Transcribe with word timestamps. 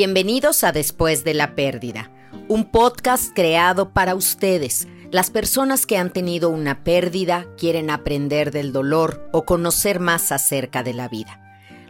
Bienvenidos 0.00 0.64
a 0.64 0.72
Después 0.72 1.24
de 1.24 1.34
la 1.34 1.54
Pérdida, 1.54 2.10
un 2.48 2.70
podcast 2.70 3.34
creado 3.34 3.92
para 3.92 4.14
ustedes, 4.14 4.88
las 5.10 5.28
personas 5.28 5.84
que 5.84 5.98
han 5.98 6.10
tenido 6.10 6.48
una 6.48 6.84
pérdida, 6.84 7.44
quieren 7.58 7.90
aprender 7.90 8.50
del 8.50 8.72
dolor 8.72 9.28
o 9.30 9.44
conocer 9.44 10.00
más 10.00 10.32
acerca 10.32 10.82
de 10.82 10.94
la 10.94 11.10
vida. 11.10 11.38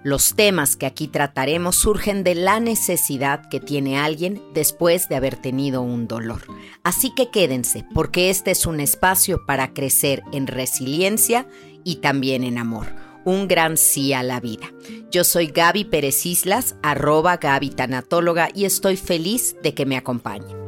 Los 0.03 0.35
temas 0.35 0.75
que 0.75 0.87
aquí 0.87 1.07
trataremos 1.07 1.77
surgen 1.77 2.25
de 2.25 2.35
la 2.35 2.59
necesidad 2.59 3.49
que 3.49 3.61
tiene 3.61 3.97
alguien 3.97 4.43
después 4.55 5.09
de 5.09 5.15
haber 5.15 5.37
tenido 5.37 5.81
un 5.81 6.09
dolor. 6.09 6.43
Así 6.83 7.15
que 7.15 7.31
quédense, 7.31 7.87
porque 7.95 8.29
este 8.29 8.51
es 8.51 8.67
un 8.67 8.81
espacio 8.81 9.47
para 9.47 9.73
crecer 9.73 10.25
en 10.33 10.49
resiliencia 10.49 11.47
y 11.85 12.01
también 12.01 12.43
en 12.43 12.59
amor 12.59 12.89
un 13.25 13.49
gran 13.49 13.77
sí 13.77 14.13
a 14.13 14.23
la 14.23 14.41
vida. 14.41 14.73
Yo 15.11 15.25
soy 15.25 15.49
Gaby 15.49 15.85
Pérez 15.85 16.27
Islas, 16.27 16.77
arroba 16.83 17.37
Gaby 17.37 17.71
Tanatóloga, 17.71 18.49
y 18.55 18.65
estoy 18.65 18.97
feliz 18.97 19.57
de 19.63 19.75
que 19.75 19.87
me 19.87 19.97
acompañen. 19.97 20.61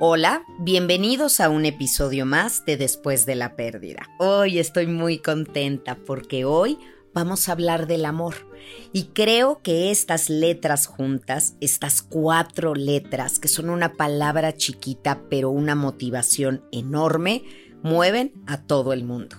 Hola, 0.00 0.42
bienvenidos 0.60 1.40
a 1.40 1.48
un 1.48 1.64
episodio 1.64 2.24
más 2.24 2.64
de 2.64 2.76
Después 2.76 3.26
de 3.26 3.34
la 3.34 3.56
Pérdida. 3.56 4.08
Hoy 4.20 4.60
estoy 4.60 4.86
muy 4.86 5.18
contenta 5.18 5.96
porque 6.06 6.44
hoy 6.44 6.78
vamos 7.12 7.48
a 7.48 7.52
hablar 7.52 7.88
del 7.88 8.04
amor. 8.04 8.47
Y 8.92 9.04
creo 9.14 9.60
que 9.62 9.90
estas 9.90 10.30
letras 10.30 10.86
juntas, 10.86 11.54
estas 11.60 12.02
cuatro 12.02 12.74
letras, 12.74 13.38
que 13.38 13.48
son 13.48 13.70
una 13.70 13.94
palabra 13.94 14.54
chiquita 14.54 15.22
pero 15.28 15.50
una 15.50 15.74
motivación 15.74 16.64
enorme, 16.72 17.44
mueven 17.82 18.32
a 18.46 18.62
todo 18.62 18.92
el 18.92 19.04
mundo. 19.04 19.36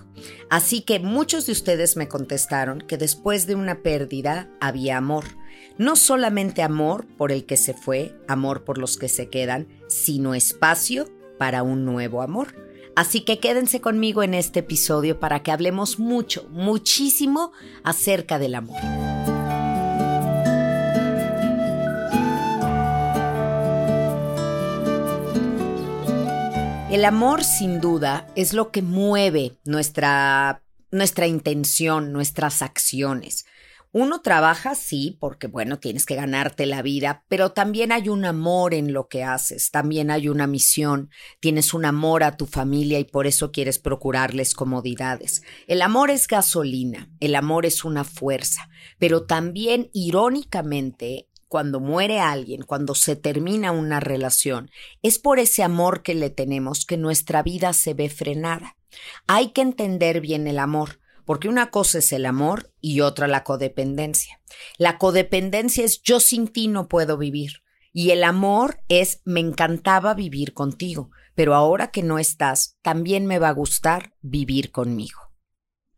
Así 0.48 0.82
que 0.82 0.98
muchos 0.98 1.46
de 1.46 1.52
ustedes 1.52 1.96
me 1.96 2.08
contestaron 2.08 2.80
que 2.80 2.96
después 2.96 3.46
de 3.46 3.54
una 3.54 3.82
pérdida 3.82 4.50
había 4.60 4.96
amor. 4.96 5.24
No 5.78 5.96
solamente 5.96 6.62
amor 6.62 7.06
por 7.16 7.32
el 7.32 7.46
que 7.46 7.56
se 7.56 7.74
fue, 7.74 8.14
amor 8.28 8.64
por 8.64 8.78
los 8.78 8.96
que 8.96 9.08
se 9.08 9.28
quedan, 9.28 9.68
sino 9.88 10.34
espacio 10.34 11.08
para 11.38 11.62
un 11.62 11.84
nuevo 11.84 12.22
amor. 12.22 12.54
Así 12.96 13.22
que 13.22 13.38
quédense 13.38 13.80
conmigo 13.80 14.22
en 14.22 14.34
este 14.34 14.60
episodio 14.60 15.20
para 15.20 15.42
que 15.42 15.52
hablemos 15.52 15.98
mucho, 15.98 16.46
muchísimo 16.50 17.52
acerca 17.82 18.38
del 18.38 18.56
amor. 18.56 19.09
El 26.90 27.04
amor 27.04 27.44
sin 27.44 27.80
duda 27.80 28.26
es 28.34 28.52
lo 28.52 28.72
que 28.72 28.82
mueve 28.82 29.60
nuestra, 29.64 30.64
nuestra 30.90 31.28
intención, 31.28 32.12
nuestras 32.12 32.62
acciones. 32.62 33.46
Uno 33.92 34.22
trabaja, 34.22 34.74
sí, 34.74 35.16
porque 35.20 35.46
bueno, 35.46 35.78
tienes 35.78 36.04
que 36.04 36.16
ganarte 36.16 36.66
la 36.66 36.82
vida, 36.82 37.24
pero 37.28 37.52
también 37.52 37.92
hay 37.92 38.08
un 38.08 38.24
amor 38.24 38.74
en 38.74 38.92
lo 38.92 39.06
que 39.06 39.22
haces, 39.22 39.70
también 39.70 40.10
hay 40.10 40.28
una 40.28 40.48
misión, 40.48 41.10
tienes 41.38 41.74
un 41.74 41.84
amor 41.84 42.24
a 42.24 42.36
tu 42.36 42.46
familia 42.46 42.98
y 42.98 43.04
por 43.04 43.28
eso 43.28 43.52
quieres 43.52 43.78
procurarles 43.78 44.54
comodidades. 44.54 45.42
El 45.68 45.82
amor 45.82 46.10
es 46.10 46.26
gasolina, 46.26 47.08
el 47.20 47.36
amor 47.36 47.66
es 47.66 47.84
una 47.84 48.02
fuerza, 48.02 48.68
pero 48.98 49.26
también 49.26 49.90
irónicamente 49.92 51.29
cuando 51.50 51.80
muere 51.80 52.20
alguien, 52.20 52.62
cuando 52.62 52.94
se 52.94 53.16
termina 53.16 53.72
una 53.72 53.98
relación, 53.98 54.70
es 55.02 55.18
por 55.18 55.40
ese 55.40 55.64
amor 55.64 56.04
que 56.04 56.14
le 56.14 56.30
tenemos 56.30 56.86
que 56.86 56.96
nuestra 56.96 57.42
vida 57.42 57.72
se 57.72 57.92
ve 57.92 58.08
frenada. 58.08 58.76
Hay 59.26 59.48
que 59.48 59.60
entender 59.60 60.20
bien 60.20 60.46
el 60.46 60.60
amor 60.60 61.00
porque 61.24 61.48
una 61.48 61.72
cosa 61.72 61.98
es 61.98 62.12
el 62.12 62.24
amor 62.24 62.72
y 62.80 63.00
otra 63.00 63.26
la 63.26 63.42
codependencia. 63.42 64.40
La 64.78 64.96
codependencia 64.96 65.84
es 65.84 66.00
yo 66.02 66.20
sin 66.20 66.46
ti 66.46 66.68
no 66.68 66.86
puedo 66.86 67.18
vivir. 67.18 67.64
Y 67.92 68.10
el 68.10 68.22
amor 68.22 68.80
es 68.88 69.20
me 69.24 69.40
encantaba 69.40 70.14
vivir 70.14 70.54
contigo, 70.54 71.10
pero 71.34 71.56
ahora 71.56 71.90
que 71.90 72.04
no 72.04 72.20
estás, 72.20 72.78
también 72.80 73.26
me 73.26 73.40
va 73.40 73.48
a 73.48 73.54
gustar 73.54 74.14
vivir 74.22 74.70
conmigo. 74.70 75.29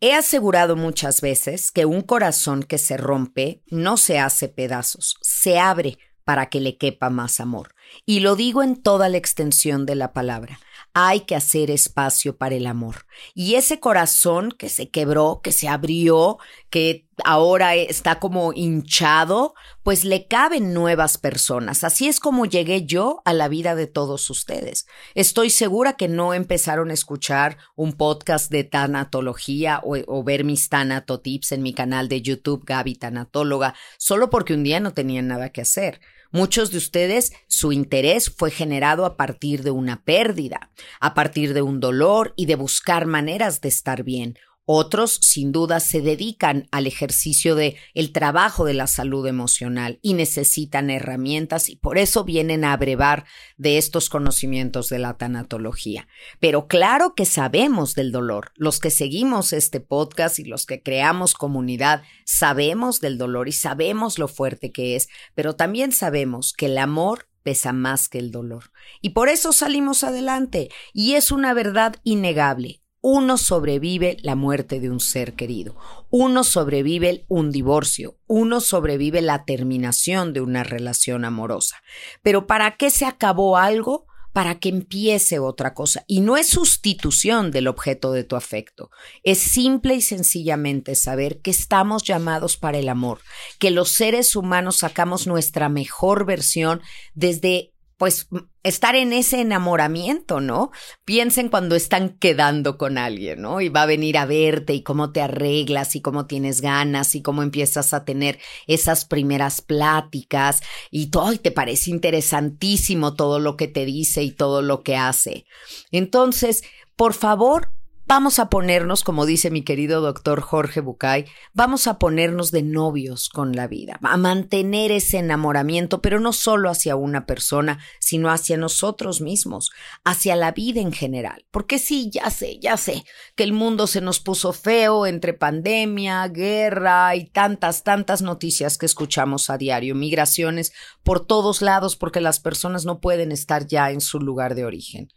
He 0.04 0.14
asegurado 0.14 0.74
muchas 0.74 1.20
veces 1.20 1.70
que 1.70 1.86
un 1.86 2.00
corazón 2.00 2.64
que 2.64 2.76
se 2.76 2.96
rompe 2.96 3.62
no 3.70 3.96
se 3.96 4.18
hace 4.18 4.48
pedazos, 4.48 5.16
se 5.20 5.60
abre 5.60 5.96
para 6.24 6.46
que 6.46 6.60
le 6.60 6.76
quepa 6.76 7.08
más 7.08 7.38
amor. 7.38 7.71
Y 8.06 8.20
lo 8.20 8.36
digo 8.36 8.62
en 8.62 8.76
toda 8.82 9.08
la 9.08 9.16
extensión 9.16 9.86
de 9.86 9.94
la 9.94 10.12
palabra 10.12 10.58
hay 10.94 11.20
que 11.20 11.34
hacer 11.34 11.70
espacio 11.70 12.36
para 12.36 12.54
el 12.54 12.66
amor. 12.66 13.06
Y 13.34 13.54
ese 13.54 13.80
corazón 13.80 14.52
que 14.52 14.68
se 14.68 14.90
quebró, 14.90 15.40
que 15.42 15.52
se 15.52 15.68
abrió, 15.68 16.38
que 16.68 17.08
ahora 17.24 17.74
está 17.74 18.18
como 18.18 18.52
hinchado, 18.52 19.54
pues 19.82 20.04
le 20.04 20.26
caben 20.26 20.74
nuevas 20.74 21.16
personas. 21.16 21.82
Así 21.82 22.08
es 22.08 22.20
como 22.20 22.44
llegué 22.44 22.84
yo 22.84 23.22
a 23.24 23.32
la 23.32 23.48
vida 23.48 23.74
de 23.74 23.86
todos 23.86 24.28
ustedes. 24.28 24.86
Estoy 25.14 25.48
segura 25.48 25.94
que 25.94 26.08
no 26.08 26.34
empezaron 26.34 26.90
a 26.90 26.94
escuchar 26.94 27.56
un 27.74 27.94
podcast 27.94 28.50
de 28.50 28.64
tanatología 28.64 29.80
o, 29.82 30.24
ver 30.24 30.44
mis 30.44 30.68
tanatotips 30.68 31.52
en 31.52 31.62
mi 31.62 31.72
canal 31.72 32.08
de 32.08 32.20
YouTube 32.20 32.64
Gaby 32.66 32.96
Tanatóloga, 32.96 33.74
solo 33.96 34.28
porque 34.28 34.54
un 34.54 34.62
día 34.62 34.78
no 34.78 34.92
tenían 34.92 35.28
nada 35.28 35.50
que 35.50 35.62
hacer. 35.62 36.00
Muchos 36.32 36.70
de 36.70 36.78
ustedes, 36.78 37.32
su 37.46 37.72
interés 37.72 38.30
fue 38.34 38.50
generado 38.50 39.04
a 39.04 39.18
partir 39.18 39.62
de 39.62 39.70
una 39.70 40.02
pérdida, 40.02 40.70
a 40.98 41.12
partir 41.12 41.52
de 41.52 41.60
un 41.60 41.78
dolor 41.78 42.32
y 42.36 42.46
de 42.46 42.56
buscar 42.56 43.04
maneras 43.04 43.60
de 43.60 43.68
estar 43.68 44.02
bien 44.02 44.38
otros, 44.64 45.18
sin 45.20 45.50
duda, 45.50 45.80
se 45.80 46.00
dedican 46.00 46.68
al 46.70 46.86
ejercicio 46.86 47.56
de 47.56 47.76
el 47.94 48.12
trabajo 48.12 48.64
de 48.64 48.74
la 48.74 48.86
salud 48.86 49.26
emocional 49.26 49.98
y 50.02 50.14
necesitan 50.14 50.88
herramientas 50.88 51.68
y 51.68 51.76
por 51.76 51.98
eso 51.98 52.22
vienen 52.22 52.64
a 52.64 52.72
abrevar 52.72 53.24
de 53.56 53.76
estos 53.76 54.08
conocimientos 54.08 54.88
de 54.88 55.00
la 55.00 55.18
tanatología. 55.18 56.06
Pero 56.38 56.68
claro 56.68 57.14
que 57.16 57.24
sabemos 57.24 57.94
del 57.94 58.12
dolor. 58.12 58.52
Los 58.54 58.78
que 58.78 58.90
seguimos 58.90 59.52
este 59.52 59.80
podcast 59.80 60.38
y 60.38 60.44
los 60.44 60.64
que 60.64 60.80
creamos 60.80 61.34
comunidad 61.34 62.02
sabemos 62.24 63.00
del 63.00 63.18
dolor 63.18 63.48
y 63.48 63.52
sabemos 63.52 64.18
lo 64.20 64.28
fuerte 64.28 64.70
que 64.70 64.94
es, 64.94 65.08
pero 65.34 65.56
también 65.56 65.90
sabemos 65.90 66.52
que 66.52 66.66
el 66.66 66.78
amor 66.78 67.28
pesa 67.42 67.72
más 67.72 68.08
que 68.08 68.18
el 68.18 68.30
dolor. 68.30 68.70
Y 69.00 69.10
por 69.10 69.28
eso 69.28 69.52
salimos 69.52 70.04
adelante. 70.04 70.68
Y 70.92 71.14
es 71.14 71.32
una 71.32 71.54
verdad 71.54 71.96
innegable 72.04 72.81
uno 73.02 73.36
sobrevive 73.36 74.16
la 74.22 74.36
muerte 74.36 74.80
de 74.80 74.88
un 74.88 75.00
ser 75.00 75.34
querido, 75.34 75.76
uno 76.08 76.44
sobrevive 76.44 77.24
un 77.28 77.50
divorcio, 77.50 78.16
uno 78.28 78.60
sobrevive 78.60 79.20
la 79.20 79.44
terminación 79.44 80.32
de 80.32 80.40
una 80.40 80.62
relación 80.62 81.24
amorosa. 81.24 81.82
Pero 82.22 82.46
¿para 82.46 82.76
qué 82.76 82.90
se 82.90 83.04
acabó 83.04 83.58
algo? 83.58 84.06
Para 84.32 84.60
que 84.60 84.70
empiece 84.70 85.40
otra 85.40 85.74
cosa. 85.74 86.04
Y 86.06 86.20
no 86.20 86.38
es 86.38 86.46
sustitución 86.46 87.50
del 87.50 87.66
objeto 87.66 88.12
de 88.12 88.24
tu 88.24 88.36
afecto. 88.36 88.90
Es 89.24 89.38
simple 89.38 89.94
y 89.94 90.00
sencillamente 90.00 90.94
saber 90.94 91.40
que 91.42 91.50
estamos 91.50 92.04
llamados 92.04 92.56
para 92.56 92.78
el 92.78 92.88
amor, 92.88 93.20
que 93.58 93.70
los 93.70 93.90
seres 93.90 94.34
humanos 94.34 94.78
sacamos 94.78 95.26
nuestra 95.26 95.68
mejor 95.68 96.24
versión 96.24 96.80
desde 97.14 97.71
pues 98.02 98.26
estar 98.64 98.96
en 98.96 99.12
ese 99.12 99.42
enamoramiento, 99.42 100.40
¿no? 100.40 100.72
Piensen 101.04 101.48
cuando 101.48 101.76
están 101.76 102.18
quedando 102.18 102.76
con 102.76 102.98
alguien, 102.98 103.42
¿no? 103.42 103.60
Y 103.60 103.68
va 103.68 103.82
a 103.82 103.86
venir 103.86 104.18
a 104.18 104.26
verte 104.26 104.74
y 104.74 104.82
cómo 104.82 105.12
te 105.12 105.22
arreglas 105.22 105.94
y 105.94 106.00
cómo 106.00 106.26
tienes 106.26 106.60
ganas 106.60 107.14
y 107.14 107.22
cómo 107.22 107.44
empiezas 107.44 107.94
a 107.94 108.04
tener 108.04 108.40
esas 108.66 109.04
primeras 109.04 109.60
pláticas 109.60 110.62
y 110.90 111.10
todo, 111.10 111.32
y 111.32 111.38
te 111.38 111.52
parece 111.52 111.90
interesantísimo 111.90 113.14
todo 113.14 113.38
lo 113.38 113.56
que 113.56 113.68
te 113.68 113.84
dice 113.84 114.24
y 114.24 114.32
todo 114.32 114.62
lo 114.62 114.82
que 114.82 114.96
hace. 114.96 115.44
Entonces, 115.92 116.64
por 116.96 117.14
favor, 117.14 117.70
Vamos 118.06 118.38
a 118.40 118.50
ponernos, 118.50 119.04
como 119.04 119.26
dice 119.26 119.50
mi 119.50 119.62
querido 119.62 120.00
doctor 120.00 120.40
Jorge 120.40 120.80
Bucay, 120.80 121.24
vamos 121.54 121.86
a 121.86 121.98
ponernos 121.98 122.50
de 122.50 122.62
novios 122.62 123.28
con 123.28 123.52
la 123.52 123.68
vida, 123.68 123.98
a 124.02 124.16
mantener 124.16 124.90
ese 124.90 125.18
enamoramiento, 125.18 126.02
pero 126.02 126.18
no 126.20 126.32
solo 126.32 126.68
hacia 126.68 126.96
una 126.96 127.26
persona, 127.26 127.78
sino 128.00 128.30
hacia 128.30 128.56
nosotros 128.56 129.20
mismos, 129.20 129.70
hacia 130.04 130.36
la 130.36 130.50
vida 130.50 130.80
en 130.80 130.92
general. 130.92 131.46
Porque 131.50 131.78
sí, 131.78 132.10
ya 132.12 132.28
sé, 132.30 132.58
ya 132.58 132.76
sé 132.76 133.04
que 133.36 133.44
el 133.44 133.52
mundo 133.52 133.86
se 133.86 134.00
nos 134.00 134.20
puso 134.20 134.52
feo 134.52 135.06
entre 135.06 135.32
pandemia, 135.32 136.26
guerra 136.28 137.14
y 137.14 137.30
tantas, 137.30 137.84
tantas 137.84 138.20
noticias 138.20 138.78
que 138.78 138.86
escuchamos 138.86 139.48
a 139.48 139.58
diario, 139.58 139.94
migraciones 139.94 140.72
por 141.02 141.24
todos 141.24 141.62
lados 141.62 141.96
porque 141.96 142.20
las 142.20 142.40
personas 142.40 142.84
no 142.84 143.00
pueden 143.00 143.32
estar 143.32 143.66
ya 143.66 143.90
en 143.90 144.00
su 144.00 144.18
lugar 144.20 144.54
de 144.54 144.64
origen. 144.64 145.08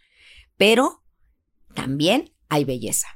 Pero 0.55 1.03
también 1.73 2.34
hay 2.49 2.65
belleza. 2.65 3.07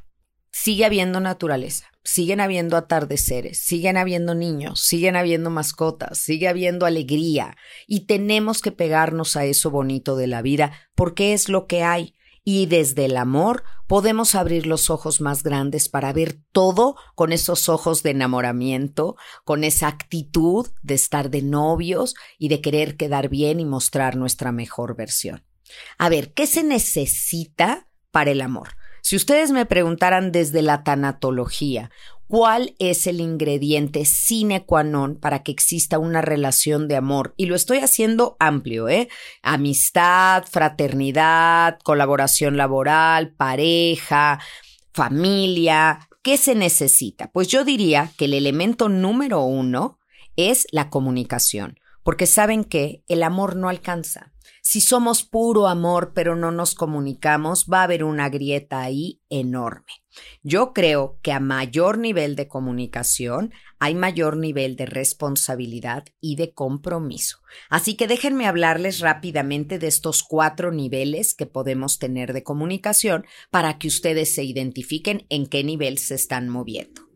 Sigue 0.52 0.86
habiendo 0.86 1.20
naturaleza, 1.20 1.86
siguen 2.04 2.42
habiendo 2.42 2.76
atardeceres, 2.76 3.60
siguen 3.60 3.98
habiendo 3.98 4.34
niños, 4.34 4.82
siguen 4.82 5.16
habiendo 5.16 5.50
mascotas, 5.50 6.18
sigue 6.18 6.48
habiendo 6.48 6.86
alegría 6.86 7.56
y 7.88 8.02
tenemos 8.02 8.62
que 8.62 8.72
pegarnos 8.72 9.36
a 9.36 9.46
eso 9.46 9.70
bonito 9.70 10.16
de 10.16 10.28
la 10.28 10.42
vida 10.42 10.72
porque 10.96 11.34
es 11.34 11.50
lo 11.50 11.68
que 11.68 11.84
hay. 11.84 12.16
Y 12.44 12.66
desde 12.66 13.06
el 13.06 13.18
amor 13.18 13.64
podemos 13.86 14.34
abrir 14.34 14.66
los 14.66 14.90
ojos 14.90 15.22
más 15.22 15.44
grandes 15.44 15.88
para 15.88 16.12
ver 16.14 16.40
todo 16.52 16.96
con 17.14 17.32
esos 17.32 17.70
ojos 17.70 18.02
de 18.02 18.12
enamoramiento, 18.12 19.18
con 19.44 19.64
esa 19.64 19.88
actitud 19.88 20.68
de 20.82 20.96
estar 20.96 21.30
de 21.30 21.44
novios 21.44 22.16
y 22.40 22.48
de 22.48 22.62
querer 22.62 22.98
quedar 22.98 23.30
bien 23.30 23.60
y 23.60 23.66
mostrar 23.66 24.16
nuestra 24.16 24.52
mejor 24.52 24.96
versión. 24.96 25.46
A 26.00 26.10
ver, 26.10 26.34
¿qué 26.34 26.48
se 26.48 26.64
necesita 26.64 27.90
para 28.10 28.32
el 28.32 28.42
amor? 28.42 28.79
Si 29.10 29.16
ustedes 29.16 29.50
me 29.50 29.66
preguntaran 29.66 30.32
desde 30.32 30.62
la 30.62 30.84
tanatología, 30.84 31.90
cuál 32.28 32.76
es 32.78 33.08
el 33.08 33.22
ingrediente 33.22 34.06
sine 34.06 34.68
qua 34.68 34.84
non 34.84 35.16
para 35.16 35.42
que 35.42 35.52
exista 35.52 35.98
una 35.98 36.22
relación 36.22 36.88
de 36.88 36.96
amor. 36.96 37.34
Y 37.36 37.48
lo 37.48 37.56
estoy 37.56 37.80
haciendo 37.80 38.38
amplio, 38.40 38.88
¿eh? 38.88 39.10
Amistad, 39.42 40.44
fraternidad, 40.46 41.80
colaboración 41.84 42.56
laboral, 42.56 43.34
pareja, 43.34 44.40
familia. 44.94 46.08
¿Qué 46.22 46.38
se 46.38 46.54
necesita? 46.54 47.32
Pues 47.32 47.48
yo 47.48 47.66
diría 47.66 48.12
que 48.16 48.26
el 48.26 48.36
elemento 48.36 48.90
número 48.90 49.42
uno 49.42 49.98
es 50.36 50.68
la 50.72 50.92
comunicación, 50.92 51.80
porque 52.04 52.28
saben 52.28 52.64
que 52.64 53.04
el 53.08 53.24
amor 53.24 53.56
no 53.56 53.70
alcanza. 53.70 54.34
Si 54.72 54.82
somos 54.82 55.24
puro 55.24 55.68
amor 55.68 56.12
pero 56.14 56.36
no 56.36 56.52
nos 56.52 56.76
comunicamos, 56.76 57.66
va 57.66 57.80
a 57.80 57.84
haber 57.86 58.04
una 58.04 58.30
grieta 58.30 58.82
ahí 58.82 59.20
enorme. 59.28 59.92
Yo 60.44 60.74
creo 60.74 61.18
que 61.24 61.32
a 61.32 61.40
mayor 61.40 61.98
nivel 61.98 62.36
de 62.36 62.48
comunicación 62.48 63.52
hay 63.80 63.96
mayor 63.96 64.38
nivel 64.38 64.76
de 64.76 64.86
responsabilidad 64.86 66.06
y 66.22 66.36
de 66.36 66.54
compromiso. 66.54 67.40
Así 67.72 67.96
que 67.96 68.06
déjenme 68.06 68.46
hablarles 68.46 69.00
rápidamente 69.00 69.80
de 69.80 69.88
estos 69.88 70.22
cuatro 70.22 70.72
niveles 70.72 71.34
que 71.34 71.48
podemos 71.48 71.98
tener 71.98 72.32
de 72.32 72.44
comunicación 72.44 73.26
para 73.50 73.80
que 73.80 73.88
ustedes 73.88 74.36
se 74.36 74.44
identifiquen 74.44 75.26
en 75.30 75.48
qué 75.48 75.64
nivel 75.64 75.98
se 75.98 76.14
están 76.14 76.48
moviendo. 76.48 77.09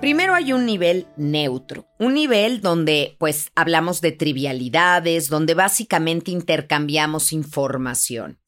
Primero 0.00 0.34
hay 0.34 0.54
un 0.54 0.64
nivel 0.64 1.08
neutro, 1.18 1.86
un 1.98 2.14
nivel 2.14 2.62
donde 2.62 3.16
pues 3.18 3.52
hablamos 3.54 4.00
de 4.00 4.12
trivialidades, 4.12 5.28
donde 5.28 5.52
básicamente 5.52 6.30
intercambiamos 6.30 7.34
información 7.34 8.40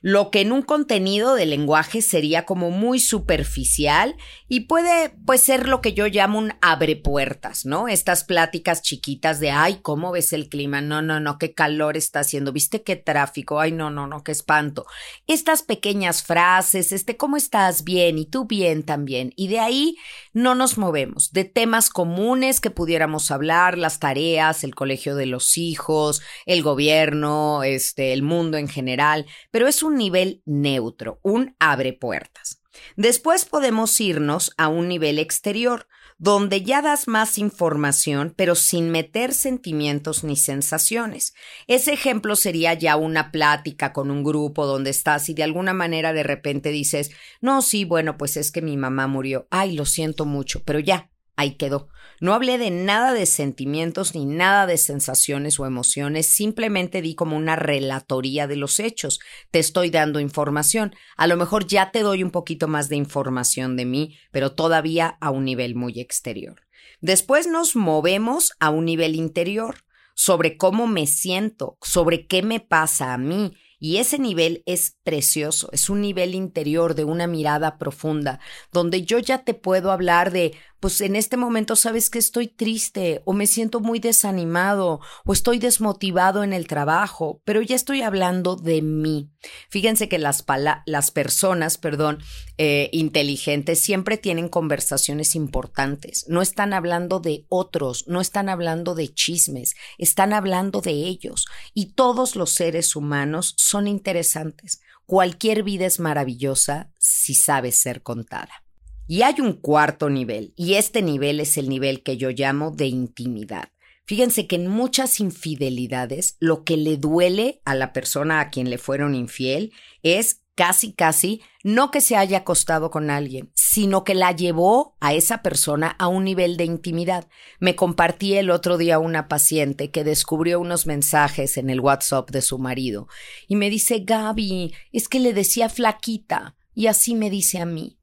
lo 0.00 0.30
que 0.30 0.40
en 0.40 0.52
un 0.52 0.62
contenido 0.62 1.34
de 1.34 1.46
lenguaje 1.46 2.02
sería 2.02 2.44
como 2.44 2.70
muy 2.70 3.00
superficial 3.00 4.16
y 4.48 4.60
puede 4.60 5.10
pues 5.26 5.42
ser 5.42 5.68
lo 5.68 5.80
que 5.80 5.92
yo 5.92 6.06
llamo 6.06 6.38
un 6.38 6.52
abre 6.60 6.96
puertas, 6.96 7.66
¿no? 7.66 7.88
Estas 7.88 8.24
pláticas 8.24 8.82
chiquitas 8.82 9.40
de, 9.40 9.50
ay, 9.50 9.80
¿cómo 9.82 10.12
ves 10.12 10.32
el 10.32 10.48
clima? 10.48 10.80
No, 10.80 11.02
no, 11.02 11.20
no, 11.20 11.38
qué 11.38 11.54
calor 11.54 11.96
está 11.96 12.20
haciendo, 12.20 12.52
¿viste 12.52 12.82
qué 12.82 12.96
tráfico? 12.96 13.60
Ay, 13.60 13.72
no, 13.72 13.90
no, 13.90 14.06
no, 14.06 14.22
qué 14.22 14.32
espanto. 14.32 14.86
Estas 15.26 15.62
pequeñas 15.62 16.22
frases, 16.22 16.92
este, 16.92 17.16
¿cómo 17.16 17.36
estás? 17.36 17.84
Bien, 17.84 18.18
y 18.18 18.26
tú 18.26 18.46
bien 18.46 18.84
también. 18.84 19.32
Y 19.36 19.48
de 19.48 19.60
ahí 19.60 19.96
no 20.38 20.54
nos 20.54 20.78
movemos, 20.78 21.32
de 21.32 21.44
temas 21.44 21.90
comunes 21.90 22.60
que 22.60 22.70
pudiéramos 22.70 23.32
hablar, 23.32 23.76
las 23.76 23.98
tareas, 23.98 24.62
el 24.62 24.74
colegio 24.74 25.16
de 25.16 25.26
los 25.26 25.58
hijos, 25.58 26.22
el 26.46 26.62
gobierno, 26.62 27.64
este, 27.64 28.12
el 28.12 28.22
mundo 28.22 28.56
en 28.56 28.68
general, 28.68 29.26
pero 29.50 29.66
es 29.66 29.82
un 29.82 29.96
nivel 29.96 30.42
neutro, 30.46 31.18
un 31.22 31.56
abre 31.58 31.92
puertas. 31.92 32.62
Después 32.96 33.44
podemos 33.44 34.00
irnos 34.00 34.52
a 34.56 34.68
un 34.68 34.86
nivel 34.86 35.18
exterior, 35.18 35.88
donde 36.18 36.62
ya 36.62 36.82
das 36.82 37.06
más 37.06 37.38
información, 37.38 38.34
pero 38.36 38.54
sin 38.54 38.90
meter 38.90 39.32
sentimientos 39.32 40.24
ni 40.24 40.36
sensaciones. 40.36 41.34
Ese 41.68 41.92
ejemplo 41.92 42.36
sería 42.36 42.74
ya 42.74 42.96
una 42.96 43.30
plática 43.30 43.92
con 43.92 44.10
un 44.10 44.24
grupo 44.24 44.66
donde 44.66 44.90
estás 44.90 45.28
y 45.28 45.34
de 45.34 45.44
alguna 45.44 45.72
manera 45.72 46.12
de 46.12 46.24
repente 46.24 46.70
dices, 46.70 47.12
no, 47.40 47.62
sí, 47.62 47.84
bueno, 47.84 48.18
pues 48.18 48.36
es 48.36 48.50
que 48.50 48.62
mi 48.62 48.76
mamá 48.76 49.06
murió. 49.06 49.46
Ay, 49.50 49.72
lo 49.72 49.86
siento 49.86 50.26
mucho, 50.26 50.62
pero 50.64 50.80
ya, 50.80 51.08
ahí 51.38 51.52
quedó. 51.52 51.88
No 52.20 52.34
hablé 52.34 52.58
de 52.58 52.72
nada 52.72 53.12
de 53.12 53.24
sentimientos 53.24 54.14
ni 54.16 54.26
nada 54.26 54.66
de 54.66 54.76
sensaciones 54.76 55.60
o 55.60 55.66
emociones, 55.66 56.26
simplemente 56.26 57.00
di 57.00 57.14
como 57.14 57.36
una 57.36 57.54
relatoría 57.54 58.48
de 58.48 58.56
los 58.56 58.80
hechos. 58.80 59.20
Te 59.52 59.60
estoy 59.60 59.90
dando 59.90 60.18
información. 60.18 60.94
A 61.16 61.28
lo 61.28 61.36
mejor 61.36 61.66
ya 61.66 61.92
te 61.92 62.00
doy 62.00 62.24
un 62.24 62.32
poquito 62.32 62.66
más 62.66 62.88
de 62.88 62.96
información 62.96 63.76
de 63.76 63.84
mí, 63.84 64.18
pero 64.32 64.52
todavía 64.52 65.16
a 65.20 65.30
un 65.30 65.44
nivel 65.44 65.76
muy 65.76 66.00
exterior. 66.00 66.62
Después 67.00 67.46
nos 67.46 67.76
movemos 67.76 68.52
a 68.58 68.70
un 68.70 68.84
nivel 68.84 69.14
interior, 69.14 69.76
sobre 70.14 70.56
cómo 70.56 70.88
me 70.88 71.06
siento, 71.06 71.78
sobre 71.80 72.26
qué 72.26 72.42
me 72.42 72.58
pasa 72.58 73.14
a 73.14 73.18
mí, 73.18 73.52
y 73.80 73.98
ese 73.98 74.18
nivel 74.18 74.62
es 74.66 74.96
precioso, 75.04 75.68
es 75.72 75.88
un 75.88 76.00
nivel 76.00 76.34
interior 76.34 76.96
de 76.96 77.04
una 77.04 77.28
mirada 77.28 77.78
profunda, 77.78 78.40
donde 78.72 79.02
yo 79.02 79.20
ya 79.20 79.44
te 79.44 79.54
puedo 79.54 79.92
hablar 79.92 80.32
de 80.32 80.56
pues 80.80 81.00
en 81.00 81.16
este 81.16 81.36
momento 81.36 81.74
sabes 81.74 82.08
que 82.08 82.18
estoy 82.18 82.46
triste 82.46 83.22
o 83.24 83.32
me 83.32 83.46
siento 83.46 83.80
muy 83.80 83.98
desanimado 83.98 85.00
o 85.24 85.32
estoy 85.32 85.58
desmotivado 85.58 86.44
en 86.44 86.52
el 86.52 86.66
trabajo, 86.66 87.42
pero 87.44 87.62
ya 87.62 87.74
estoy 87.74 88.02
hablando 88.02 88.54
de 88.56 88.82
mí. 88.82 89.30
Fíjense 89.70 90.08
que 90.08 90.18
las, 90.18 90.44
las 90.86 91.10
personas, 91.10 91.78
perdón, 91.78 92.18
eh, 92.58 92.90
inteligentes 92.92 93.80
siempre 93.80 94.18
tienen 94.18 94.48
conversaciones 94.48 95.34
importantes. 95.34 96.26
No 96.28 96.42
están 96.42 96.72
hablando 96.72 97.18
de 97.18 97.44
otros, 97.48 98.06
no 98.06 98.20
están 98.20 98.48
hablando 98.48 98.94
de 98.94 99.12
chismes, 99.12 99.74
están 99.98 100.32
hablando 100.32 100.80
de 100.80 100.92
ellos. 100.92 101.46
Y 101.74 101.92
todos 101.94 102.36
los 102.36 102.50
seres 102.50 102.94
humanos 102.94 103.54
son 103.56 103.88
interesantes. 103.88 104.80
Cualquier 105.06 105.62
vida 105.62 105.86
es 105.86 106.00
maravillosa 106.00 106.92
si 106.98 107.34
sabe 107.34 107.72
ser 107.72 108.02
contada. 108.02 108.67
Y 109.08 109.22
hay 109.22 109.40
un 109.40 109.54
cuarto 109.54 110.10
nivel, 110.10 110.52
y 110.54 110.74
este 110.74 111.02
nivel 111.02 111.40
es 111.40 111.56
el 111.56 111.68
nivel 111.68 112.02
que 112.02 112.18
yo 112.18 112.30
llamo 112.30 112.70
de 112.70 112.86
intimidad. 112.86 113.70
Fíjense 114.04 114.46
que 114.46 114.56
en 114.56 114.68
muchas 114.68 115.18
infidelidades 115.18 116.36
lo 116.40 116.62
que 116.62 116.76
le 116.76 116.98
duele 116.98 117.60
a 117.64 117.74
la 117.74 117.92
persona 117.92 118.40
a 118.40 118.50
quien 118.50 118.70
le 118.70 118.78
fueron 118.78 119.14
infiel 119.14 119.72
es 120.02 120.42
casi, 120.54 120.92
casi, 120.92 121.40
no 121.62 121.90
que 121.90 122.00
se 122.00 122.16
haya 122.16 122.38
acostado 122.38 122.90
con 122.90 123.10
alguien, 123.10 123.52
sino 123.54 124.04
que 124.04 124.14
la 124.14 124.32
llevó 124.32 124.96
a 124.98 125.14
esa 125.14 125.40
persona 125.40 125.94
a 125.98 126.08
un 126.08 126.24
nivel 126.24 126.56
de 126.56 126.64
intimidad. 126.64 127.28
Me 127.60 127.76
compartí 127.76 128.34
el 128.34 128.50
otro 128.50 128.76
día 128.76 128.98
una 128.98 129.28
paciente 129.28 129.90
que 129.90 130.04
descubrió 130.04 130.58
unos 130.58 130.86
mensajes 130.86 131.58
en 131.58 131.70
el 131.70 131.80
WhatsApp 131.80 132.30
de 132.30 132.42
su 132.42 132.58
marido 132.58 133.08
y 133.46 133.56
me 133.56 133.70
dice, 133.70 134.00
Gaby, 134.00 134.74
es 134.90 135.08
que 135.08 135.20
le 135.20 135.32
decía 135.32 135.68
flaquita 135.68 136.56
y 136.74 136.88
así 136.88 137.14
me 137.14 137.30
dice 137.30 137.58
a 137.58 137.64
mí. 137.66 137.97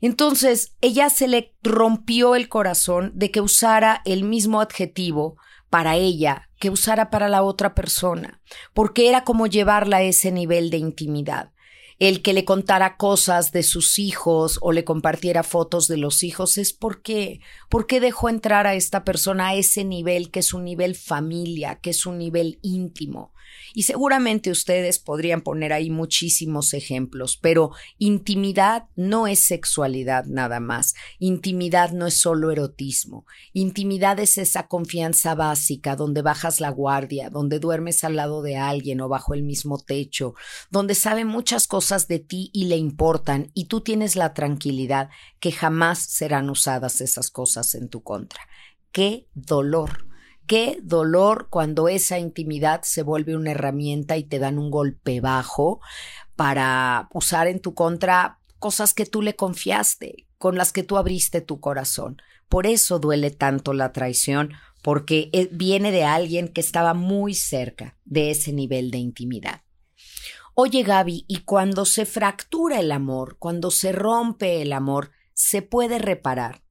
Entonces, 0.00 0.74
ella 0.80 1.10
se 1.10 1.28
le 1.28 1.54
rompió 1.62 2.34
el 2.34 2.48
corazón 2.48 3.12
de 3.14 3.30
que 3.30 3.40
usara 3.40 4.02
el 4.04 4.24
mismo 4.24 4.60
adjetivo 4.60 5.36
para 5.68 5.96
ella 5.96 6.48
que 6.60 6.70
usara 6.70 7.10
para 7.10 7.28
la 7.28 7.42
otra 7.42 7.74
persona, 7.74 8.40
porque 8.74 9.08
era 9.08 9.24
como 9.24 9.46
llevarla 9.46 9.96
a 9.96 10.02
ese 10.02 10.30
nivel 10.30 10.70
de 10.70 10.76
intimidad. 10.76 11.52
El 11.98 12.22
que 12.22 12.32
le 12.32 12.44
contara 12.44 12.96
cosas 12.96 13.50
de 13.50 13.62
sus 13.62 13.98
hijos 13.98 14.58
o 14.62 14.72
le 14.72 14.84
compartiera 14.84 15.42
fotos 15.42 15.88
de 15.88 15.96
los 15.96 16.22
hijos 16.22 16.58
es 16.58 16.72
porque, 16.72 17.40
¿por 17.68 17.86
qué 17.86 17.98
dejó 18.00 18.28
entrar 18.28 18.66
a 18.66 18.74
esta 18.74 19.04
persona 19.04 19.48
a 19.48 19.54
ese 19.54 19.84
nivel 19.84 20.30
que 20.30 20.40
es 20.40 20.54
un 20.54 20.64
nivel 20.64 20.94
familia, 20.94 21.78
que 21.80 21.90
es 21.90 22.06
un 22.06 22.18
nivel 22.18 22.58
íntimo? 22.62 23.32
Y 23.74 23.84
seguramente 23.84 24.50
ustedes 24.50 24.98
podrían 24.98 25.42
poner 25.42 25.72
ahí 25.72 25.90
muchísimos 25.90 26.74
ejemplos, 26.74 27.38
pero 27.40 27.70
intimidad 27.98 28.88
no 28.96 29.26
es 29.26 29.40
sexualidad 29.40 30.24
nada 30.26 30.60
más. 30.60 30.94
Intimidad 31.18 31.92
no 31.92 32.06
es 32.06 32.20
solo 32.20 32.50
erotismo. 32.50 33.26
Intimidad 33.52 34.18
es 34.20 34.38
esa 34.38 34.66
confianza 34.66 35.34
básica 35.34 35.96
donde 35.96 36.22
bajas 36.22 36.60
la 36.60 36.70
guardia, 36.70 37.30
donde 37.30 37.58
duermes 37.58 38.04
al 38.04 38.16
lado 38.16 38.42
de 38.42 38.56
alguien 38.56 39.00
o 39.00 39.08
bajo 39.08 39.34
el 39.34 39.42
mismo 39.42 39.78
techo, 39.78 40.34
donde 40.70 40.94
sabe 40.94 41.24
muchas 41.24 41.66
cosas 41.66 42.08
de 42.08 42.18
ti 42.18 42.50
y 42.52 42.64
le 42.64 42.76
importan 42.76 43.50
y 43.54 43.66
tú 43.66 43.80
tienes 43.80 44.16
la 44.16 44.34
tranquilidad 44.34 45.10
que 45.38 45.52
jamás 45.52 45.98
serán 46.00 46.50
usadas 46.50 47.00
esas 47.00 47.30
cosas 47.30 47.74
en 47.74 47.88
tu 47.88 48.02
contra. 48.02 48.40
¡Qué 48.92 49.28
dolor! 49.34 50.09
Qué 50.50 50.80
dolor 50.82 51.46
cuando 51.48 51.86
esa 51.86 52.18
intimidad 52.18 52.82
se 52.82 53.04
vuelve 53.04 53.36
una 53.36 53.52
herramienta 53.52 54.16
y 54.16 54.24
te 54.24 54.40
dan 54.40 54.58
un 54.58 54.68
golpe 54.68 55.20
bajo 55.20 55.78
para 56.34 57.08
usar 57.14 57.46
en 57.46 57.60
tu 57.60 57.72
contra 57.72 58.40
cosas 58.58 58.92
que 58.92 59.06
tú 59.06 59.22
le 59.22 59.36
confiaste, 59.36 60.26
con 60.38 60.56
las 60.56 60.72
que 60.72 60.82
tú 60.82 60.96
abriste 60.96 61.40
tu 61.40 61.60
corazón. 61.60 62.20
Por 62.48 62.66
eso 62.66 62.98
duele 62.98 63.30
tanto 63.30 63.74
la 63.74 63.92
traición, 63.92 64.54
porque 64.82 65.30
eh, 65.32 65.48
viene 65.52 65.92
de 65.92 66.02
alguien 66.02 66.48
que 66.48 66.62
estaba 66.62 66.94
muy 66.94 67.34
cerca 67.34 67.96
de 68.04 68.32
ese 68.32 68.52
nivel 68.52 68.90
de 68.90 68.98
intimidad. 68.98 69.62
Oye 70.54 70.82
Gaby, 70.82 71.26
y 71.28 71.42
cuando 71.42 71.84
se 71.84 72.06
fractura 72.06 72.80
el 72.80 72.90
amor, 72.90 73.36
cuando 73.38 73.70
se 73.70 73.92
rompe 73.92 74.62
el 74.62 74.72
amor, 74.72 75.12
se 75.32 75.62
puede 75.62 76.00
reparar. 76.00 76.64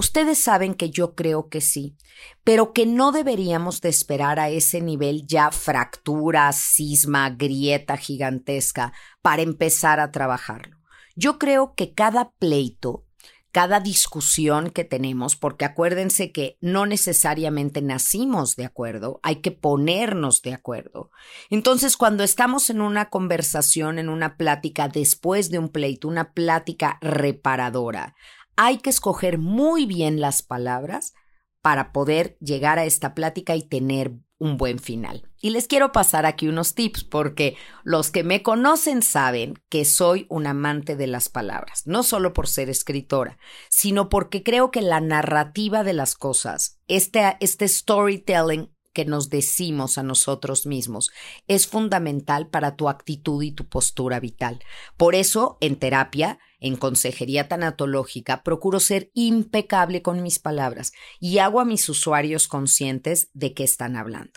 Ustedes 0.00 0.38
saben 0.38 0.72
que 0.72 0.88
yo 0.88 1.14
creo 1.14 1.50
que 1.50 1.60
sí, 1.60 1.94
pero 2.42 2.72
que 2.72 2.86
no 2.86 3.12
deberíamos 3.12 3.82
de 3.82 3.90
esperar 3.90 4.40
a 4.40 4.48
ese 4.48 4.80
nivel 4.80 5.26
ya 5.26 5.50
fractura, 5.50 6.50
cisma, 6.54 7.28
grieta 7.28 7.98
gigantesca 7.98 8.94
para 9.20 9.42
empezar 9.42 10.00
a 10.00 10.10
trabajarlo. 10.10 10.78
Yo 11.16 11.38
creo 11.38 11.74
que 11.74 11.92
cada 11.92 12.30
pleito 12.30 13.04
cada 13.52 13.80
discusión 13.80 14.70
que 14.70 14.84
tenemos, 14.84 15.34
porque 15.34 15.64
acuérdense 15.64 16.30
que 16.30 16.56
no 16.60 16.86
necesariamente 16.86 17.82
nacimos 17.82 18.54
de 18.54 18.64
acuerdo, 18.64 19.18
hay 19.22 19.36
que 19.36 19.50
ponernos 19.50 20.42
de 20.42 20.54
acuerdo. 20.54 21.10
Entonces, 21.50 21.96
cuando 21.96 22.22
estamos 22.22 22.70
en 22.70 22.80
una 22.80 23.10
conversación, 23.10 23.98
en 23.98 24.08
una 24.08 24.36
plática 24.36 24.88
después 24.88 25.50
de 25.50 25.58
un 25.58 25.68
pleito, 25.68 26.06
una 26.06 26.32
plática 26.32 26.98
reparadora, 27.00 28.14
hay 28.62 28.76
que 28.76 28.90
escoger 28.90 29.38
muy 29.38 29.86
bien 29.86 30.20
las 30.20 30.42
palabras 30.42 31.14
para 31.62 31.92
poder 31.92 32.36
llegar 32.40 32.78
a 32.78 32.84
esta 32.84 33.14
plática 33.14 33.56
y 33.56 33.62
tener 33.62 34.12
un 34.38 34.58
buen 34.58 34.78
final. 34.78 35.30
Y 35.40 35.48
les 35.48 35.66
quiero 35.66 35.92
pasar 35.92 36.26
aquí 36.26 36.46
unos 36.46 36.74
tips 36.74 37.04
porque 37.04 37.56
los 37.84 38.10
que 38.10 38.22
me 38.22 38.42
conocen 38.42 39.00
saben 39.00 39.54
que 39.70 39.86
soy 39.86 40.26
un 40.28 40.46
amante 40.46 40.94
de 40.94 41.06
las 41.06 41.30
palabras, 41.30 41.86
no 41.86 42.02
solo 42.02 42.34
por 42.34 42.48
ser 42.48 42.68
escritora, 42.68 43.38
sino 43.70 44.10
porque 44.10 44.42
creo 44.42 44.70
que 44.70 44.82
la 44.82 45.00
narrativa 45.00 45.82
de 45.82 45.94
las 45.94 46.14
cosas, 46.14 46.82
este, 46.86 47.38
este 47.40 47.66
storytelling 47.66 48.70
que 48.92 49.04
nos 49.04 49.30
decimos 49.30 49.98
a 49.98 50.02
nosotros 50.02 50.66
mismos 50.66 51.10
es 51.46 51.66
fundamental 51.66 52.48
para 52.48 52.76
tu 52.76 52.88
actitud 52.88 53.42
y 53.42 53.52
tu 53.52 53.68
postura 53.68 54.20
vital. 54.20 54.60
Por 54.96 55.14
eso, 55.14 55.58
en 55.60 55.76
terapia, 55.76 56.38
en 56.58 56.76
consejería 56.76 57.48
tanatológica, 57.48 58.42
procuro 58.42 58.80
ser 58.80 59.10
impecable 59.14 60.02
con 60.02 60.22
mis 60.22 60.38
palabras 60.38 60.92
y 61.18 61.38
hago 61.38 61.60
a 61.60 61.64
mis 61.64 61.88
usuarios 61.88 62.48
conscientes 62.48 63.30
de 63.32 63.54
qué 63.54 63.64
están 63.64 63.96
hablando. 63.96 64.32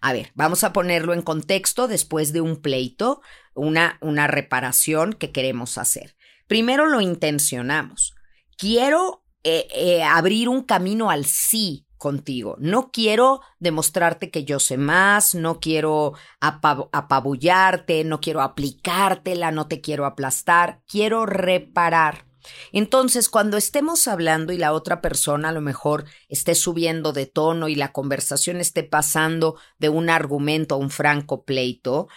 A 0.00 0.12
ver, 0.12 0.32
vamos 0.34 0.64
a 0.64 0.72
ponerlo 0.72 1.12
en 1.14 1.22
contexto 1.22 1.86
después 1.86 2.32
de 2.32 2.40
un 2.40 2.60
pleito, 2.60 3.20
una, 3.54 3.98
una 4.00 4.26
reparación 4.26 5.12
que 5.12 5.30
queremos 5.30 5.78
hacer. 5.78 6.16
Primero 6.48 6.86
lo 6.86 7.00
intencionamos. 7.00 8.14
Quiero 8.56 9.24
eh, 9.44 9.68
eh, 9.72 10.02
abrir 10.02 10.48
un 10.48 10.62
camino 10.62 11.10
al 11.10 11.24
sí 11.26 11.87
contigo. 11.98 12.56
No 12.58 12.90
quiero 12.90 13.40
demostrarte 13.58 14.30
que 14.30 14.44
yo 14.44 14.58
sé 14.60 14.78
más, 14.78 15.34
no 15.34 15.60
quiero 15.60 16.14
apabullarte, 16.40 18.04
no 18.04 18.20
quiero 18.20 18.40
aplicártela, 18.40 19.50
no 19.50 19.68
te 19.68 19.80
quiero 19.80 20.06
aplastar, 20.06 20.80
quiero 20.86 21.26
reparar. 21.26 22.24
Entonces, 22.72 23.28
cuando 23.28 23.56
estemos 23.56 24.08
hablando 24.08 24.52
y 24.52 24.58
la 24.58 24.72
otra 24.72 25.00
persona 25.00 25.50
a 25.50 25.52
lo 25.52 25.60
mejor 25.60 26.04
esté 26.28 26.54
subiendo 26.54 27.12
de 27.12 27.26
tono 27.26 27.68
y 27.68 27.74
la 27.74 27.92
conversación 27.92 28.58
esté 28.58 28.84
pasando 28.84 29.56
de 29.78 29.88
un 29.88 30.08
argumento 30.08 30.76
a 30.76 30.78
un 30.78 30.90
franco 30.90 31.44
pleito, 31.44 32.08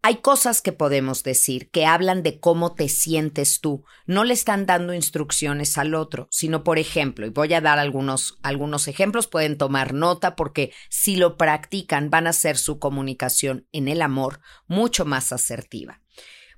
hay 0.00 0.16
cosas 0.16 0.62
que 0.62 0.72
podemos 0.72 1.24
decir 1.24 1.70
que 1.70 1.84
hablan 1.84 2.22
de 2.22 2.38
cómo 2.38 2.74
te 2.74 2.88
sientes 2.88 3.60
tú. 3.60 3.84
No 4.06 4.24
le 4.24 4.32
están 4.32 4.64
dando 4.64 4.94
instrucciones 4.94 5.76
al 5.76 5.94
otro, 5.94 6.28
sino, 6.30 6.62
por 6.62 6.78
ejemplo, 6.78 7.26
y 7.26 7.30
voy 7.30 7.52
a 7.52 7.60
dar 7.60 7.78
algunos, 7.78 8.38
algunos 8.42 8.86
ejemplos, 8.86 9.26
pueden 9.26 9.58
tomar 9.58 9.94
nota 9.94 10.36
porque 10.36 10.72
si 10.88 11.16
lo 11.16 11.36
practican 11.36 12.10
van 12.10 12.28
a 12.28 12.30
hacer 12.30 12.56
su 12.58 12.78
comunicación 12.78 13.66
en 13.72 13.88
el 13.88 14.00
amor 14.00 14.40
mucho 14.68 15.04
más 15.04 15.32
asertiva. 15.32 16.00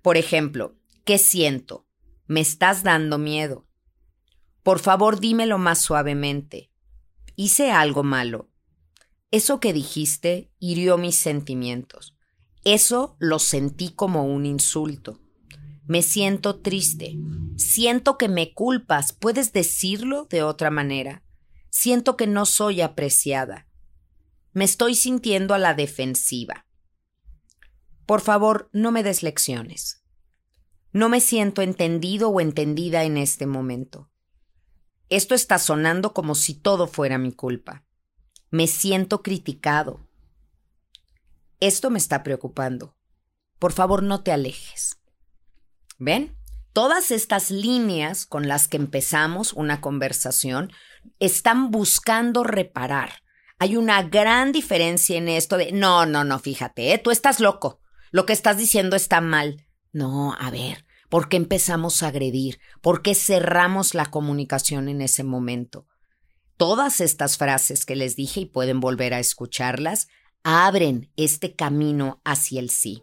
Por 0.02 0.18
ejemplo, 0.18 0.76
¿qué 1.04 1.16
siento? 1.16 1.86
Me 2.26 2.40
estás 2.40 2.82
dando 2.82 3.16
miedo. 3.16 3.66
Por 4.62 4.80
favor, 4.80 5.18
dímelo 5.18 5.56
más 5.56 5.78
suavemente. 5.78 6.70
Hice 7.36 7.72
algo 7.72 8.02
malo. 8.02 8.50
Eso 9.30 9.60
que 9.60 9.72
dijiste 9.72 10.52
hirió 10.58 10.98
mis 10.98 11.16
sentimientos. 11.16 12.14
Eso 12.64 13.16
lo 13.18 13.38
sentí 13.38 13.90
como 13.90 14.24
un 14.24 14.44
insulto. 14.44 15.20
Me 15.86 16.02
siento 16.02 16.60
triste. 16.60 17.16
Siento 17.56 18.18
que 18.18 18.28
me 18.28 18.52
culpas. 18.52 19.12
¿Puedes 19.12 19.52
decirlo 19.52 20.26
de 20.26 20.42
otra 20.42 20.70
manera? 20.70 21.22
Siento 21.70 22.16
que 22.16 22.26
no 22.26 22.46
soy 22.46 22.80
apreciada. 22.80 23.66
Me 24.52 24.64
estoy 24.64 24.94
sintiendo 24.94 25.54
a 25.54 25.58
la 25.58 25.74
defensiva. 25.74 26.66
Por 28.04 28.20
favor, 28.20 28.68
no 28.72 28.90
me 28.90 29.02
des 29.02 29.22
lecciones. 29.22 30.02
No 30.92 31.08
me 31.08 31.20
siento 31.20 31.62
entendido 31.62 32.28
o 32.28 32.40
entendida 32.40 33.04
en 33.04 33.16
este 33.16 33.46
momento. 33.46 34.10
Esto 35.08 35.34
está 35.34 35.58
sonando 35.58 36.12
como 36.12 36.34
si 36.34 36.54
todo 36.54 36.88
fuera 36.88 37.18
mi 37.18 37.32
culpa. 37.32 37.84
Me 38.50 38.66
siento 38.66 39.22
criticado. 39.22 40.08
Esto 41.60 41.90
me 41.90 41.98
está 41.98 42.22
preocupando. 42.22 42.96
Por 43.58 43.72
favor, 43.72 44.02
no 44.02 44.22
te 44.22 44.32
alejes. 44.32 44.98
¿Ven? 45.98 46.34
Todas 46.72 47.10
estas 47.10 47.50
líneas 47.50 48.26
con 48.26 48.48
las 48.48 48.68
que 48.68 48.78
empezamos 48.78 49.52
una 49.52 49.80
conversación 49.80 50.72
están 51.18 51.70
buscando 51.70 52.44
reparar. 52.44 53.22
Hay 53.58 53.76
una 53.76 54.02
gran 54.02 54.52
diferencia 54.52 55.18
en 55.18 55.28
esto 55.28 55.58
de, 55.58 55.72
no, 55.72 56.06
no, 56.06 56.24
no, 56.24 56.38
fíjate, 56.38 56.94
¿eh? 56.94 56.98
tú 56.98 57.10
estás 57.10 57.40
loco. 57.40 57.80
Lo 58.10 58.24
que 58.24 58.32
estás 58.32 58.56
diciendo 58.56 58.96
está 58.96 59.20
mal. 59.20 59.66
No, 59.92 60.34
a 60.38 60.50
ver, 60.50 60.86
¿por 61.10 61.28
qué 61.28 61.36
empezamos 61.36 62.02
a 62.02 62.08
agredir? 62.08 62.58
¿Por 62.80 63.02
qué 63.02 63.14
cerramos 63.14 63.94
la 63.94 64.06
comunicación 64.06 64.88
en 64.88 65.02
ese 65.02 65.24
momento? 65.24 65.86
Todas 66.56 67.00
estas 67.00 67.36
frases 67.36 67.84
que 67.84 67.96
les 67.96 68.16
dije 68.16 68.40
y 68.40 68.46
pueden 68.46 68.80
volver 68.80 69.12
a 69.12 69.18
escucharlas, 69.18 70.08
abren 70.42 71.10
este 71.16 71.54
camino 71.54 72.20
hacia 72.24 72.60
el 72.60 72.70
sí. 72.70 73.02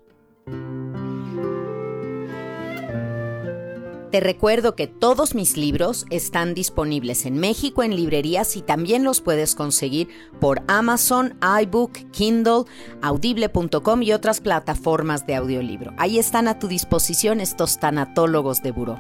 Te 4.12 4.22
recuerdo 4.22 4.74
que 4.74 4.88
todos 4.88 5.36
mis 5.36 5.58
libros 5.58 6.06
están 6.10 6.54
disponibles 6.54 7.26
en 7.26 7.38
México 7.38 7.84
en 7.84 7.94
librerías 7.94 8.56
y 8.56 8.62
también 8.62 9.04
los 9.04 9.20
puedes 9.20 9.54
conseguir 9.54 10.08
por 10.40 10.64
Amazon, 10.68 11.38
iBook, 11.62 11.92
Kindle, 12.12 12.64
audible.com 13.02 14.02
y 14.02 14.14
otras 14.14 14.40
plataformas 14.40 15.28
de 15.28 15.36
audiolibro. 15.36 15.94
Ahí 15.98 16.20
están 16.20 16.48
a 16.48 16.58
tu 16.58 16.70
disposición 16.70 17.42
estos 17.42 17.80
tanatólogos 17.80 18.64
de 18.64 18.72
buró. 18.72 18.98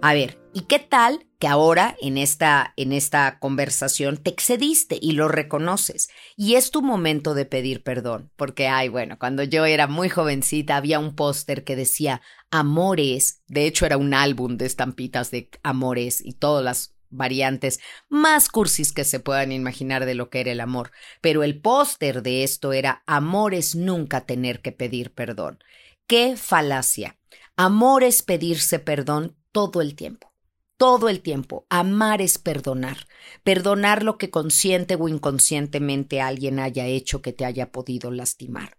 A 0.00 0.14
ver, 0.14 0.38
¿y 0.54 0.60
qué 0.62 0.78
tal 0.78 1.26
que 1.40 1.48
ahora 1.48 1.96
en 2.00 2.18
esta, 2.18 2.72
en 2.76 2.92
esta 2.92 3.40
conversación 3.40 4.16
te 4.16 4.30
excediste 4.30 4.96
y 5.02 5.12
lo 5.12 5.26
reconoces? 5.26 6.08
Y 6.36 6.54
es 6.54 6.70
tu 6.70 6.82
momento 6.82 7.34
de 7.34 7.46
pedir 7.46 7.82
perdón, 7.82 8.30
porque, 8.36 8.68
ay, 8.68 8.88
bueno, 8.88 9.18
cuando 9.18 9.42
yo 9.42 9.64
era 9.64 9.88
muy 9.88 10.08
jovencita 10.08 10.76
había 10.76 11.00
un 11.00 11.16
póster 11.16 11.64
que 11.64 11.74
decía 11.74 12.22
Amores, 12.52 13.42
de 13.48 13.66
hecho 13.66 13.86
era 13.86 13.96
un 13.96 14.14
álbum 14.14 14.56
de 14.56 14.66
estampitas 14.66 15.32
de 15.32 15.50
Amores 15.64 16.24
y 16.24 16.32
todas 16.34 16.64
las 16.64 16.94
variantes 17.10 17.80
más 18.08 18.48
cursis 18.48 18.92
que 18.92 19.02
se 19.02 19.18
puedan 19.18 19.50
imaginar 19.50 20.06
de 20.06 20.14
lo 20.14 20.30
que 20.30 20.40
era 20.40 20.52
el 20.52 20.60
amor, 20.60 20.92
pero 21.20 21.42
el 21.42 21.60
póster 21.60 22.22
de 22.22 22.44
esto 22.44 22.72
era 22.72 23.02
Amor 23.06 23.52
es 23.52 23.74
nunca 23.74 24.26
tener 24.26 24.60
que 24.60 24.70
pedir 24.70 25.12
perdón. 25.12 25.58
¡Qué 26.06 26.36
falacia! 26.36 27.18
Amor 27.56 28.04
es 28.04 28.22
pedirse 28.22 28.78
perdón 28.78 29.37
todo 29.52 29.80
el 29.80 29.94
tiempo. 29.94 30.32
Todo 30.76 31.08
el 31.08 31.22
tiempo. 31.22 31.66
Amar 31.70 32.22
es 32.22 32.38
perdonar. 32.38 33.08
Perdonar 33.42 34.04
lo 34.04 34.16
que 34.16 34.30
consciente 34.30 34.94
o 34.94 35.08
inconscientemente 35.08 36.20
alguien 36.20 36.60
haya 36.60 36.86
hecho 36.86 37.20
que 37.20 37.32
te 37.32 37.44
haya 37.44 37.72
podido 37.72 38.12
lastimar. 38.12 38.76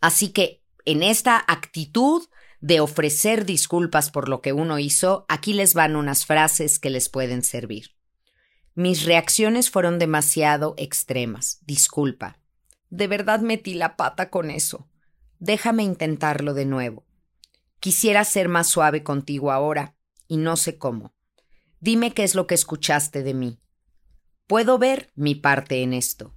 Así 0.00 0.30
que 0.30 0.62
en 0.86 1.02
esta 1.02 1.44
actitud 1.46 2.26
de 2.60 2.80
ofrecer 2.80 3.44
disculpas 3.44 4.10
por 4.10 4.28
lo 4.28 4.40
que 4.40 4.52
uno 4.52 4.78
hizo, 4.78 5.26
aquí 5.28 5.52
les 5.52 5.74
van 5.74 5.96
unas 5.96 6.24
frases 6.24 6.78
que 6.78 6.90
les 6.90 7.08
pueden 7.08 7.42
servir. 7.42 7.90
Mis 8.74 9.04
reacciones 9.04 9.70
fueron 9.70 9.98
demasiado 9.98 10.74
extremas. 10.78 11.58
Disculpa. 11.66 12.38
De 12.88 13.08
verdad 13.08 13.40
metí 13.40 13.74
la 13.74 13.96
pata 13.96 14.30
con 14.30 14.50
eso. 14.50 14.88
Déjame 15.38 15.82
intentarlo 15.82 16.54
de 16.54 16.64
nuevo. 16.64 17.04
Quisiera 17.80 18.24
ser 18.24 18.48
más 18.48 18.68
suave 18.68 19.02
contigo 19.02 19.52
ahora 19.52 19.96
y 20.32 20.38
no 20.38 20.56
sé 20.56 20.78
cómo. 20.78 21.12
Dime 21.78 22.14
qué 22.14 22.24
es 22.24 22.34
lo 22.34 22.46
que 22.46 22.54
escuchaste 22.54 23.22
de 23.22 23.34
mí. 23.34 23.60
Puedo 24.46 24.78
ver 24.78 25.12
mi 25.14 25.34
parte 25.34 25.82
en 25.82 25.92
esto. 25.92 26.34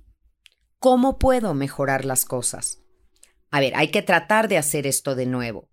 ¿Cómo 0.80 1.18
puedo 1.18 1.54
mejorar 1.54 2.04
las 2.04 2.26
cosas? 2.26 2.80
A 3.52 3.62
ver, 3.62 3.74
hay 3.78 3.92
que 3.92 4.02
tratar 4.02 4.50
de 4.50 4.58
hacer 4.58 4.86
esto 4.86 5.16
de 5.16 5.28
nuevo. 5.28 5.70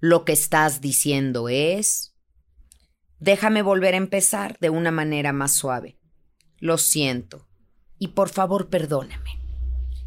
Lo 0.00 0.24
que 0.24 0.32
estás 0.32 0.80
diciendo 0.80 1.48
es... 1.48 2.16
Déjame 3.20 3.62
volver 3.62 3.94
a 3.94 3.98
empezar 3.98 4.58
de 4.58 4.70
una 4.70 4.90
manera 4.90 5.32
más 5.32 5.52
suave. 5.52 6.00
Lo 6.58 6.78
siento. 6.78 7.46
Y 7.96 8.08
por 8.08 8.28
favor, 8.28 8.70
perdóname. 8.70 9.45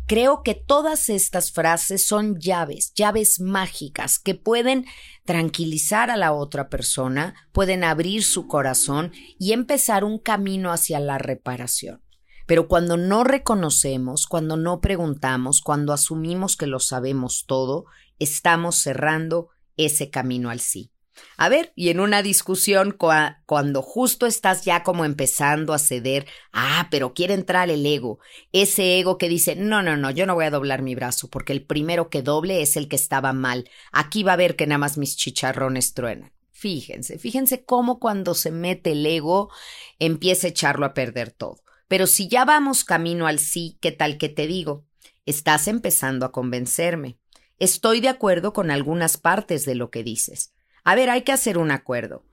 Creo 0.10 0.42
que 0.42 0.56
todas 0.56 1.08
estas 1.08 1.52
frases 1.52 2.04
son 2.04 2.40
llaves, 2.40 2.94
llaves 2.96 3.40
mágicas 3.40 4.18
que 4.18 4.34
pueden 4.34 4.88
tranquilizar 5.24 6.10
a 6.10 6.18
la 6.18 6.34
otra 6.34 6.68
persona, 6.68 7.36
pueden 7.52 7.84
abrir 7.84 8.24
su 8.24 8.48
corazón 8.48 9.12
y 9.38 9.54
empezar 9.54 10.04
un 10.04 10.18
camino 10.18 10.72
hacia 10.72 11.00
la 11.00 11.20
reparación. 11.20 12.02
Pero 12.48 12.68
cuando 12.68 12.98
no 12.98 13.24
reconocemos, 13.24 14.26
cuando 14.26 14.58
no 14.58 14.82
preguntamos, 14.82 15.62
cuando 15.62 15.94
asumimos 15.94 16.58
que 16.58 16.66
lo 16.66 16.80
sabemos 16.80 17.46
todo, 17.46 17.86
estamos 18.18 18.78
cerrando 18.78 19.50
ese 19.78 20.10
camino 20.10 20.50
al 20.50 20.60
sí. 20.60 20.92
A 21.38 21.48
ver, 21.48 21.72
y 21.76 21.90
en 21.90 22.00
una 22.00 22.22
discusión 22.22 22.98
cuando 23.46 23.82
justo 23.82 24.26
estás 24.26 24.66
ya 24.66 24.84
como 24.84 25.06
empezando 25.06 25.74
a 25.74 25.80
ceder, 25.80 26.28
ah, 26.52 26.88
pero 26.92 27.14
quiere 27.14 27.34
entrar 27.34 27.70
el 27.70 27.86
ego, 27.86 28.20
ese 28.52 29.00
ego 29.00 29.18
que 29.18 29.30
dice, 29.30 29.56
no, 29.56 29.82
no, 29.82 29.96
no, 29.96 30.12
yo 30.12 30.26
no 30.26 30.36
voy 30.36 30.46
a 30.46 30.52
doblar 30.52 30.82
mi 30.82 30.96
brazo 30.96 31.30
porque 31.30 31.54
el 31.54 31.64
primero 31.66 32.10
que 32.10 32.22
doble 32.22 32.62
es 32.62 32.76
el 32.76 32.90
que 32.90 32.98
estaba 32.98 33.32
mal, 33.32 33.70
aquí 33.92 34.24
va 34.24 34.34
a 34.34 34.38
ver 34.38 34.56
que 34.56 34.68
nada 34.68 34.80
más 34.80 34.98
mis 34.98 35.16
chicharrones 35.16 35.94
truenan. 35.94 36.34
Fíjense, 36.52 37.18
fíjense 37.20 37.64
cómo 37.64 38.00
cuando 38.00 38.34
se 38.34 38.52
mete 38.52 38.92
el 38.92 39.06
ego 39.06 39.50
empieza 39.98 40.48
a 40.48 40.50
echarlo 40.50 40.86
a 40.86 40.94
perder 40.94 41.32
todo. 41.32 41.62
Pero 41.88 42.06
si 42.06 42.28
ya 42.28 42.44
vamos 42.44 42.84
camino 42.84 43.28
al 43.28 43.40
sí, 43.40 43.78
¿qué 43.80 43.94
tal 43.94 44.18
que 44.18 44.28
te 44.28 44.46
digo? 44.46 44.86
Estás 45.26 45.70
empezando 45.70 46.26
a 46.26 46.34
convencerme. 46.34 47.18
Estoy 47.60 48.02
de 48.02 48.10
acuerdo 48.10 48.52
con 48.52 48.72
algunas 48.72 49.16
partes 49.16 49.64
de 49.64 49.76
lo 49.76 49.90
que 49.90 50.04
dices 50.04 50.54
a 50.90 50.96
ver, 50.96 51.12
hay 51.12 51.22
que 51.22 51.32
hacer 51.32 51.60
un 51.60 51.70
acuerdo. 51.70 52.26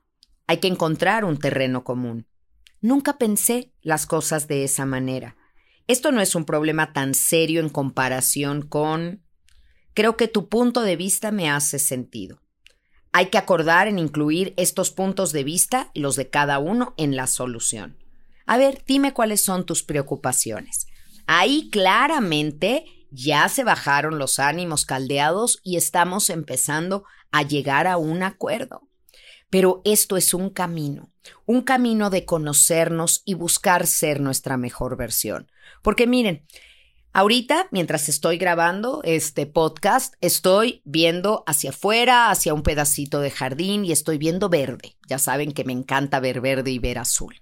Hay 0.47 0.61
que 0.61 0.69
encontrar 0.69 1.27
un 1.27 1.37
terreno 1.37 1.85
común. 1.85 2.27
Nunca 2.81 3.19
pensé 3.19 3.75
las 3.83 4.07
cosas 4.07 4.49
de 4.49 4.65
esa 4.65 4.87
manera. 4.87 5.37
Esto 5.89 6.11
no 6.11 6.23
es 6.23 6.35
un 6.35 6.47
problema 6.47 6.95
tan 6.95 7.13
serio 7.13 7.61
en 7.61 7.69
comparación 7.69 8.63
con... 8.63 9.23
Creo 9.93 10.17
que 10.17 10.27
tu 10.27 10.49
punto 10.49 10.81
de 10.81 10.97
vista 10.97 11.33
me 11.33 11.51
hace 11.51 11.79
sentido. 11.79 12.41
Hay 13.13 13.27
que 13.27 13.37
acordar 13.37 13.89
en 13.89 13.99
incluir 13.99 14.55
estos 14.57 14.91
puntos 14.91 15.33
de 15.33 15.45
vista, 15.45 15.91
los 15.95 16.17
de 16.17 16.31
cada 16.31 16.59
uno, 16.59 16.95
en 16.97 17.15
la 17.15 17.27
solución. 17.27 17.99
A 18.47 18.57
ver, 18.57 18.83
dime 18.87 19.13
cuáles 19.13 19.45
son 19.45 19.67
tus 19.67 19.83
preocupaciones. 19.83 20.87
Ahí 21.27 21.69
claramente 21.69 22.87
ya 23.11 23.49
se 23.49 23.65
bajaron 23.65 24.19
los 24.19 24.39
ánimos 24.39 24.85
caldeados 24.85 25.61
y 25.63 25.77
estamos 25.77 26.31
empezando 26.31 27.05
a 27.31 27.43
llegar 27.43 27.87
a 27.87 27.97
un 27.97 28.23
acuerdo. 28.23 28.83
Pero 29.51 29.81
esto 29.85 30.17
es 30.17 30.35
un 30.35 30.51
camino, 30.51 31.11
un 31.45 31.63
camino 31.63 32.11
de 32.11 32.25
conocernos 32.25 33.23
y 33.25 33.35
buscar 33.35 33.87
ser 33.87 34.21
nuestra 34.21 34.57
mejor 34.57 34.97
versión. 34.97 35.51
Porque 35.83 36.07
miren, 36.07 36.45
ahorita, 37.13 37.69
mientras 37.71 38.09
estoy 38.09 38.39
grabando 38.39 39.03
este 39.05 39.47
podcast, 39.47 40.15
estoy 40.21 40.83
viendo 40.85 41.45
hacia 41.47 41.71
afuera, 41.71 42.31
hacia 42.31 42.55
un 42.55 42.63
pedacito 42.63 43.21
de 43.21 43.31
jardín 43.31 43.85
y 43.85 43.93
estoy 43.93 44.19
viendo 44.19 44.49
verde. 44.49 44.97
Ya 45.09 45.19
saben 45.19 45.53
que 45.53 45.65
me 45.65 45.73
encanta 45.73 46.19
ver 46.19 46.41
verde 46.41 46.73
y 46.73 46.79
ver 46.81 46.99
azul. 46.99 47.41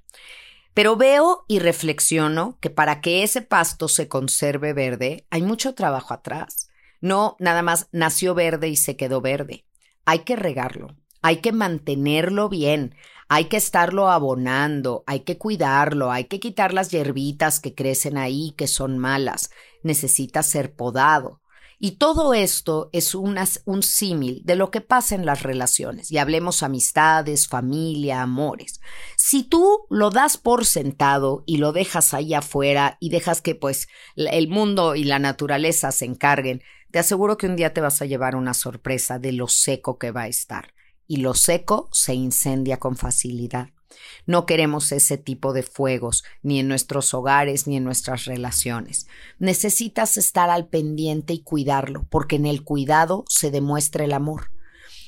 Pero 0.74 0.96
veo 0.96 1.44
y 1.46 1.60
reflexiono 1.60 2.58
que 2.60 2.68
para 2.68 3.00
que 3.00 3.22
ese 3.22 3.42
pasto 3.42 3.86
se 3.86 4.08
conserve 4.08 4.72
verde 4.72 5.26
hay 5.30 5.40
mucho 5.42 5.74
trabajo 5.74 6.12
atrás. 6.12 6.68
No 7.00 7.36
nada 7.38 7.62
más 7.62 7.88
nació 7.92 8.34
verde 8.34 8.68
y 8.68 8.76
se 8.76 8.96
quedó 8.96 9.20
verde. 9.20 9.64
Hay 10.04 10.20
que 10.20 10.34
regarlo, 10.34 10.96
hay 11.22 11.36
que 11.36 11.52
mantenerlo 11.52 12.48
bien, 12.48 12.96
hay 13.28 13.46
que 13.46 13.56
estarlo 13.56 14.10
abonando, 14.10 15.04
hay 15.06 15.20
que 15.20 15.38
cuidarlo, 15.38 16.10
hay 16.10 16.24
que 16.24 16.40
quitar 16.40 16.74
las 16.74 16.90
hierbitas 16.90 17.60
que 17.60 17.74
crecen 17.74 18.18
ahí 18.18 18.52
que 18.56 18.66
son 18.66 18.98
malas. 18.98 19.50
Necesita 19.82 20.42
ser 20.42 20.74
podado. 20.74 21.40
Y 21.78 21.92
todo 21.92 22.34
esto 22.34 22.88
es 22.92 23.14
un 23.14 23.82
símil 23.82 24.42
de 24.44 24.56
lo 24.56 24.70
que 24.70 24.80
pasa 24.80 25.14
en 25.14 25.26
las 25.26 25.42
relaciones, 25.42 26.10
y 26.10 26.18
hablemos 26.18 26.62
amistades, 26.62 27.48
familia, 27.48 28.22
amores. 28.22 28.80
Si 29.16 29.42
tú 29.42 29.86
lo 29.90 30.10
das 30.10 30.36
por 30.36 30.64
sentado 30.66 31.42
y 31.46 31.58
lo 31.58 31.72
dejas 31.72 32.14
ahí 32.14 32.34
afuera 32.34 32.96
y 33.00 33.10
dejas 33.10 33.40
que 33.40 33.54
pues 33.54 33.88
el 34.16 34.48
mundo 34.48 34.94
y 34.94 35.04
la 35.04 35.18
naturaleza 35.18 35.92
se 35.92 36.04
encarguen, 36.04 36.62
te 36.90 37.00
aseguro 37.00 37.36
que 37.36 37.46
un 37.46 37.56
día 37.56 37.74
te 37.74 37.80
vas 37.80 38.00
a 38.02 38.06
llevar 38.06 38.36
una 38.36 38.54
sorpresa 38.54 39.18
de 39.18 39.32
lo 39.32 39.48
seco 39.48 39.98
que 39.98 40.12
va 40.12 40.22
a 40.22 40.28
estar. 40.28 40.72
Y 41.06 41.18
lo 41.18 41.34
seco 41.34 41.88
se 41.92 42.14
incendia 42.14 42.78
con 42.78 42.96
facilidad. 42.96 43.68
No 44.26 44.46
queremos 44.46 44.92
ese 44.92 45.18
tipo 45.18 45.52
de 45.52 45.62
fuegos, 45.62 46.24
ni 46.42 46.60
en 46.60 46.68
nuestros 46.68 47.12
hogares, 47.14 47.66
ni 47.66 47.76
en 47.76 47.84
nuestras 47.84 48.24
relaciones. 48.24 49.06
Necesitas 49.38 50.16
estar 50.16 50.50
al 50.50 50.68
pendiente 50.68 51.34
y 51.34 51.42
cuidarlo, 51.42 52.06
porque 52.10 52.36
en 52.36 52.46
el 52.46 52.62
cuidado 52.64 53.24
se 53.28 53.50
demuestra 53.50 54.04
el 54.04 54.12
amor. 54.12 54.53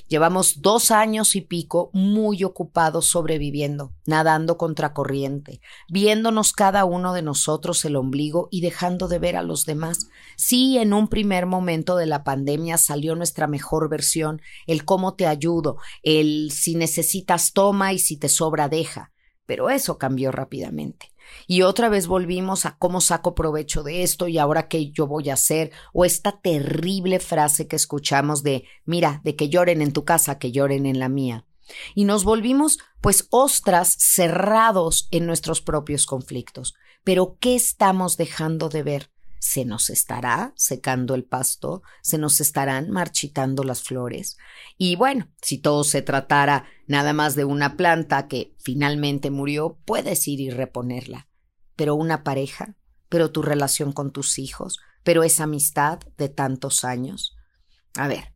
Llevamos 0.09 0.63
dos 0.63 0.93
años 0.93 1.35
y 1.35 1.41
pico 1.41 1.91
muy 1.93 2.45
ocupados 2.45 3.07
sobreviviendo, 3.07 3.93
nadando 4.07 4.57
contracorriente, 4.57 5.61
viéndonos 5.89 6.53
cada 6.53 6.85
uno 6.85 7.13
de 7.13 7.23
nosotros 7.23 7.85
el 7.85 7.97
ombligo 7.97 8.47
y 8.53 8.61
dejando 8.61 9.09
de 9.09 9.19
ver 9.19 9.35
a 9.35 9.43
los 9.43 9.67
demás. 9.67 10.09
Sí, 10.37 10.79
en 10.79 10.93
un 10.93 11.09
primer 11.09 11.47
momento 11.47 11.97
de 11.97 12.07
la 12.07 12.23
pandemia 12.23 12.79
salió 12.79 13.17
nuestra 13.17 13.49
mejor 13.49 13.89
versión, 13.89 14.41
el 14.69 14.85
cómo 14.85 15.15
te 15.15 15.27
ayudo, 15.27 15.79
el 16.05 16.53
si 16.53 16.77
necesitas 16.77 17.53
toma 17.53 17.93
y 17.93 17.99
si 17.99 18.17
te 18.17 18.29
sobra 18.29 18.69
deja, 18.69 19.13
pero 19.45 19.71
eso 19.71 19.99
cambió 19.99 20.31
rápidamente. 20.31 21.11
Y 21.47 21.63
otra 21.63 21.89
vez 21.89 22.07
volvimos 22.07 22.67
a 22.67 22.77
cómo 22.79 23.01
saco 23.01 23.35
provecho 23.35 23.83
de 23.83 24.03
esto 24.03 24.29
y 24.29 24.39
ahora 24.39 24.69
qué 24.69 24.91
yo 24.91 25.07
voy 25.07 25.31
a 25.31 25.35
hacer, 25.35 25.73
o 25.93 26.05
esta 26.05 26.41
terrible 26.41 27.21
frase 27.21 27.69
que 27.69 27.77
escuchamos 27.77 28.43
de, 28.43 28.65
mira, 28.85 29.21
de 29.25 29.37
que 29.37 29.49
lloren 29.49 29.83
en 29.83 29.93
tu 29.93 30.05
casa, 30.05 30.39
que 30.39 30.53
lloren 30.53 30.87
en 30.87 30.99
la 30.99 31.09
mía. 31.09 31.47
Y 31.95 32.05
nos 32.05 32.25
volvimos, 32.25 32.79
pues, 33.01 33.27
ostras 33.31 33.97
cerrados 33.99 35.09
en 35.11 35.27
nuestros 35.27 35.61
propios 35.61 36.07
conflictos. 36.07 36.75
Pero, 37.05 37.37
¿qué 37.41 37.55
estamos 37.55 38.17
dejando 38.17 38.69
de 38.69 38.83
ver? 38.83 39.11
¿Se 39.49 39.65
nos 39.65 39.91
estará 39.91 40.53
secando 40.57 41.15
el 41.15 41.23
pasto? 41.23 41.85
¿Se 42.03 42.19
nos 42.19 42.41
estarán 42.41 42.91
marchitando 42.91 43.63
las 43.63 43.81
flores? 43.81 44.39
Y 44.77 44.97
bueno, 44.97 45.31
si 45.41 45.59
todo 45.59 45.85
se 45.85 46.03
tratara 46.03 46.65
nada 46.89 47.13
más 47.13 47.37
de 47.37 47.45
una 47.45 47.77
planta 47.77 48.27
que 48.27 48.57
finalmente 48.59 49.31
murió, 49.31 49.79
puedes 49.85 50.27
ir 50.27 50.41
y 50.41 50.51
reponerla. 50.51 51.29
Pero 51.77 51.95
una 51.95 52.25
pareja, 52.25 52.75
pero 53.09 53.31
tu 53.31 53.41
relación 53.41 53.93
con 53.93 54.11
tus 54.11 54.41
hijos, 54.41 54.81
pero 55.05 55.23
esa 55.23 55.45
amistad 55.45 56.01
de 56.19 56.29
tantos 56.29 56.83
años. 56.83 57.37
A 57.95 58.09
ver, 58.09 58.35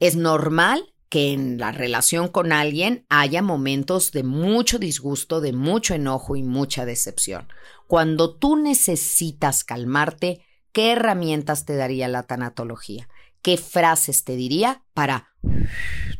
es 0.00 0.16
normal 0.16 0.91
que 1.12 1.34
en 1.34 1.58
la 1.58 1.72
relación 1.72 2.28
con 2.28 2.52
alguien 2.52 3.04
haya 3.10 3.42
momentos 3.42 4.12
de 4.12 4.22
mucho 4.22 4.78
disgusto, 4.78 5.42
de 5.42 5.52
mucho 5.52 5.92
enojo 5.92 6.36
y 6.36 6.42
mucha 6.42 6.86
decepción. 6.86 7.48
Cuando 7.86 8.34
tú 8.34 8.56
necesitas 8.56 9.62
calmarte, 9.62 10.40
¿qué 10.72 10.92
herramientas 10.92 11.66
te 11.66 11.76
daría 11.76 12.08
la 12.08 12.22
tanatología? 12.22 13.10
¿Qué 13.42 13.58
frases 13.58 14.24
te 14.24 14.36
diría 14.36 14.84
para 14.94 15.34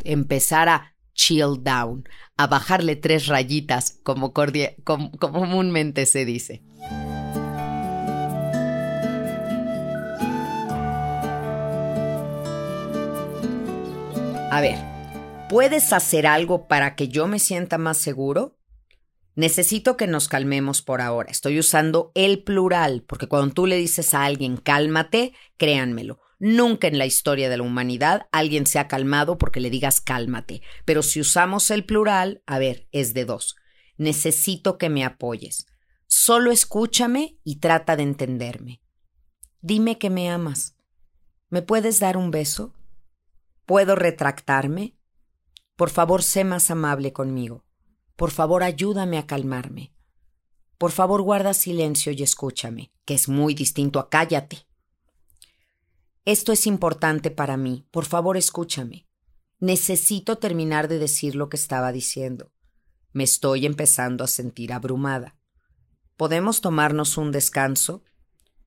empezar 0.04 0.68
a 0.68 0.94
chill 1.14 1.62
down, 1.62 2.06
a 2.36 2.46
bajarle 2.46 2.94
tres 2.94 3.28
rayitas, 3.28 3.98
como, 4.02 4.34
como 4.34 5.10
comúnmente 5.12 6.04
se 6.04 6.26
dice? 6.26 6.62
A 14.52 14.60
ver, 14.60 14.76
¿puedes 15.48 15.94
hacer 15.94 16.26
algo 16.26 16.68
para 16.68 16.94
que 16.94 17.08
yo 17.08 17.26
me 17.26 17.38
sienta 17.38 17.78
más 17.78 17.96
seguro? 17.96 18.58
Necesito 19.34 19.96
que 19.96 20.06
nos 20.06 20.28
calmemos 20.28 20.82
por 20.82 21.00
ahora. 21.00 21.30
Estoy 21.30 21.58
usando 21.58 22.12
el 22.14 22.42
plural, 22.42 23.02
porque 23.08 23.28
cuando 23.28 23.54
tú 23.54 23.66
le 23.66 23.76
dices 23.76 24.12
a 24.12 24.24
alguien 24.24 24.58
cálmate, 24.58 25.32
créanmelo, 25.56 26.20
nunca 26.38 26.86
en 26.86 26.98
la 26.98 27.06
historia 27.06 27.48
de 27.48 27.56
la 27.56 27.62
humanidad 27.62 28.26
alguien 28.30 28.66
se 28.66 28.78
ha 28.78 28.88
calmado 28.88 29.38
porque 29.38 29.58
le 29.58 29.70
digas 29.70 30.02
cálmate. 30.02 30.60
Pero 30.84 31.02
si 31.02 31.18
usamos 31.18 31.70
el 31.70 31.86
plural, 31.86 32.42
a 32.44 32.58
ver, 32.58 32.88
es 32.92 33.14
de 33.14 33.24
dos. 33.24 33.56
Necesito 33.96 34.76
que 34.76 34.90
me 34.90 35.02
apoyes. 35.02 35.64
Solo 36.08 36.52
escúchame 36.52 37.38
y 37.42 37.60
trata 37.60 37.96
de 37.96 38.02
entenderme. 38.02 38.82
Dime 39.62 39.96
que 39.96 40.10
me 40.10 40.28
amas. 40.28 40.76
¿Me 41.48 41.62
puedes 41.62 42.00
dar 42.00 42.18
un 42.18 42.30
beso? 42.30 42.74
¿Puedo 43.66 43.94
retractarme? 43.94 44.96
Por 45.76 45.90
favor, 45.90 46.22
sé 46.22 46.44
más 46.44 46.70
amable 46.70 47.12
conmigo. 47.12 47.64
Por 48.16 48.30
favor, 48.30 48.62
ayúdame 48.62 49.18
a 49.18 49.26
calmarme. 49.26 49.92
Por 50.78 50.90
favor, 50.90 51.22
guarda 51.22 51.54
silencio 51.54 52.12
y 52.12 52.22
escúchame, 52.22 52.92
que 53.04 53.14
es 53.14 53.28
muy 53.28 53.54
distinto 53.54 53.98
a 53.98 54.10
cállate. 54.10 54.66
Esto 56.24 56.52
es 56.52 56.66
importante 56.66 57.30
para 57.30 57.56
mí. 57.56 57.86
Por 57.90 58.04
favor, 58.04 58.36
escúchame. 58.36 59.06
Necesito 59.58 60.38
terminar 60.38 60.88
de 60.88 60.98
decir 60.98 61.34
lo 61.34 61.48
que 61.48 61.56
estaba 61.56 61.92
diciendo. 61.92 62.52
Me 63.12 63.24
estoy 63.24 63.66
empezando 63.66 64.24
a 64.24 64.28
sentir 64.28 64.72
abrumada. 64.72 65.36
¿Podemos 66.16 66.60
tomarnos 66.60 67.16
un 67.16 67.32
descanso? 67.32 68.02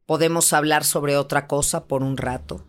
podemos 0.05 0.53
hablar 0.53 0.83
sobre 0.83 1.17
otra 1.17 1.47
cosa 1.47 1.87
por 1.87 2.03
un 2.03 2.17
rato. 2.17 2.65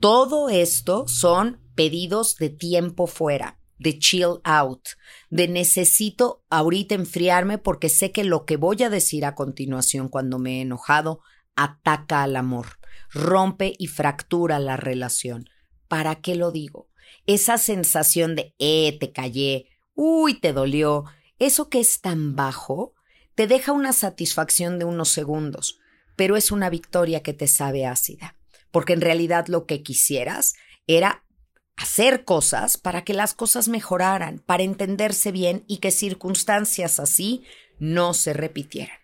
Todo 0.00 0.50
esto 0.50 1.08
son 1.08 1.60
pedidos 1.74 2.36
de 2.36 2.50
tiempo 2.50 3.06
fuera, 3.06 3.58
de 3.78 3.98
chill 3.98 4.40
out, 4.44 4.88
de 5.30 5.48
necesito 5.48 6.44
ahorita 6.50 6.94
enfriarme 6.94 7.58
porque 7.58 7.88
sé 7.88 8.12
que 8.12 8.24
lo 8.24 8.44
que 8.44 8.56
voy 8.56 8.82
a 8.82 8.90
decir 8.90 9.24
a 9.24 9.34
continuación 9.34 10.08
cuando 10.08 10.38
me 10.38 10.58
he 10.58 10.60
enojado 10.62 11.20
ataca 11.56 12.22
al 12.22 12.36
amor, 12.36 12.66
rompe 13.10 13.74
y 13.78 13.86
fractura 13.86 14.58
la 14.58 14.76
relación. 14.76 15.48
¿Para 15.88 16.16
qué 16.16 16.34
lo 16.36 16.52
digo? 16.52 16.88
Esa 17.26 17.58
sensación 17.58 18.36
de, 18.36 18.54
eh, 18.58 18.98
te 18.98 19.12
callé, 19.12 19.66
uy, 19.94 20.38
te 20.38 20.52
dolió, 20.52 21.04
eso 21.38 21.68
que 21.70 21.80
es 21.80 22.00
tan 22.00 22.36
bajo, 22.36 22.94
te 23.34 23.46
deja 23.46 23.72
una 23.72 23.92
satisfacción 23.92 24.78
de 24.78 24.84
unos 24.84 25.08
segundos, 25.08 25.78
pero 26.16 26.36
es 26.36 26.52
una 26.52 26.70
victoria 26.70 27.22
que 27.22 27.32
te 27.32 27.48
sabe 27.48 27.86
ácida, 27.86 28.35
porque 28.76 28.92
en 28.92 29.00
realidad 29.00 29.46
lo 29.46 29.64
que 29.64 29.82
quisieras 29.82 30.52
era 30.86 31.24
hacer 31.78 32.26
cosas 32.26 32.76
para 32.76 33.04
que 33.04 33.14
las 33.14 33.32
cosas 33.32 33.68
mejoraran, 33.68 34.38
para 34.44 34.64
entenderse 34.64 35.32
bien 35.32 35.64
y 35.66 35.78
que 35.78 35.90
circunstancias 35.90 37.00
así 37.00 37.42
no 37.78 38.12
se 38.12 38.34
repitieran. 38.34 38.98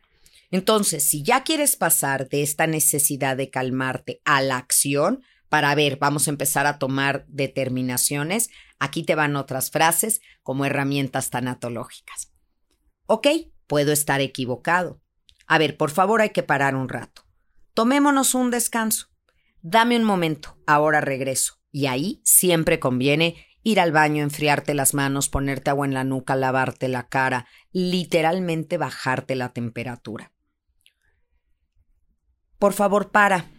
Entonces, 0.50 1.04
si 1.08 1.22
ya 1.22 1.42
quieres 1.42 1.76
pasar 1.76 2.28
de 2.28 2.42
esta 2.42 2.66
necesidad 2.66 3.34
de 3.34 3.48
calmarte 3.48 4.20
a 4.26 4.42
la 4.42 4.58
acción, 4.58 5.22
para 5.48 5.74
ver, 5.74 5.96
vamos 5.96 6.26
a 6.26 6.32
empezar 6.32 6.66
a 6.66 6.78
tomar 6.78 7.24
determinaciones, 7.28 8.50
aquí 8.78 9.04
te 9.04 9.14
van 9.14 9.36
otras 9.36 9.70
frases 9.70 10.20
como 10.42 10.66
herramientas 10.66 11.30
tanatológicas. 11.30 12.30
Ok, 13.06 13.26
puedo 13.66 13.90
estar 13.92 14.20
equivocado. 14.20 15.00
A 15.46 15.56
ver, 15.56 15.78
por 15.78 15.90
favor 15.90 16.20
hay 16.20 16.28
que 16.28 16.42
parar 16.42 16.74
un 16.74 16.90
rato. 16.90 17.24
Tomémonos 17.72 18.34
un 18.34 18.50
descanso. 18.50 19.11
Dame 19.62 19.96
un 19.96 20.04
momento, 20.04 20.58
ahora 20.66 21.00
regreso. 21.00 21.54
Y 21.70 21.86
ahí 21.86 22.20
siempre 22.24 22.78
conviene 22.78 23.46
ir 23.62 23.80
al 23.80 23.92
baño, 23.92 24.22
enfriarte 24.22 24.74
las 24.74 24.92
manos, 24.92 25.28
ponerte 25.28 25.70
agua 25.70 25.86
en 25.86 25.94
la 25.94 26.04
nuca, 26.04 26.34
lavarte 26.34 26.88
la 26.88 27.08
cara, 27.08 27.46
literalmente 27.70 28.76
bajarte 28.76 29.36
la 29.36 29.52
temperatura. 29.52 30.32
Por 32.58 32.72
favor, 32.72 33.10
para. 33.10 33.50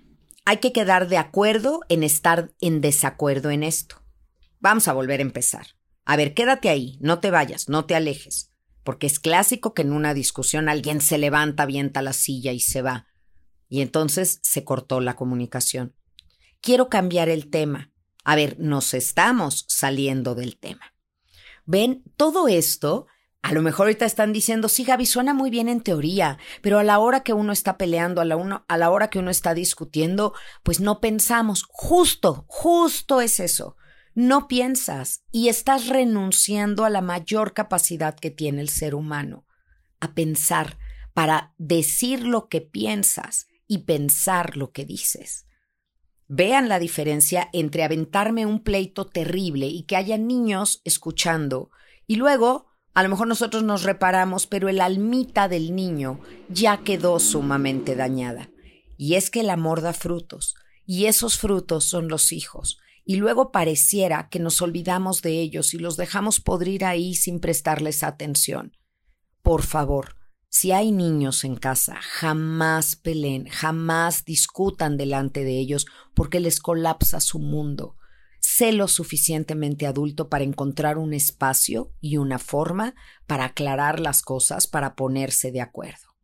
Hay 0.45 0.57
que 0.57 0.73
quedar 0.73 1.07
de 1.07 1.17
acuerdo 1.17 1.79
en 1.87 2.03
estar 2.03 2.51
en 2.59 2.81
desacuerdo 2.81 3.49
en 3.49 3.63
esto. 3.63 4.03
Vamos 4.59 4.89
a 4.89 4.93
volver 4.93 5.21
a 5.21 5.23
empezar. 5.23 5.67
A 6.05 6.17
ver, 6.17 6.33
quédate 6.33 6.69
ahí, 6.69 6.97
no 6.99 7.19
te 7.19 7.31
vayas, 7.31 7.69
no 7.69 7.85
te 7.85 7.95
alejes, 7.95 8.51
porque 8.83 9.07
es 9.07 9.21
clásico 9.21 9.73
que 9.73 9.83
en 9.83 9.93
una 9.93 10.13
discusión 10.13 10.67
alguien 10.67 10.99
se 10.99 11.17
levanta, 11.17 11.63
avienta 11.63 12.01
la 12.01 12.11
silla 12.11 12.51
y 12.51 12.59
se 12.59 12.81
va. 12.81 13.07
Y 13.73 13.81
entonces 13.81 14.37
se 14.43 14.63
cortó 14.63 14.99
la 14.99 15.15
comunicación. 15.15 15.95
Quiero 16.61 16.89
cambiar 16.89 17.27
el 17.27 17.49
tema. 17.49 17.91
A 18.23 18.35
ver, 18.35 18.55
nos 18.59 18.93
estamos 18.93 19.65
saliendo 19.67 20.35
del 20.35 20.57
tema. 20.59 20.93
Ven, 21.65 22.03
todo 22.15 22.47
esto, 22.47 23.07
a 23.41 23.51
lo 23.51 23.63
mejor 23.63 23.87
ahorita 23.87 24.05
están 24.05 24.31
diciendo, 24.31 24.69
sí, 24.69 24.83
Gaby, 24.83 25.07
suena 25.07 25.33
muy 25.33 25.49
bien 25.49 25.69
en 25.69 25.81
teoría, 25.81 26.37
pero 26.61 26.77
a 26.77 26.83
la 26.83 26.99
hora 26.99 27.23
que 27.23 27.33
uno 27.33 27.51
está 27.51 27.79
peleando, 27.79 28.21
a 28.21 28.25
la, 28.25 28.35
uno, 28.35 28.63
a 28.67 28.77
la 28.77 28.91
hora 28.91 29.09
que 29.09 29.17
uno 29.17 29.31
está 29.31 29.55
discutiendo, 29.55 30.35
pues 30.61 30.79
no 30.79 30.99
pensamos. 30.99 31.65
Justo, 31.67 32.45
justo 32.47 33.21
es 33.21 33.39
eso. 33.39 33.75
No 34.13 34.47
piensas 34.47 35.23
y 35.31 35.47
estás 35.47 35.87
renunciando 35.87 36.85
a 36.85 36.91
la 36.91 37.01
mayor 37.01 37.53
capacidad 37.53 38.13
que 38.13 38.29
tiene 38.29 38.61
el 38.61 38.69
ser 38.69 38.93
humano, 38.93 39.47
a 39.99 40.13
pensar, 40.13 40.77
para 41.15 41.55
decir 41.57 42.21
lo 42.21 42.49
que 42.49 42.61
piensas 42.61 43.47
y 43.67 43.79
pensar 43.79 44.57
lo 44.57 44.71
que 44.71 44.85
dices. 44.85 45.45
Vean 46.27 46.69
la 46.69 46.79
diferencia 46.79 47.49
entre 47.53 47.83
aventarme 47.83 48.45
un 48.45 48.63
pleito 48.63 49.05
terrible 49.05 49.67
y 49.67 49.83
que 49.83 49.95
haya 49.95 50.17
niños 50.17 50.81
escuchando 50.83 51.69
y 52.07 52.15
luego 52.15 52.67
a 52.93 53.01
lo 53.01 53.09
mejor 53.09 53.27
nosotros 53.27 53.63
nos 53.63 53.83
reparamos, 53.83 54.45
pero 54.45 54.69
el 54.69 54.79
almita 54.79 55.47
del 55.47 55.75
niño 55.75 56.19
ya 56.49 56.77
quedó 56.83 57.19
sumamente 57.19 57.95
dañada. 57.95 58.51
Y 58.97 59.15
es 59.15 59.31
que 59.31 59.39
el 59.39 59.49
amor 59.49 59.81
da 59.81 59.93
frutos, 59.93 60.55
y 60.85 61.05
esos 61.05 61.37
frutos 61.37 61.85
son 61.85 62.07
los 62.07 62.31
hijos. 62.31 62.77
Y 63.03 63.15
luego 63.15 63.51
pareciera 63.51 64.29
que 64.29 64.39
nos 64.39 64.61
olvidamos 64.61 65.21
de 65.23 65.41
ellos 65.41 65.73
y 65.73 65.79
los 65.79 65.97
dejamos 65.97 66.39
podrir 66.39 66.85
ahí 66.85 67.15
sin 67.15 67.39
prestarles 67.39 68.03
atención. 68.03 68.77
Por 69.41 69.63
favor, 69.63 70.15
si 70.53 70.71
hay 70.71 70.91
niños 70.91 71.45
en 71.45 71.55
casa, 71.55 71.95
jamás 71.99 72.95
peleen, 72.95 73.47
jamás 73.47 74.23
discutan 74.23 74.97
delante 74.97 75.43
de 75.43 75.57
ellos 75.57 75.87
porque 76.13 76.39
les 76.39 76.59
colapsa 76.59 77.19
su 77.21 77.39
mundo. 77.39 77.97
Sé 78.39 78.71
lo 78.71 78.87
suficientemente 78.87 79.87
adulto 79.87 80.29
para 80.29 80.43
encontrar 80.43 80.99
un 80.99 81.15
espacio 81.15 81.91
y 82.01 82.17
una 82.17 82.37
forma 82.37 82.93
para 83.25 83.45
aclarar 83.45 83.99
las 83.99 84.21
cosas, 84.21 84.67
para 84.67 84.95
ponerse 84.95 85.51
de 85.51 85.61
acuerdo. 85.61 86.15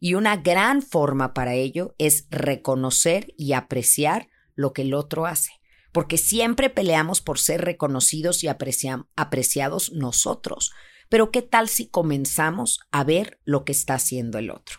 Y 0.00 0.12
una 0.12 0.36
gran 0.36 0.82
forma 0.82 1.32
para 1.32 1.54
ello 1.54 1.94
es 1.96 2.26
reconocer 2.28 3.32
y 3.38 3.54
apreciar 3.54 4.28
lo 4.54 4.74
que 4.74 4.82
el 4.82 4.92
otro 4.92 5.24
hace, 5.24 5.52
porque 5.92 6.18
siempre 6.18 6.68
peleamos 6.68 7.22
por 7.22 7.38
ser 7.38 7.62
reconocidos 7.62 8.44
y 8.44 8.48
apreciados 8.48 9.92
nosotros, 9.92 10.72
pero 11.08 11.30
¿qué 11.30 11.42
tal 11.42 11.68
si 11.68 11.88
comenzamos 11.88 12.80
a 12.90 13.04
ver 13.04 13.40
lo 13.44 13.64
que 13.64 13.72
está 13.72 13.94
haciendo 13.94 14.38
el 14.38 14.50
otro? 14.50 14.78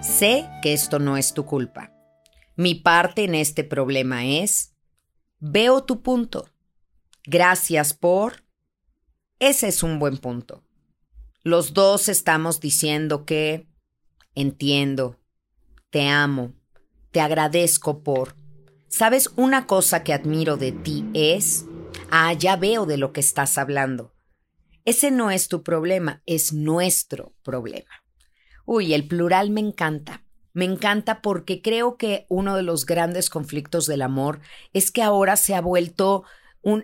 Sé 0.00 0.48
que 0.62 0.72
esto 0.72 0.98
no 0.98 1.16
es 1.16 1.32
tu 1.32 1.46
culpa. 1.46 1.92
Mi 2.56 2.74
parte 2.74 3.22
en 3.22 3.36
este 3.36 3.62
problema 3.62 4.26
es, 4.26 4.74
veo 5.38 5.84
tu 5.84 6.02
punto. 6.02 6.48
Gracias 7.24 7.94
por... 7.94 8.44
Ese 9.38 9.68
es 9.68 9.84
un 9.84 10.00
buen 10.00 10.18
punto. 10.18 10.64
Los 11.44 11.72
dos 11.72 12.08
estamos 12.08 12.58
diciendo 12.58 13.24
que 13.24 13.68
entiendo, 14.34 15.20
te 15.90 16.08
amo, 16.08 16.52
te 17.10 17.20
agradezco 17.20 18.02
por... 18.02 18.36
¿Sabes 18.88 19.30
una 19.36 19.66
cosa 19.66 20.02
que 20.02 20.12
admiro 20.12 20.56
de 20.56 20.72
ti 20.72 21.04
es... 21.14 21.66
Ah, 22.10 22.32
ya 22.32 22.56
veo 22.56 22.86
de 22.86 22.96
lo 22.96 23.12
que 23.12 23.20
estás 23.20 23.58
hablando. 23.58 24.14
Ese 24.84 25.10
no 25.10 25.30
es 25.30 25.48
tu 25.48 25.62
problema, 25.62 26.22
es 26.24 26.52
nuestro 26.52 27.34
problema. 27.42 27.90
Uy, 28.64 28.94
el 28.94 29.06
plural 29.06 29.50
me 29.50 29.60
encanta. 29.60 30.24
Me 30.54 30.64
encanta 30.64 31.20
porque 31.20 31.60
creo 31.60 31.96
que 31.96 32.26
uno 32.28 32.56
de 32.56 32.62
los 32.62 32.86
grandes 32.86 33.28
conflictos 33.30 33.86
del 33.86 34.02
amor 34.02 34.40
es 34.72 34.90
que 34.90 35.02
ahora 35.02 35.36
se 35.36 35.54
ha 35.54 35.60
vuelto 35.60 36.24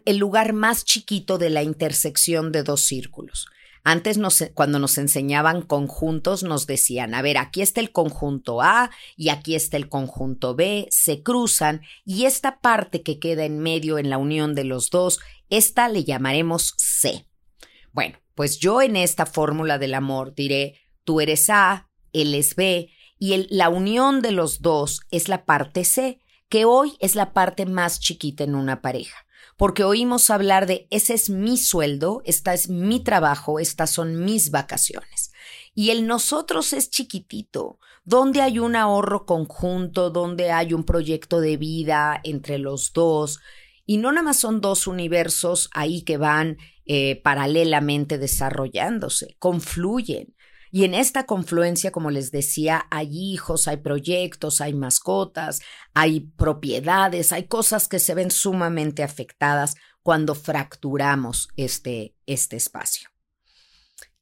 el 0.05 0.17
lugar 0.19 0.53
más 0.53 0.85
chiquito 0.85 1.39
de 1.39 1.51
la 1.51 1.63
intersección 1.63 2.53
de 2.53 2.63
dos 2.63 2.83
círculos. 2.83 3.49
Antes, 3.87 4.19
cuando 4.55 4.79
nos 4.79 4.97
enseñaban 4.97 5.61
conjuntos, 5.61 6.43
nos 6.43 6.67
decían, 6.67 7.15
a 7.15 7.21
ver, 7.21 7.37
aquí 7.37 7.61
está 7.61 7.83
el 7.83 7.93
conjunto 7.93 8.63
A 8.63 8.91
y 9.15 9.29
aquí 9.29 9.55
está 9.55 9.77
el 9.77 9.91
conjunto 9.91 10.55
B, 10.55 10.89
se 10.91 11.23
cruzan 11.23 11.83
y 12.03 12.25
esta 12.25 12.61
parte 12.61 13.03
que 13.03 13.19
queda 13.19 13.45
en 13.45 13.59
medio 13.59 13.99
en 13.99 14.09
la 14.09 14.17
unión 14.17 14.55
de 14.55 14.65
los 14.65 14.89
dos, 14.89 15.21
esta 15.51 15.91
le 15.91 16.03
llamaremos 16.03 16.73
C. 16.79 17.29
Bueno, 17.93 18.19
pues 18.35 18.59
yo 18.59 18.81
en 18.81 18.97
esta 18.97 19.27
fórmula 19.27 19.77
del 19.77 19.93
amor 19.93 20.35
diré, 20.35 20.81
tú 21.05 21.21
eres 21.21 21.51
A, 21.51 21.91
él 22.15 22.35
es 22.35 22.57
B, 22.57 22.89
y 23.19 23.55
la 23.55 23.69
unión 23.69 24.23
de 24.23 24.33
los 24.33 24.63
dos 24.63 25.03
es 25.11 25.29
la 25.29 25.45
parte 25.45 25.85
C, 25.85 26.21
que 26.49 26.65
hoy 26.65 26.95
es 27.01 27.15
la 27.17 27.35
parte 27.35 27.67
más 27.67 28.01
chiquita 28.01 28.45
en 28.45 28.55
una 28.55 28.81
pareja 28.81 29.24
porque 29.57 29.85
oímos 29.85 30.31
hablar 30.31 30.67
de 30.67 30.87
ese 30.91 31.15
es 31.15 31.31
mi 31.31 31.57
sueldo, 31.57 32.23
esta 32.25 32.55
es 32.55 32.69
mi 32.69 33.01
trabajo, 33.01 33.59
estas 33.59 33.91
son 33.91 34.25
mis 34.25 34.51
vacaciones. 34.51 35.33
Y 35.75 35.91
el 35.91 36.07
nosotros 36.07 36.73
es 36.73 36.91
chiquitito, 36.91 37.79
donde 38.05 38.43
hay 38.43 38.59
un 38.59 38.77
ahorro 38.77 39.27
conjunto, 39.27 40.11
donde 40.11 40.51
hay 40.51 40.73
un 40.73 40.85
proyecto 40.85 41.41
de 41.41 41.57
vida 41.57 42.21
entre 42.23 42.59
los 42.59 42.93
dos. 42.93 43.41
Y 43.87 43.97
no 43.99 44.13
nada 44.13 44.23
más 44.23 44.39
son 44.39 44.61
dos 44.61 44.87
universos 44.87 45.69
ahí 45.73 46.03
que 46.03 46.17
van 46.17 46.59
eh, 46.87 47.21
paralelamente 47.23 48.19
desarrollándose, 48.19 49.37
confluyen. 49.39 50.34
Y 50.75 50.83
en 50.83 50.93
esta 50.93 51.25
confluencia, 51.25 51.93
como 51.93 52.11
les 52.11 52.33
decía, 52.33 52.89
hay 52.91 53.09
hijos, 53.17 53.69
hay 53.69 53.77
proyectos, 53.77 54.61
hay 54.61 54.75
mascotas, 54.75 55.61
hay 55.95 56.33
propiedades, 56.37 57.31
hay 57.31 57.45
cosas 57.47 57.87
que 57.87 58.01
se 58.01 58.13
ven 58.13 58.33
sumamente 58.33 59.05
afectadas 59.05 59.77
cuando 60.03 60.35
fracturamos 60.35 61.47
este, 61.57 62.17
este 62.27 62.57
espacio. 62.57 63.09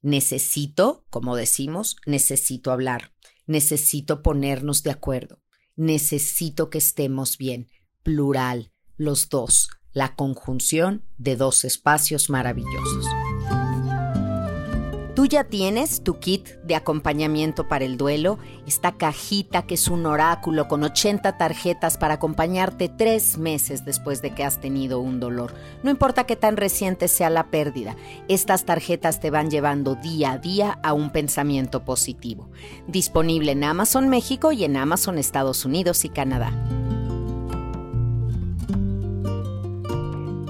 Necesito, 0.03 1.07
como 1.09 1.35
decimos, 1.35 1.95
necesito 2.05 2.71
hablar, 2.71 3.15
necesito 3.47 4.21
ponernos 4.21 4.83
de 4.83 4.91
acuerdo, 4.91 5.41
necesito 5.75 6.69
que 6.69 6.77
estemos 6.77 7.39
bien, 7.39 7.71
plural, 8.03 8.71
los 8.95 9.27
dos, 9.27 9.69
la 9.91 10.15
conjunción 10.15 11.03
de 11.17 11.35
dos 11.35 11.65
espacios 11.65 12.29
maravillosos. 12.29 13.07
Tú 15.15 15.27
ya 15.27 15.43
tienes 15.43 16.03
tu 16.03 16.17
kit 16.17 16.49
de 16.63 16.73
acompañamiento 16.73 17.67
para 17.67 17.85
el 17.85 17.97
duelo, 17.97 18.39
esta 18.65 18.93
cajita 18.93 19.61
que 19.67 19.75
es 19.75 19.87
un 19.87 20.07
oráculo 20.07 20.67
con 20.67 20.83
80 20.83 21.37
tarjetas 21.37 21.99
para 21.99 22.15
acompañarte 22.15 22.89
tres 22.89 23.37
meses 23.37 23.85
después 23.85 24.23
de 24.23 24.33
que 24.33 24.43
has 24.43 24.59
tenido 24.59 24.99
un 24.99 25.19
dolor. 25.19 25.53
No 25.83 25.91
importa 25.91 26.23
qué 26.23 26.35
tan 26.35 26.57
reciente 26.57 27.07
sea 27.07 27.29
la 27.29 27.51
pérdida, 27.51 27.95
estas 28.27 28.65
tarjetas 28.65 29.19
te 29.19 29.29
van 29.29 29.51
llevando 29.51 29.93
día 29.93 30.31
a 30.31 30.37
día 30.39 30.79
a 30.81 30.93
un 30.93 31.11
pensamiento 31.11 31.85
positivo. 31.85 32.49
Disponible 32.87 33.51
en 33.51 33.63
Amazon 33.65 34.09
México 34.09 34.51
y 34.51 34.63
en 34.63 34.77
Amazon 34.77 35.19
Estados 35.19 35.63
Unidos 35.63 36.05
y 36.05 36.09
Canadá. 36.09 36.51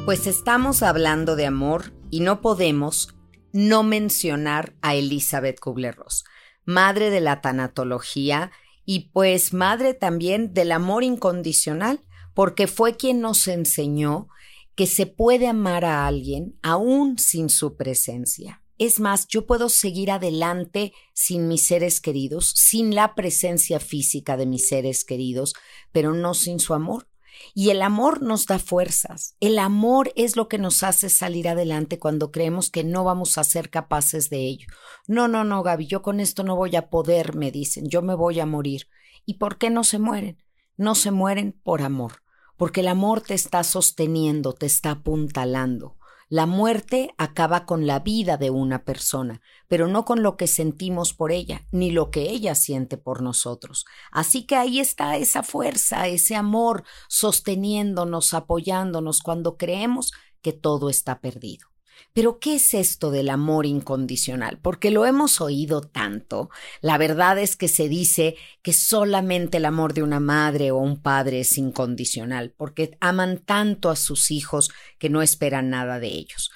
Pues 0.06 0.26
estamos 0.26 0.84
hablando 0.84 1.36
de 1.36 1.48
amor 1.48 1.94
y 2.10 2.22
no 2.22 2.40
podemos 2.40 3.14
no 3.54 3.84
mencionar 3.84 4.76
a 4.82 4.96
Elizabeth 4.96 5.60
Kubler-Ross, 5.60 6.26
madre 6.66 7.10
de 7.10 7.22
la 7.22 7.40
tanatología 7.40 8.52
y 8.84 9.12
pues 9.12 9.54
madre 9.54 9.94
también 9.94 10.54
del 10.54 10.74
amor 10.74 11.04
incondicional, 11.04 12.04
porque 12.34 12.68
fue 12.68 12.98
quien 12.98 13.22
nos 13.22 13.48
enseñó 13.48 14.28
que 14.76 14.88
se 14.88 15.06
puede 15.06 15.48
amar 15.48 15.86
a 15.86 16.08
alguien 16.08 16.58
aún 16.64 17.18
sin 17.20 17.50
su 17.50 17.78
presencia. 17.78 18.64
Es 18.80 19.00
más, 19.00 19.28
yo 19.28 19.46
puedo 19.46 19.70
seguir 19.70 20.10
adelante 20.10 20.94
sin 21.14 21.48
mis 21.48 21.66
seres 21.66 22.02
queridos, 22.02 22.50
sin 22.56 22.96
la 22.96 23.14
presencia 23.14 23.80
física 23.80 24.36
de 24.36 24.48
mis 24.48 24.68
seres 24.68 25.06
queridos, 25.06 25.54
pero 25.92 26.14
no 26.14 26.34
sin 26.34 26.60
su 26.60 26.74
amor. 26.74 27.08
Y 27.54 27.70
el 27.70 27.82
amor 27.82 28.22
nos 28.22 28.46
da 28.46 28.60
fuerzas. 28.60 29.36
El 29.40 29.60
amor 29.60 30.12
es 30.16 30.36
lo 30.36 30.48
que 30.48 30.58
nos 30.58 30.84
hace 30.84 31.10
salir 31.10 31.48
adelante 31.48 32.00
cuando 32.00 32.32
creemos 32.32 32.70
que 32.70 32.84
no 32.84 33.04
vamos 33.04 33.38
a 33.38 33.44
ser 33.44 33.70
capaces 33.70 34.30
de 34.30 34.40
ello. 34.40 34.68
No, 35.08 35.28
no, 35.28 35.44
no, 35.44 35.64
Gaby, 35.64 35.88
yo 35.88 36.02
con 36.02 36.20
esto 36.20 36.44
no 36.44 36.56
voy 36.56 36.76
a 36.76 36.90
poder, 36.90 37.36
me 37.36 37.52
dicen, 37.52 37.88
yo 37.90 38.02
me 38.02 38.16
voy 38.16 38.40
a 38.40 38.46
morir. 38.46 38.88
¿Y 39.26 39.36
por 39.36 39.58
qué 39.58 39.70
no 39.70 39.84
se 39.84 40.00
mueren? 40.00 40.44
No 40.78 40.96
se 40.96 41.12
mueren 41.12 41.60
por 41.64 41.82
amor, 41.82 42.24
porque 42.58 42.82
el 42.82 42.88
amor 42.88 43.22
te 43.22 43.34
está 43.34 43.64
sosteniendo, 43.64 44.54
te 44.54 44.66
está 44.66 44.92
apuntalando. 44.92 45.98
La 46.30 46.46
muerte 46.46 47.14
acaba 47.18 47.66
con 47.66 47.86
la 47.86 48.00
vida 48.00 48.38
de 48.38 48.50
una 48.50 48.84
persona, 48.86 49.42
pero 49.68 49.88
no 49.88 50.06
con 50.06 50.24
lo 50.24 50.38
que 50.38 50.48
sentimos 50.48 51.14
por 51.14 51.32
ella, 51.32 51.68
ni 51.72 51.92
lo 51.92 52.12
que 52.12 52.30
ella 52.30 52.56
siente 52.56 52.98
por 52.98 53.22
nosotros. 53.22 53.86
Así 54.12 54.46
que 54.46 54.56
ahí 54.56 54.80
está 54.80 55.18
esa 55.18 55.44
fuerza, 55.44 56.08
ese 56.08 56.36
amor 56.36 56.84
sosteniéndonos, 57.10 58.34
apoyándonos 58.34 59.22
cuando 59.22 59.58
creemos 59.58 60.12
que 60.42 60.54
todo 60.54 60.90
está 60.90 61.20
perdido. 61.20 61.73
Pero 62.14 62.40
¿qué 62.40 62.56
es 62.56 62.74
esto 62.74 63.12
del 63.12 63.30
amor 63.30 63.66
incondicional? 63.66 64.60
Porque 64.62 64.92
lo 64.92 65.06
hemos 65.06 65.42
oído 65.42 65.82
tanto. 65.82 66.50
La 66.82 66.98
verdad 66.98 67.40
es 67.40 67.56
que 67.56 67.68
se 67.68 67.88
dice 67.88 68.36
que 68.62 68.74
solamente 68.74 69.58
el 69.58 69.66
amor 69.66 69.94
de 69.94 70.04
una 70.04 70.20
madre 70.20 70.72
o 70.72 70.78
un 70.78 71.02
padre 71.02 71.40
es 71.40 71.58
incondicional, 71.58 72.54
porque 72.56 72.98
aman 73.00 73.40
tanto 73.40 73.90
a 73.90 73.96
sus 73.96 74.32
hijos 74.32 74.72
que 75.00 75.10
no 75.10 75.22
esperan 75.22 75.70
nada 75.70 76.00
de 76.00 76.08
ellos. 76.08 76.52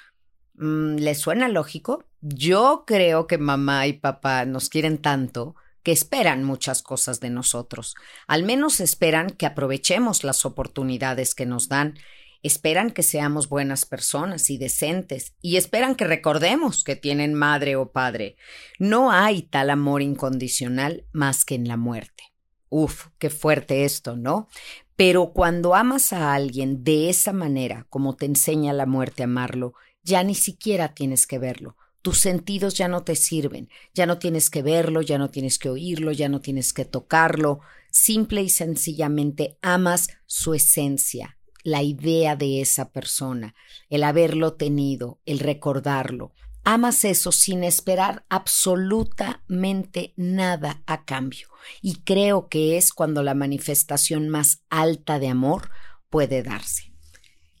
Mm, 0.54 0.96
¿Les 0.96 1.18
suena 1.18 1.48
lógico? 1.48 2.04
Yo 2.20 2.84
creo 2.86 3.26
que 3.26 3.38
mamá 3.38 3.86
y 3.86 3.94
papá 3.94 4.44
nos 4.44 4.68
quieren 4.68 4.98
tanto 4.98 5.54
que 5.82 5.92
esperan 5.92 6.44
muchas 6.44 6.82
cosas 6.82 7.20
de 7.20 7.30
nosotros. 7.30 7.94
Al 8.26 8.42
menos 8.42 8.80
esperan 8.80 9.30
que 9.30 9.46
aprovechemos 9.46 10.24
las 10.24 10.44
oportunidades 10.44 11.34
que 11.34 11.46
nos 11.46 11.68
dan 11.68 11.94
Esperan 12.42 12.90
que 12.90 13.02
seamos 13.02 13.48
buenas 13.48 13.84
personas 13.84 14.48
y 14.50 14.58
decentes 14.58 15.34
y 15.42 15.56
esperan 15.56 15.96
que 15.96 16.04
recordemos 16.04 16.84
que 16.84 16.94
tienen 16.94 17.34
madre 17.34 17.74
o 17.76 17.90
padre. 17.90 18.36
No 18.78 19.10
hay 19.10 19.42
tal 19.42 19.70
amor 19.70 20.02
incondicional 20.02 21.04
más 21.12 21.44
que 21.44 21.56
en 21.56 21.66
la 21.66 21.76
muerte. 21.76 22.24
Uf, 22.68 23.06
qué 23.18 23.30
fuerte 23.30 23.84
esto, 23.84 24.16
¿no? 24.16 24.48
Pero 24.94 25.32
cuando 25.32 25.74
amas 25.74 26.12
a 26.12 26.34
alguien 26.34 26.84
de 26.84 27.08
esa 27.08 27.32
manera, 27.32 27.86
como 27.88 28.16
te 28.16 28.26
enseña 28.26 28.72
la 28.72 28.86
muerte 28.86 29.22
a 29.22 29.26
amarlo, 29.26 29.74
ya 30.02 30.22
ni 30.22 30.34
siquiera 30.34 30.94
tienes 30.94 31.26
que 31.26 31.38
verlo. 31.38 31.76
Tus 32.02 32.18
sentidos 32.18 32.74
ya 32.74 32.88
no 32.88 33.02
te 33.02 33.16
sirven, 33.16 33.68
ya 33.94 34.06
no 34.06 34.18
tienes 34.18 34.50
que 34.50 34.62
verlo, 34.62 35.02
ya 35.02 35.18
no 35.18 35.30
tienes 35.30 35.58
que 35.58 35.68
oírlo, 35.68 36.12
ya 36.12 36.28
no 36.28 36.40
tienes 36.40 36.72
que 36.72 36.84
tocarlo. 36.84 37.60
Simple 37.90 38.42
y 38.42 38.48
sencillamente 38.48 39.58
amas 39.62 40.08
su 40.26 40.54
esencia, 40.54 41.37
la 41.68 41.82
idea 41.82 42.34
de 42.34 42.60
esa 42.60 42.90
persona, 42.92 43.54
el 43.90 44.02
haberlo 44.02 44.54
tenido, 44.54 45.20
el 45.26 45.38
recordarlo. 45.38 46.32
Amas 46.64 47.04
eso 47.04 47.32
sin 47.32 47.64
esperar 47.64 48.24
absolutamente 48.28 50.12
nada 50.16 50.82
a 50.86 51.04
cambio. 51.04 51.48
Y 51.80 52.00
creo 52.02 52.48
que 52.48 52.76
es 52.76 52.92
cuando 52.92 53.22
la 53.22 53.34
manifestación 53.34 54.28
más 54.28 54.62
alta 54.68 55.18
de 55.18 55.28
amor 55.28 55.70
puede 56.10 56.42
darse. 56.42 56.92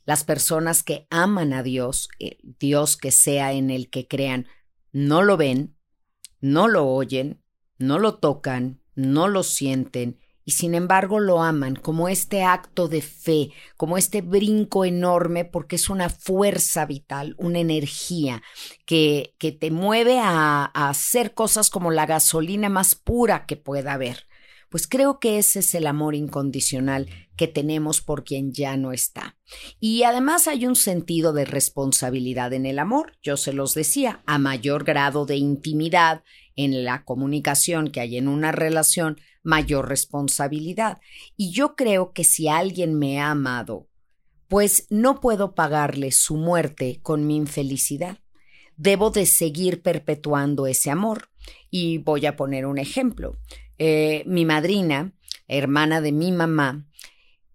Las 0.04 0.24
personas 0.24 0.82
que 0.82 1.06
aman 1.10 1.52
a 1.52 1.62
Dios, 1.62 2.08
eh, 2.18 2.38
Dios 2.42 2.96
que 2.96 3.10
sea 3.10 3.52
en 3.52 3.70
el 3.70 3.90
que 3.90 4.08
crean, 4.08 4.46
no 4.90 5.22
lo 5.22 5.36
ven, 5.36 5.76
no 6.40 6.66
lo 6.66 6.86
oyen, 6.86 7.42
no 7.78 7.98
lo 7.98 8.16
tocan, 8.16 8.80
no 8.94 9.28
lo 9.28 9.42
sienten 9.42 10.18
y 10.48 10.52
sin 10.52 10.74
embargo 10.74 11.20
lo 11.20 11.42
aman 11.42 11.76
como 11.76 12.08
este 12.08 12.42
acto 12.42 12.88
de 12.88 13.02
fe, 13.02 13.50
como 13.76 13.98
este 13.98 14.22
brinco 14.22 14.86
enorme, 14.86 15.44
porque 15.44 15.76
es 15.76 15.90
una 15.90 16.08
fuerza 16.08 16.86
vital, 16.86 17.34
una 17.36 17.58
energía 17.58 18.42
que, 18.86 19.34
que 19.36 19.52
te 19.52 19.70
mueve 19.70 20.20
a, 20.20 20.70
a 20.72 20.88
hacer 20.88 21.34
cosas 21.34 21.68
como 21.68 21.90
la 21.90 22.06
gasolina 22.06 22.70
más 22.70 22.94
pura 22.94 23.44
que 23.44 23.58
pueda 23.58 23.92
haber. 23.92 24.24
Pues 24.70 24.86
creo 24.86 25.20
que 25.20 25.36
ese 25.36 25.58
es 25.58 25.74
el 25.74 25.86
amor 25.86 26.14
incondicional 26.14 27.10
que 27.36 27.46
tenemos 27.46 28.00
por 28.00 28.24
quien 28.24 28.54
ya 28.54 28.78
no 28.78 28.92
está. 28.92 29.36
Y 29.80 30.04
además 30.04 30.48
hay 30.48 30.64
un 30.64 30.76
sentido 30.76 31.34
de 31.34 31.44
responsabilidad 31.44 32.54
en 32.54 32.64
el 32.64 32.78
amor. 32.78 33.18
Yo 33.22 33.36
se 33.36 33.52
los 33.52 33.74
decía, 33.74 34.22
a 34.24 34.38
mayor 34.38 34.84
grado 34.84 35.26
de 35.26 35.36
intimidad 35.36 36.22
en 36.56 36.84
la 36.84 37.04
comunicación 37.04 37.88
que 37.90 38.00
hay 38.00 38.16
en 38.16 38.28
una 38.28 38.50
relación, 38.50 39.20
mayor 39.42 39.88
responsabilidad. 39.88 41.00
Y 41.36 41.50
yo 41.52 41.76
creo 41.76 42.12
que 42.12 42.24
si 42.24 42.48
alguien 42.48 42.98
me 42.98 43.20
ha 43.20 43.30
amado, 43.30 43.88
pues 44.48 44.86
no 44.90 45.20
puedo 45.20 45.54
pagarle 45.54 46.10
su 46.10 46.36
muerte 46.36 47.00
con 47.02 47.26
mi 47.26 47.36
infelicidad. 47.36 48.18
Debo 48.76 49.10
de 49.10 49.26
seguir 49.26 49.82
perpetuando 49.82 50.66
ese 50.66 50.90
amor. 50.90 51.30
Y 51.70 51.98
voy 51.98 52.26
a 52.26 52.36
poner 52.36 52.66
un 52.66 52.78
ejemplo. 52.78 53.38
Eh, 53.78 54.24
mi 54.26 54.44
madrina, 54.44 55.12
hermana 55.46 56.00
de 56.00 56.12
mi 56.12 56.32
mamá, 56.32 56.87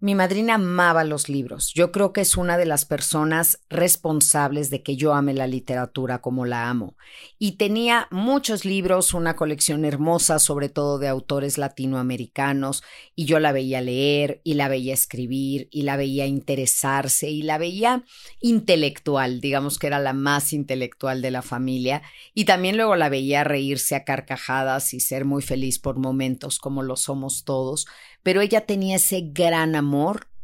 mi 0.04 0.16
madrina 0.16 0.56
amaba 0.56 1.06
los 1.06 1.30
libros. 1.30 1.72
Yo 1.74 1.94
creo 1.94 2.12
que 2.12 2.20
es 2.20 2.36
una 2.36 2.58
de 2.58 2.66
las 2.66 2.84
personas 2.84 3.62
responsables 3.70 4.70
de 4.70 4.84
que 4.84 4.98
yo 4.98 5.14
ame 5.14 5.34
la 5.34 5.48
literatura 5.48 6.20
como 6.20 6.44
la 6.44 6.70
amo. 6.70 6.98
Y 7.40 7.54
tenía 7.54 8.10
muchos 8.12 8.66
libros, 8.66 9.14
una 9.14 9.38
colección 9.38 9.86
hermosa, 9.86 10.40
sobre 10.40 10.68
todo 10.68 11.00
de 11.00 11.08
autores 11.08 11.58
latinoamericanos, 11.58 12.84
y 13.16 13.24
yo 13.24 13.40
la 13.40 13.54
veía 13.54 13.80
leer, 13.80 14.42
y 14.44 14.56
la 14.56 14.68
veía 14.68 14.94
escribir, 14.94 15.70
y 15.72 15.84
la 15.84 15.96
veía 15.96 16.26
interesarse, 16.26 17.30
y 17.30 17.42
la 17.42 17.58
veía 17.58 18.04
intelectual, 18.42 19.40
digamos 19.40 19.80
que 19.80 19.88
era 19.88 20.00
la 20.00 20.12
más 20.12 20.52
intelectual 20.52 21.22
de 21.22 21.32
la 21.32 21.42
familia, 21.42 22.02
y 22.34 22.44
también 22.44 22.76
luego 22.76 22.98
la 22.98 23.08
veía 23.08 23.46
reírse 23.46 23.96
a 23.96 24.04
carcajadas 24.04 24.94
y 24.94 25.00
ser 25.00 25.24
muy 25.24 25.42
feliz 25.42 25.80
por 25.80 25.98
momentos 25.98 26.60
como 26.60 26.84
lo 26.84 26.98
somos 26.98 27.46
todos 27.46 27.88
pero 28.24 28.40
ella 28.40 28.62
tenía 28.62 28.96
ese 28.96 29.22
gran 29.22 29.76
amor 29.76 29.93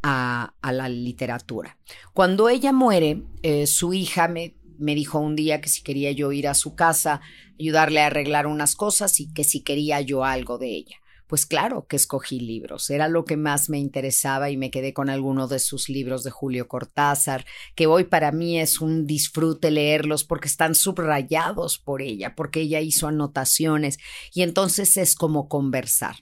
a, 0.02 0.54
la 0.62 0.88
literatura. 0.88 1.76
Cuando 2.12 2.48
ella 2.48 2.72
muere, 2.72 3.22
eh, 3.42 3.66
su 3.66 3.92
hija 3.92 4.28
me, 4.28 4.54
me 4.78 4.94
dijo 4.94 5.18
un 5.18 5.36
día 5.36 5.60
que 5.60 5.68
si 5.68 5.82
quería 5.82 6.12
yo 6.12 6.32
ir 6.32 6.48
a 6.48 6.54
su 6.54 6.74
casa, 6.74 7.20
ayudarle 7.58 8.00
a 8.00 8.06
arreglar 8.06 8.46
unas 8.46 8.74
cosas 8.74 9.20
y 9.20 9.32
que 9.32 9.44
si 9.44 9.62
quería 9.62 10.00
yo 10.00 10.24
algo 10.24 10.58
de 10.58 10.68
ella. 10.68 10.96
Pues 11.26 11.46
claro 11.46 11.86
que 11.86 11.94
escogí 11.94 12.40
libros, 12.40 12.90
era 12.90 13.06
lo 13.06 13.24
que 13.24 13.36
más 13.36 13.70
me 13.70 13.78
interesaba 13.78 14.50
y 14.50 14.56
me 14.56 14.72
quedé 14.72 14.92
con 14.92 15.08
alguno 15.08 15.46
de 15.46 15.60
sus 15.60 15.88
libros 15.88 16.24
de 16.24 16.32
Julio 16.32 16.66
Cortázar, 16.66 17.44
que 17.76 17.86
hoy 17.86 18.02
para 18.02 18.32
mí 18.32 18.58
es 18.58 18.80
un 18.80 19.06
disfrute 19.06 19.70
leerlos 19.70 20.24
porque 20.24 20.48
están 20.48 20.74
subrayados 20.74 21.78
por 21.78 22.02
ella, 22.02 22.34
porque 22.34 22.62
ella 22.62 22.80
hizo 22.80 23.06
anotaciones 23.06 23.98
y 24.34 24.42
entonces 24.42 24.96
es 24.96 25.14
como 25.14 25.48
conversar 25.48 26.16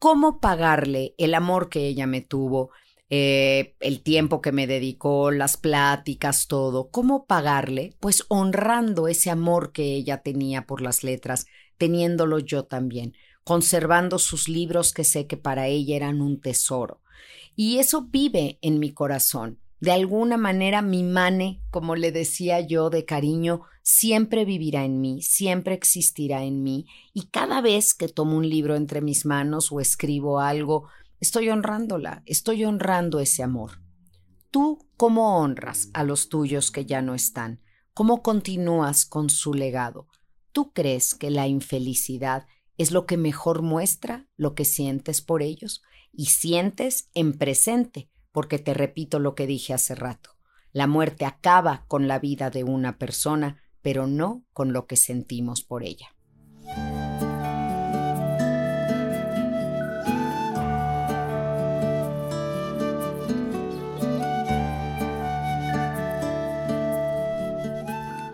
cómo 0.00 0.40
pagarle 0.40 1.14
el 1.18 1.34
amor 1.34 1.68
que 1.68 1.86
ella 1.86 2.08
me 2.08 2.22
tuvo, 2.22 2.70
eh, 3.10 3.76
el 3.80 4.02
tiempo 4.02 4.40
que 4.40 4.50
me 4.50 4.66
dedicó, 4.66 5.30
las 5.30 5.56
pláticas, 5.56 6.48
todo. 6.48 6.90
¿Cómo 6.90 7.26
pagarle? 7.26 7.94
Pues 8.00 8.24
honrando 8.28 9.08
ese 9.08 9.30
amor 9.30 9.72
que 9.72 9.94
ella 9.94 10.22
tenía 10.22 10.66
por 10.66 10.80
las 10.80 11.04
letras, 11.04 11.46
teniéndolo 11.76 12.38
yo 12.38 12.64
también, 12.64 13.14
conservando 13.44 14.18
sus 14.18 14.48
libros 14.48 14.92
que 14.94 15.04
sé 15.04 15.26
que 15.26 15.36
para 15.36 15.66
ella 15.66 15.96
eran 15.96 16.22
un 16.22 16.40
tesoro. 16.40 17.02
Y 17.54 17.78
eso 17.78 18.08
vive 18.10 18.58
en 18.62 18.78
mi 18.78 18.92
corazón. 18.92 19.59
De 19.80 19.92
alguna 19.92 20.36
manera 20.36 20.82
mi 20.82 21.02
mane, 21.02 21.62
como 21.70 21.96
le 21.96 22.12
decía 22.12 22.60
yo 22.60 22.90
de 22.90 23.06
cariño, 23.06 23.62
siempre 23.82 24.44
vivirá 24.44 24.84
en 24.84 25.00
mí, 25.00 25.22
siempre 25.22 25.74
existirá 25.74 26.44
en 26.44 26.62
mí, 26.62 26.86
y 27.14 27.28
cada 27.28 27.62
vez 27.62 27.94
que 27.94 28.08
tomo 28.08 28.36
un 28.36 28.46
libro 28.48 28.76
entre 28.76 29.00
mis 29.00 29.24
manos 29.24 29.72
o 29.72 29.80
escribo 29.80 30.38
algo, 30.38 30.88
estoy 31.18 31.48
honrándola, 31.48 32.22
estoy 32.26 32.64
honrando 32.64 33.20
ese 33.20 33.42
amor. 33.42 33.80
¿Tú 34.50 34.86
cómo 34.98 35.38
honras 35.38 35.88
a 35.94 36.04
los 36.04 36.28
tuyos 36.28 36.70
que 36.70 36.84
ya 36.84 37.00
no 37.00 37.14
están? 37.14 37.62
¿Cómo 37.94 38.22
continúas 38.22 39.06
con 39.06 39.30
su 39.30 39.54
legado? 39.54 40.08
¿Tú 40.52 40.72
crees 40.72 41.14
que 41.14 41.30
la 41.30 41.48
infelicidad 41.48 42.46
es 42.76 42.90
lo 42.90 43.06
que 43.06 43.16
mejor 43.16 43.62
muestra 43.62 44.28
lo 44.36 44.54
que 44.54 44.64
sientes 44.64 45.22
por 45.22 45.42
ellos? 45.42 45.82
Y 46.12 46.26
sientes 46.26 47.08
en 47.14 47.38
presente, 47.38 48.10
porque 48.32 48.58
te 48.58 48.74
repito 48.74 49.18
lo 49.18 49.34
que 49.34 49.46
dije 49.46 49.74
hace 49.74 49.94
rato. 49.94 50.30
La 50.72 50.86
muerte 50.86 51.24
acaba 51.24 51.84
con 51.88 52.08
la 52.08 52.18
vida 52.18 52.50
de 52.50 52.64
una 52.64 52.98
persona, 52.98 53.62
pero 53.82 54.06
no 54.06 54.44
con 54.52 54.72
lo 54.72 54.86
que 54.86 54.96
sentimos 54.96 55.62
por 55.62 55.82
ella. 55.82 56.14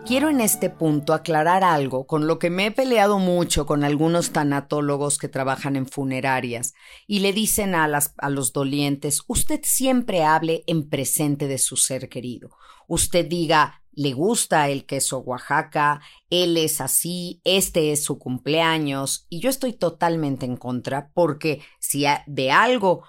Quiero 0.07 0.29
en 0.29 0.39
este 0.39 0.69
punto 0.69 1.13
aclarar 1.13 1.65
algo 1.65 2.07
con 2.07 2.27
lo 2.27 2.39
que 2.39 2.49
me 2.49 2.67
he 2.67 2.71
peleado 2.71 3.19
mucho 3.19 3.65
con 3.65 3.83
algunos 3.83 4.31
tanatólogos 4.31 5.17
que 5.17 5.27
trabajan 5.27 5.75
en 5.75 5.85
funerarias 5.85 6.75
y 7.07 7.19
le 7.19 7.33
dicen 7.33 7.75
a, 7.75 7.89
las, 7.89 8.13
a 8.17 8.29
los 8.29 8.53
dolientes, 8.53 9.23
usted 9.27 9.59
siempre 9.63 10.23
hable 10.23 10.63
en 10.65 10.87
presente 10.87 11.49
de 11.49 11.57
su 11.57 11.75
ser 11.75 12.07
querido. 12.07 12.51
Usted 12.87 13.25
diga, 13.25 13.81
le 13.91 14.13
gusta 14.13 14.69
el 14.69 14.85
queso 14.85 15.17
Oaxaca, 15.17 15.99
él 16.29 16.55
es 16.55 16.79
así, 16.79 17.41
este 17.43 17.91
es 17.91 18.01
su 18.01 18.17
cumpleaños, 18.17 19.25
y 19.27 19.41
yo 19.41 19.49
estoy 19.49 19.73
totalmente 19.73 20.45
en 20.45 20.55
contra 20.55 21.11
porque 21.13 21.59
si 21.79 22.05
de 22.27 22.51
algo 22.51 23.03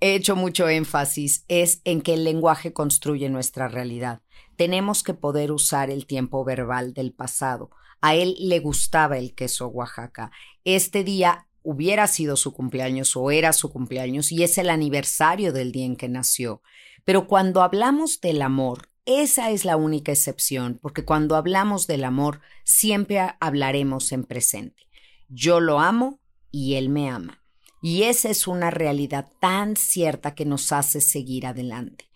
he 0.00 0.16
hecho 0.16 0.36
mucho 0.36 0.68
énfasis 0.68 1.46
es 1.48 1.80
en 1.84 2.02
que 2.02 2.12
el 2.12 2.24
lenguaje 2.24 2.74
construye 2.74 3.30
nuestra 3.30 3.68
realidad 3.68 4.20
tenemos 4.56 5.02
que 5.02 5.14
poder 5.14 5.52
usar 5.52 5.90
el 5.90 6.06
tiempo 6.06 6.44
verbal 6.44 6.94
del 6.94 7.12
pasado. 7.12 7.70
A 8.00 8.14
él 8.14 8.36
le 8.38 8.58
gustaba 8.58 9.18
el 9.18 9.34
queso 9.34 9.68
Oaxaca. 9.68 10.30
Este 10.64 11.04
día 11.04 11.46
hubiera 11.62 12.06
sido 12.06 12.36
su 12.36 12.52
cumpleaños 12.52 13.16
o 13.16 13.30
era 13.30 13.52
su 13.52 13.70
cumpleaños 13.70 14.32
y 14.32 14.42
es 14.42 14.58
el 14.58 14.70
aniversario 14.70 15.52
del 15.52 15.72
día 15.72 15.86
en 15.86 15.96
que 15.96 16.08
nació. 16.08 16.62
Pero 17.04 17.26
cuando 17.26 17.62
hablamos 17.62 18.20
del 18.20 18.42
amor, 18.42 18.88
esa 19.04 19.50
es 19.50 19.64
la 19.64 19.76
única 19.76 20.12
excepción, 20.12 20.78
porque 20.80 21.04
cuando 21.04 21.34
hablamos 21.34 21.86
del 21.86 22.04
amor 22.04 22.40
siempre 22.64 23.20
hablaremos 23.40 24.12
en 24.12 24.24
presente. 24.24 24.88
Yo 25.28 25.60
lo 25.60 25.80
amo 25.80 26.20
y 26.50 26.74
él 26.74 26.88
me 26.88 27.10
ama. 27.10 27.42
Y 27.80 28.04
esa 28.04 28.28
es 28.28 28.46
una 28.46 28.70
realidad 28.70 29.28
tan 29.40 29.74
cierta 29.74 30.36
que 30.36 30.44
nos 30.44 30.70
hace 30.70 31.00
seguir 31.00 31.46
adelante. 31.46 32.11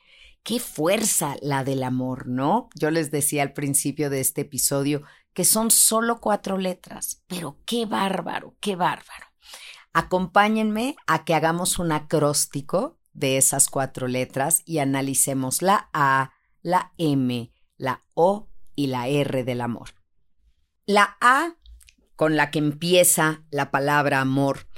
Qué 0.47 0.61
fuerza 0.61 1.35
la 1.43 1.65
del 1.65 1.83
amor, 1.83 2.29
¿no? 2.29 2.69
Yo 2.77 2.93
les 2.93 3.11
decía 3.11 3.43
al 3.43 3.53
principio 3.53 4.11
de 4.11 4.21
este 4.21 4.43
episodio 4.43 5.03
que 5.33 5.45
son 5.45 5.73
solo 5.73 6.21
cuatro 6.21 6.57
letras, 6.57 7.25
pero 7.27 7.59
qué 7.67 7.85
bárbaro, 7.85 8.55
qué 8.61 8.77
bárbaro. 8.77 9.27
Acompáñenme 9.93 10.95
a 11.09 11.25
que 11.25 11.35
hagamos 11.35 11.81
un 11.81 11.91
acróstico 11.91 12.97
de 13.13 13.39
esas 13.39 13.69
cuatro 13.69 14.07
letras 14.07 14.63
y 14.65 14.79
analicemos 14.79 15.63
la 15.63 15.91
A, 15.93 16.31
la 16.63 16.93
M, 16.97 17.53
la 17.77 18.05
O 18.15 18.49
y 18.77 18.87
la 18.87 19.09
R 19.09 19.43
del 19.43 19.61
amor. 19.61 19.97
La 20.87 21.17
A, 21.21 21.57
con 22.15 22.37
la 22.37 22.53
que 22.53 22.61
empieza 22.61 23.43
la 23.51 23.73
palabra 23.73 24.21
amor, 24.21 24.69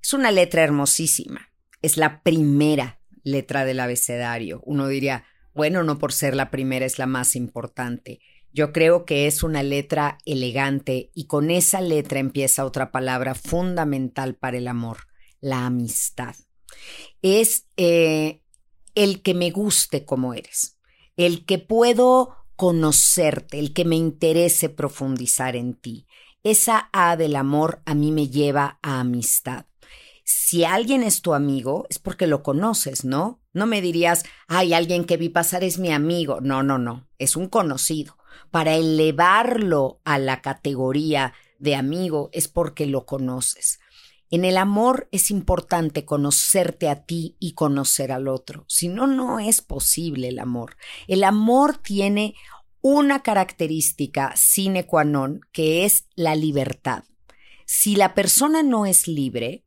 es 0.00 0.12
una 0.12 0.30
letra 0.30 0.62
hermosísima. 0.62 1.48
Es 1.80 1.96
la 1.96 2.22
primera 2.22 3.01
letra 3.22 3.64
del 3.64 3.80
abecedario. 3.80 4.62
Uno 4.64 4.88
diría, 4.88 5.24
bueno, 5.54 5.82
no 5.82 5.98
por 5.98 6.12
ser 6.12 6.34
la 6.34 6.50
primera 6.50 6.86
es 6.86 6.98
la 6.98 7.06
más 7.06 7.36
importante. 7.36 8.20
Yo 8.52 8.72
creo 8.72 9.04
que 9.04 9.26
es 9.26 9.42
una 9.42 9.62
letra 9.62 10.18
elegante 10.26 11.10
y 11.14 11.26
con 11.26 11.50
esa 11.50 11.80
letra 11.80 12.18
empieza 12.18 12.64
otra 12.64 12.92
palabra 12.92 13.34
fundamental 13.34 14.34
para 14.34 14.58
el 14.58 14.68
amor, 14.68 15.08
la 15.40 15.66
amistad. 15.66 16.34
Es 17.22 17.66
eh, 17.76 18.42
el 18.94 19.22
que 19.22 19.34
me 19.34 19.50
guste 19.50 20.04
como 20.04 20.34
eres, 20.34 20.78
el 21.16 21.46
que 21.46 21.58
puedo 21.58 22.36
conocerte, 22.56 23.58
el 23.58 23.72
que 23.72 23.84
me 23.84 23.96
interese 23.96 24.68
profundizar 24.68 25.56
en 25.56 25.74
ti. 25.74 26.06
Esa 26.42 26.90
A 26.92 27.16
del 27.16 27.36
amor 27.36 27.82
a 27.86 27.94
mí 27.94 28.12
me 28.12 28.28
lleva 28.28 28.78
a 28.82 29.00
amistad 29.00 29.66
si 30.24 30.64
alguien 30.64 31.02
es 31.02 31.22
tu 31.22 31.34
amigo, 31.34 31.86
es 31.90 31.98
porque 31.98 32.26
lo 32.26 32.42
conoces, 32.42 33.04
¿no? 33.04 33.40
No 33.52 33.66
me 33.66 33.80
dirías, 33.80 34.24
ay, 34.48 34.74
alguien 34.74 35.04
que 35.04 35.16
vi 35.16 35.28
pasar 35.28 35.64
es 35.64 35.78
mi 35.78 35.92
amigo. 35.92 36.40
No, 36.40 36.62
no, 36.62 36.78
no, 36.78 37.08
es 37.18 37.36
un 37.36 37.48
conocido. 37.48 38.16
Para 38.50 38.74
elevarlo 38.74 40.00
a 40.04 40.18
la 40.18 40.40
categoría 40.40 41.34
de 41.58 41.74
amigo 41.74 42.30
es 42.32 42.48
porque 42.48 42.86
lo 42.86 43.06
conoces. 43.06 43.80
En 44.30 44.46
el 44.46 44.56
amor 44.56 45.08
es 45.12 45.30
importante 45.30 46.06
conocerte 46.06 46.88
a 46.88 47.04
ti 47.04 47.36
y 47.38 47.52
conocer 47.52 48.12
al 48.12 48.28
otro. 48.28 48.64
Si 48.66 48.88
no, 48.88 49.06
no 49.06 49.38
es 49.38 49.60
posible 49.60 50.28
el 50.28 50.38
amor. 50.38 50.76
El 51.06 51.22
amor 51.24 51.76
tiene 51.76 52.34
una 52.80 53.22
característica 53.22 54.32
sine 54.34 54.86
qua 54.86 55.04
non 55.04 55.40
que 55.52 55.84
es 55.84 56.08
la 56.16 56.34
libertad. 56.34 57.04
Si 57.66 57.94
la 57.94 58.14
persona 58.14 58.62
no 58.62 58.86
es 58.86 59.06
libre, 59.06 59.64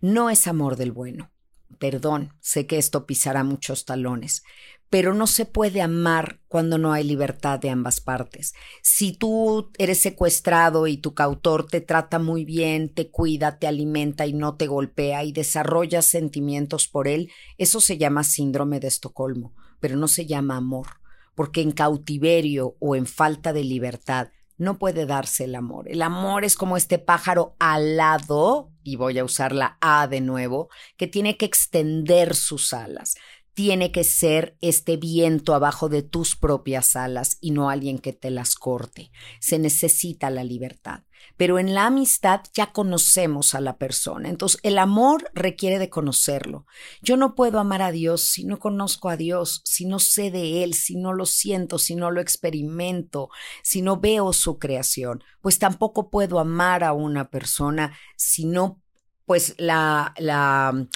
no 0.00 0.30
es 0.30 0.46
amor 0.46 0.76
del 0.76 0.92
bueno. 0.92 1.30
Perdón, 1.78 2.34
sé 2.40 2.66
que 2.66 2.78
esto 2.78 3.06
pisará 3.06 3.44
muchos 3.44 3.84
talones, 3.84 4.42
pero 4.90 5.12
no 5.12 5.26
se 5.26 5.44
puede 5.44 5.82
amar 5.82 6.40
cuando 6.48 6.78
no 6.78 6.92
hay 6.92 7.04
libertad 7.04 7.58
de 7.58 7.70
ambas 7.70 8.00
partes. 8.00 8.54
Si 8.82 9.12
tú 9.12 9.70
eres 9.76 9.98
secuestrado 9.98 10.86
y 10.86 10.96
tu 10.96 11.14
cautor 11.14 11.66
te 11.66 11.80
trata 11.80 12.18
muy 12.18 12.44
bien, 12.44 12.92
te 12.94 13.10
cuida, 13.10 13.58
te 13.58 13.66
alimenta 13.66 14.26
y 14.26 14.32
no 14.32 14.56
te 14.56 14.66
golpea 14.66 15.24
y 15.24 15.32
desarrollas 15.32 16.06
sentimientos 16.06 16.88
por 16.88 17.06
él, 17.06 17.30
eso 17.58 17.80
se 17.80 17.98
llama 17.98 18.24
síndrome 18.24 18.80
de 18.80 18.88
Estocolmo, 18.88 19.54
pero 19.78 19.96
no 19.96 20.08
se 20.08 20.26
llama 20.26 20.56
amor, 20.56 20.86
porque 21.34 21.60
en 21.60 21.72
cautiverio 21.72 22.76
o 22.80 22.96
en 22.96 23.06
falta 23.06 23.52
de 23.52 23.64
libertad 23.64 24.30
no 24.58 24.78
puede 24.78 25.06
darse 25.06 25.44
el 25.44 25.54
amor. 25.54 25.88
El 25.88 26.02
amor 26.02 26.44
es 26.44 26.56
como 26.56 26.76
este 26.76 26.98
pájaro 26.98 27.54
alado, 27.58 28.70
y 28.82 28.96
voy 28.96 29.18
a 29.18 29.24
usar 29.24 29.52
la 29.52 29.78
A 29.80 30.06
de 30.08 30.20
nuevo, 30.20 30.68
que 30.96 31.06
tiene 31.06 31.36
que 31.36 31.46
extender 31.46 32.34
sus 32.34 32.72
alas. 32.72 33.14
Tiene 33.58 33.90
que 33.90 34.04
ser 34.04 34.56
este 34.60 34.96
viento 34.96 35.52
abajo 35.52 35.88
de 35.88 36.04
tus 36.04 36.36
propias 36.36 36.94
alas 36.94 37.38
y 37.40 37.50
no 37.50 37.70
alguien 37.70 37.98
que 37.98 38.12
te 38.12 38.30
las 38.30 38.54
corte. 38.54 39.10
Se 39.40 39.58
necesita 39.58 40.30
la 40.30 40.44
libertad 40.44 41.00
pero 41.36 41.58
en 41.58 41.74
la 41.74 41.86
amistad 41.86 42.42
ya 42.52 42.72
conocemos 42.72 43.56
a 43.56 43.60
la 43.60 43.76
persona. 43.76 44.28
Entonces, 44.28 44.60
el 44.62 44.78
amor 44.78 45.30
requiere 45.34 45.80
de 45.80 45.90
conocerlo. 45.90 46.66
Yo 47.02 47.16
no 47.16 47.34
puedo 47.34 47.58
amar 47.58 47.82
a 47.82 47.90
Dios 47.92 48.22
si 48.22 48.44
no 48.44 48.60
conozco 48.60 49.08
a 49.08 49.16
Dios, 49.16 49.62
si 49.64 49.84
no 49.84 49.98
sé 49.98 50.30
de 50.30 50.62
Él, 50.62 50.74
si 50.74 50.96
no 50.96 51.12
lo 51.12 51.26
siento, 51.26 51.78
si 51.78 51.96
no 51.96 52.12
lo 52.12 52.20
experimento, 52.20 53.30
si 53.64 53.82
no 53.82 53.98
veo 53.98 54.32
su 54.32 54.60
creación. 54.60 55.24
Pues 55.40 55.58
tampoco 55.58 56.10
puedo 56.10 56.38
amar 56.38 56.84
a 56.84 56.92
una 56.92 57.30
persona 57.30 57.96
si 58.16 58.44
no, 58.44 58.80
pues 59.24 59.54
la, 59.58 60.14
la, 60.18 60.88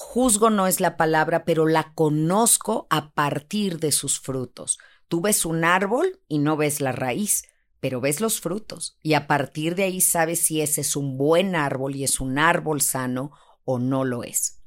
juzgo 0.00 0.50
no 0.50 0.66
es 0.66 0.80
la 0.80 0.96
palabra, 0.96 1.44
pero 1.44 1.66
la 1.66 1.92
conozco 1.94 2.86
a 2.90 3.10
partir 3.10 3.78
de 3.78 3.92
sus 3.92 4.20
frutos. 4.20 4.78
Tú 5.08 5.20
ves 5.20 5.44
un 5.44 5.64
árbol 5.64 6.20
y 6.28 6.38
no 6.38 6.56
ves 6.56 6.80
la 6.80 6.92
raíz 6.92 7.44
pero 7.80 8.00
ves 8.00 8.20
los 8.20 8.40
frutos 8.40 8.98
y 9.02 9.14
a 9.14 9.26
partir 9.26 9.74
de 9.74 9.84
ahí 9.84 10.00
sabes 10.00 10.40
si 10.40 10.60
ese 10.60 10.82
es 10.82 10.96
un 10.96 11.16
buen 11.16 11.56
árbol 11.56 11.96
y 11.96 12.04
es 12.04 12.20
un 12.20 12.38
árbol 12.38 12.82
sano 12.82 13.32
o 13.64 13.78
no 13.78 14.04
lo 14.04 14.22
es. 14.22 14.60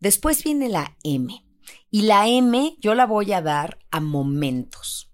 Después 0.00 0.42
viene 0.42 0.68
la 0.68 0.96
M 1.04 1.44
y 1.90 2.02
la 2.02 2.26
M 2.26 2.76
yo 2.80 2.94
la 2.94 3.06
voy 3.06 3.32
a 3.32 3.42
dar 3.42 3.78
a 3.90 4.00
momentos. 4.00 5.07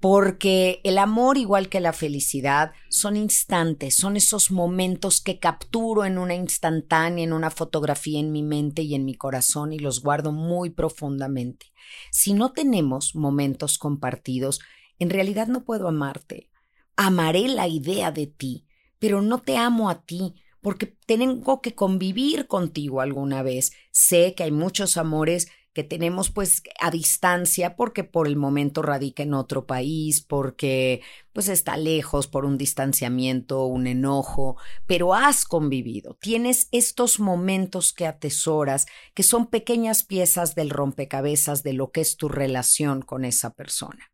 Porque 0.00 0.80
el 0.84 0.98
amor, 0.98 1.38
igual 1.38 1.68
que 1.68 1.80
la 1.80 1.92
felicidad, 1.92 2.72
son 2.90 3.16
instantes, 3.16 3.96
son 3.96 4.16
esos 4.16 4.50
momentos 4.50 5.20
que 5.20 5.38
capturo 5.38 6.04
en 6.04 6.18
una 6.18 6.34
instantánea, 6.34 7.24
en 7.24 7.32
una 7.32 7.50
fotografía 7.50 8.20
en 8.20 8.30
mi 8.30 8.42
mente 8.42 8.82
y 8.82 8.94
en 8.94 9.04
mi 9.04 9.14
corazón 9.14 9.72
y 9.72 9.78
los 9.78 10.02
guardo 10.02 10.32
muy 10.32 10.70
profundamente. 10.70 11.72
Si 12.10 12.34
no 12.34 12.52
tenemos 12.52 13.14
momentos 13.14 13.78
compartidos, 13.78 14.60
en 14.98 15.10
realidad 15.10 15.46
no 15.46 15.64
puedo 15.64 15.88
amarte 15.88 16.50
amaré 16.96 17.46
la 17.48 17.68
idea 17.68 18.10
de 18.10 18.26
ti, 18.26 18.66
pero 18.98 19.22
no 19.22 19.38
te 19.42 19.56
amo 19.56 19.90
a 19.90 20.02
ti, 20.02 20.34
porque 20.60 20.86
tengo 21.06 21.60
que 21.60 21.74
convivir 21.74 22.48
contigo 22.48 23.00
alguna 23.00 23.42
vez. 23.42 23.70
Sé 23.92 24.34
que 24.34 24.42
hay 24.42 24.50
muchos 24.50 24.96
amores 24.96 25.48
que 25.76 25.84
tenemos 25.84 26.30
pues 26.30 26.62
a 26.80 26.90
distancia 26.90 27.76
porque 27.76 28.02
por 28.02 28.28
el 28.28 28.36
momento 28.36 28.80
radica 28.80 29.22
en 29.22 29.34
otro 29.34 29.66
país, 29.66 30.22
porque 30.22 31.02
pues 31.34 31.50
está 31.50 31.76
lejos 31.76 32.28
por 32.28 32.46
un 32.46 32.56
distanciamiento, 32.56 33.66
un 33.66 33.86
enojo, 33.86 34.56
pero 34.86 35.12
has 35.12 35.44
convivido, 35.44 36.16
tienes 36.18 36.68
estos 36.72 37.20
momentos 37.20 37.92
que 37.92 38.06
atesoras, 38.06 38.86
que 39.12 39.22
son 39.22 39.48
pequeñas 39.48 40.02
piezas 40.02 40.54
del 40.54 40.70
rompecabezas 40.70 41.62
de 41.62 41.74
lo 41.74 41.90
que 41.90 42.00
es 42.00 42.16
tu 42.16 42.30
relación 42.30 43.02
con 43.02 43.26
esa 43.26 43.50
persona. 43.50 44.10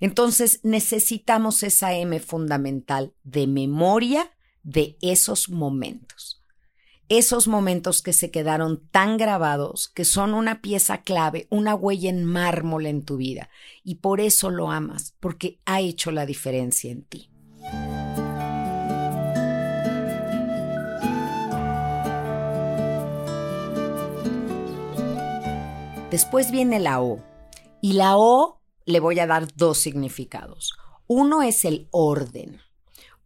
Entonces 0.00 0.58
necesitamos 0.64 1.62
esa 1.62 1.94
M 1.94 2.18
fundamental 2.18 3.14
de 3.22 3.46
memoria 3.46 4.32
de 4.64 4.98
esos 5.00 5.48
momentos 5.48 6.43
esos 7.08 7.48
momentos 7.48 8.02
que 8.02 8.12
se 8.12 8.30
quedaron 8.30 8.82
tan 8.90 9.16
grabados, 9.16 9.88
que 9.88 10.04
son 10.04 10.34
una 10.34 10.62
pieza 10.62 11.02
clave, 11.02 11.46
una 11.50 11.74
huella 11.74 12.10
en 12.10 12.24
mármol 12.24 12.86
en 12.86 13.02
tu 13.02 13.16
vida. 13.16 13.50
Y 13.82 13.96
por 13.96 14.20
eso 14.20 14.50
lo 14.50 14.70
amas, 14.70 15.14
porque 15.20 15.60
ha 15.66 15.80
hecho 15.80 16.10
la 16.10 16.26
diferencia 16.26 16.90
en 16.90 17.02
ti. 17.02 17.30
Después 26.10 26.52
viene 26.52 26.78
la 26.78 27.02
O. 27.02 27.22
Y 27.80 27.94
la 27.94 28.16
O 28.16 28.60
le 28.86 29.00
voy 29.00 29.18
a 29.18 29.26
dar 29.26 29.48
dos 29.56 29.78
significados. 29.78 30.72
Uno 31.06 31.42
es 31.42 31.64
el 31.64 31.88
orden, 31.90 32.60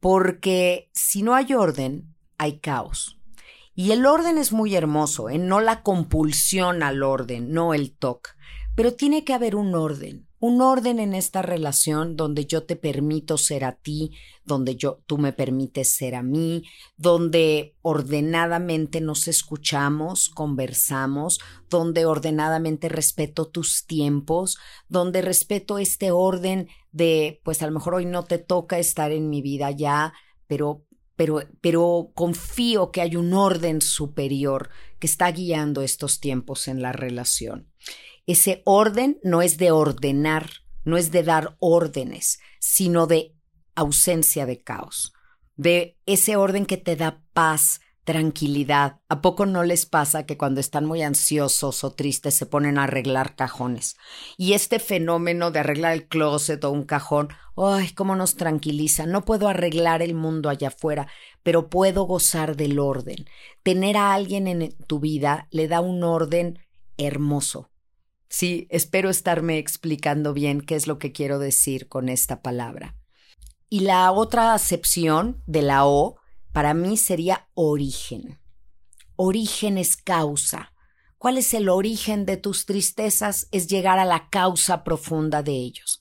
porque 0.01 0.91
si 0.95 1.22
no 1.22 1.35
hay 1.35 1.55
orden, 1.55 2.14
hay 2.39 2.59
caos. 2.59 3.18
Y 3.79 3.93
el 3.93 4.07
orden 4.07 4.39
es 4.39 4.53
muy 4.53 4.74
hermoso, 4.74 5.29
¿eh? 5.29 5.39
no 5.39 5.61
la 5.61 5.85
compulsión 5.85 6.83
al 6.83 7.05
orden, 7.05 7.53
no 7.53 7.74
el 7.74 7.97
toque, 7.97 8.31
pero 8.74 8.95
tiene 8.95 9.22
que 9.22 9.35
haber 9.35 9.55
un 9.55 9.72
orden, 9.76 10.26
un 10.41 10.61
orden 10.62 10.99
en 10.99 11.14
esta 11.14 11.43
relación 11.43 12.16
donde 12.16 12.45
yo 12.45 12.64
te 12.64 12.74
permito 12.74 13.39
ser 13.39 13.62
a 13.62 13.76
ti, 13.76 14.16
donde 14.45 14.74
yo 14.74 14.99
tú 15.07 15.16
me 15.16 15.33
permites 15.33 15.95
ser 15.95 16.16
a 16.16 16.24
mí, 16.24 16.64
donde 16.97 17.76
ordenadamente 17.81 19.01
nos 19.01 19.29
escuchamos, 19.29 20.29
conversamos, 20.29 21.39
donde 21.70 22.05
ordenadamente 22.05 22.89
respeto 22.89 23.47
tus 23.47 23.87
tiempos, 23.87 24.59
donde 24.89 25.22
respeto 25.22 25.79
este 25.79 26.11
orden 26.11 26.66
de 26.91 27.41
pues 27.45 27.62
a 27.62 27.66
lo 27.66 27.72
mejor 27.74 27.95
hoy 27.95 28.07
no 28.07 28.24
te 28.24 28.39
toca 28.39 28.81
estar 28.81 29.12
en 29.12 29.31
mi 29.31 29.41
vida 29.41 29.70
ya, 29.70 30.14
pero 30.49 30.83
pero, 31.19 32.12
confío 32.14 32.93
que 32.93 33.01
hay 33.01 33.16
un 33.16 33.35
orden 33.35 33.83
superior 33.83 34.71
que 35.01 35.09
está 35.09 35.31
guiando 35.33 35.83
estos 35.83 36.21
tiempos 36.21 36.69
en 36.69 36.81
la 36.81 36.93
relación. 36.93 37.69
Ese 38.27 38.62
orden 38.64 39.19
no 39.25 39.43
es 39.43 39.59
de 39.59 39.73
ordenar, 39.73 40.49
no 40.85 40.97
es 40.97 41.11
de 41.11 41.25
dar 41.25 41.57
órdenes, 41.59 42.39
sino 42.61 43.09
de 43.09 43.35
ausencia 43.75 44.47
de 44.47 44.62
caos, 44.62 45.12
de 45.57 45.99
ese 46.07 46.37
orden 46.37 46.66
que 46.66 46.77
te 46.77 46.95
da 46.95 47.23
paz, 47.33 47.81
tranquilidad. 48.09 49.01
¿A 49.11 49.21
poco 49.21 49.45
no 49.45 49.65
les 49.65 49.85
pasa 49.85 50.25
que 50.25 50.39
cuando 50.39 50.61
están 50.61 50.87
muy 50.87 51.03
ansiosos 51.03 51.85
o 51.85 51.93
tristes 51.93 52.35
se 52.35 52.47
ponen 52.47 52.79
a 52.79 52.85
arreglar 52.85 53.37
cajones? 53.37 53.99
Y 54.39 54.55
este 54.55 54.79
fenómeno 54.79 55.51
de 55.51 55.59
arreglar 55.59 55.93
el 55.93 56.09
closet 56.09 56.65
o 56.65 56.71
un 56.71 56.85
cajón, 56.85 57.29
¡ay, 57.55 57.91
cómo 57.91 58.17
nos 58.17 58.37
tranquiliza! 58.37 59.05
No 59.05 59.27
puedo 59.27 59.47
arreglar 59.47 60.01
el 60.01 60.15
mundo 60.15 60.49
allá 60.49 60.69
afuera, 60.69 61.07
pero 61.43 61.69
puedo 61.69 62.05
gozar 62.05 62.57
del 62.57 62.79
orden. 62.79 63.27
Tener 63.63 63.99
a 63.99 64.15
alguien 64.15 64.49
en 64.49 64.73
tu 64.87 65.01
vida 65.01 65.47
le 65.51 65.69
da 65.69 65.83
un 65.83 66.03
orden 66.03 66.61
hermoso. 66.97 67.69
Sí, 68.31 68.69
espero 68.71 69.11
estarme 69.11 69.59
explicando 69.59 70.33
bien 70.33 70.63
qué 70.63 70.77
es 70.77 70.87
lo 70.87 70.99
que 70.99 71.13
quiero 71.13 71.39
decir 71.39 71.89
con 71.89 72.09
esta 72.09 72.41
palabra. 72.41 72.97
Y 73.69 73.81
la 73.81 74.11
otra 74.13 74.55
acepción 74.55 75.43
de 75.47 75.61
la 75.61 75.85
O 75.85 76.17
para 76.53 76.75
mí 76.75 76.97
sería 76.97 77.49
origen. 77.55 78.39
Origen 79.17 79.79
es 79.79 79.97
causa. 79.97 80.73
¿Cuál 81.19 81.39
es 81.39 81.53
el 81.55 81.69
origen 81.69 82.25
de 82.27 82.37
tus 82.37 82.67
tristezas? 82.67 83.49
Es 83.51 83.67
llegar 83.67 83.99
a 83.99 84.05
la 84.05 84.29
causa 84.29 84.85
profunda 84.85 85.43
de 85.43 85.53
ellos. 85.53 86.01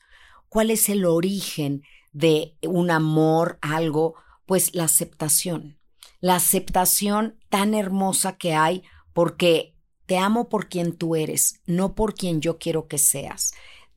¿Cuál 0.50 0.70
es 0.70 0.90
el 0.90 1.06
origen 1.06 1.84
de 2.14 2.56
un 2.62 2.92
amor, 2.92 3.58
algo? 3.62 4.16
Pues 4.46 4.76
la 4.76 4.84
aceptación. 4.84 5.80
La 6.20 6.36
aceptación 6.36 7.40
tan 7.50 7.74
hermosa 7.74 8.38
que 8.38 8.54
hay 8.54 8.84
porque 9.14 9.76
te 10.06 10.18
amo 10.18 10.48
por 10.48 10.70
quien 10.70 10.96
tú 10.96 11.16
eres, 11.16 11.62
no 11.66 11.94
por 11.96 12.16
quien 12.16 12.40
yo 12.40 12.58
quiero 12.58 12.88
que 12.88 12.98
seas. 12.98 13.52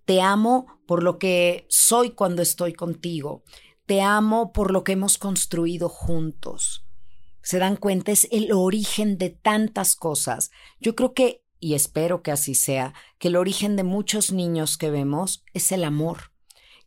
Te 0.05 0.21
amo 0.21 0.67
por 0.87 1.03
lo 1.03 1.19
que 1.19 1.67
soy 1.69 2.11
cuando 2.11 2.43
estoy 2.43 2.73
contigo. 2.73 3.45
Te 3.91 4.03
amo 4.03 4.53
por 4.53 4.71
lo 4.71 4.85
que 4.85 4.93
hemos 4.93 5.19
construido 5.19 5.89
juntos. 5.89 6.87
Se 7.43 7.59
dan 7.59 7.75
cuenta, 7.75 8.13
es 8.13 8.29
el 8.31 8.53
origen 8.53 9.19
de 9.19 9.31
tantas 9.31 9.97
cosas. 9.97 10.53
Yo 10.79 10.95
creo 10.95 11.13
que, 11.13 11.43
y 11.59 11.75
espero 11.75 12.23
que 12.23 12.31
así 12.31 12.55
sea, 12.55 12.95
que 13.19 13.27
el 13.27 13.35
origen 13.35 13.75
de 13.75 13.83
muchos 13.83 14.31
niños 14.31 14.79
que 14.79 14.93
vemos 14.93 15.43
es 15.55 15.73
el 15.73 15.83
amor. 15.83 16.31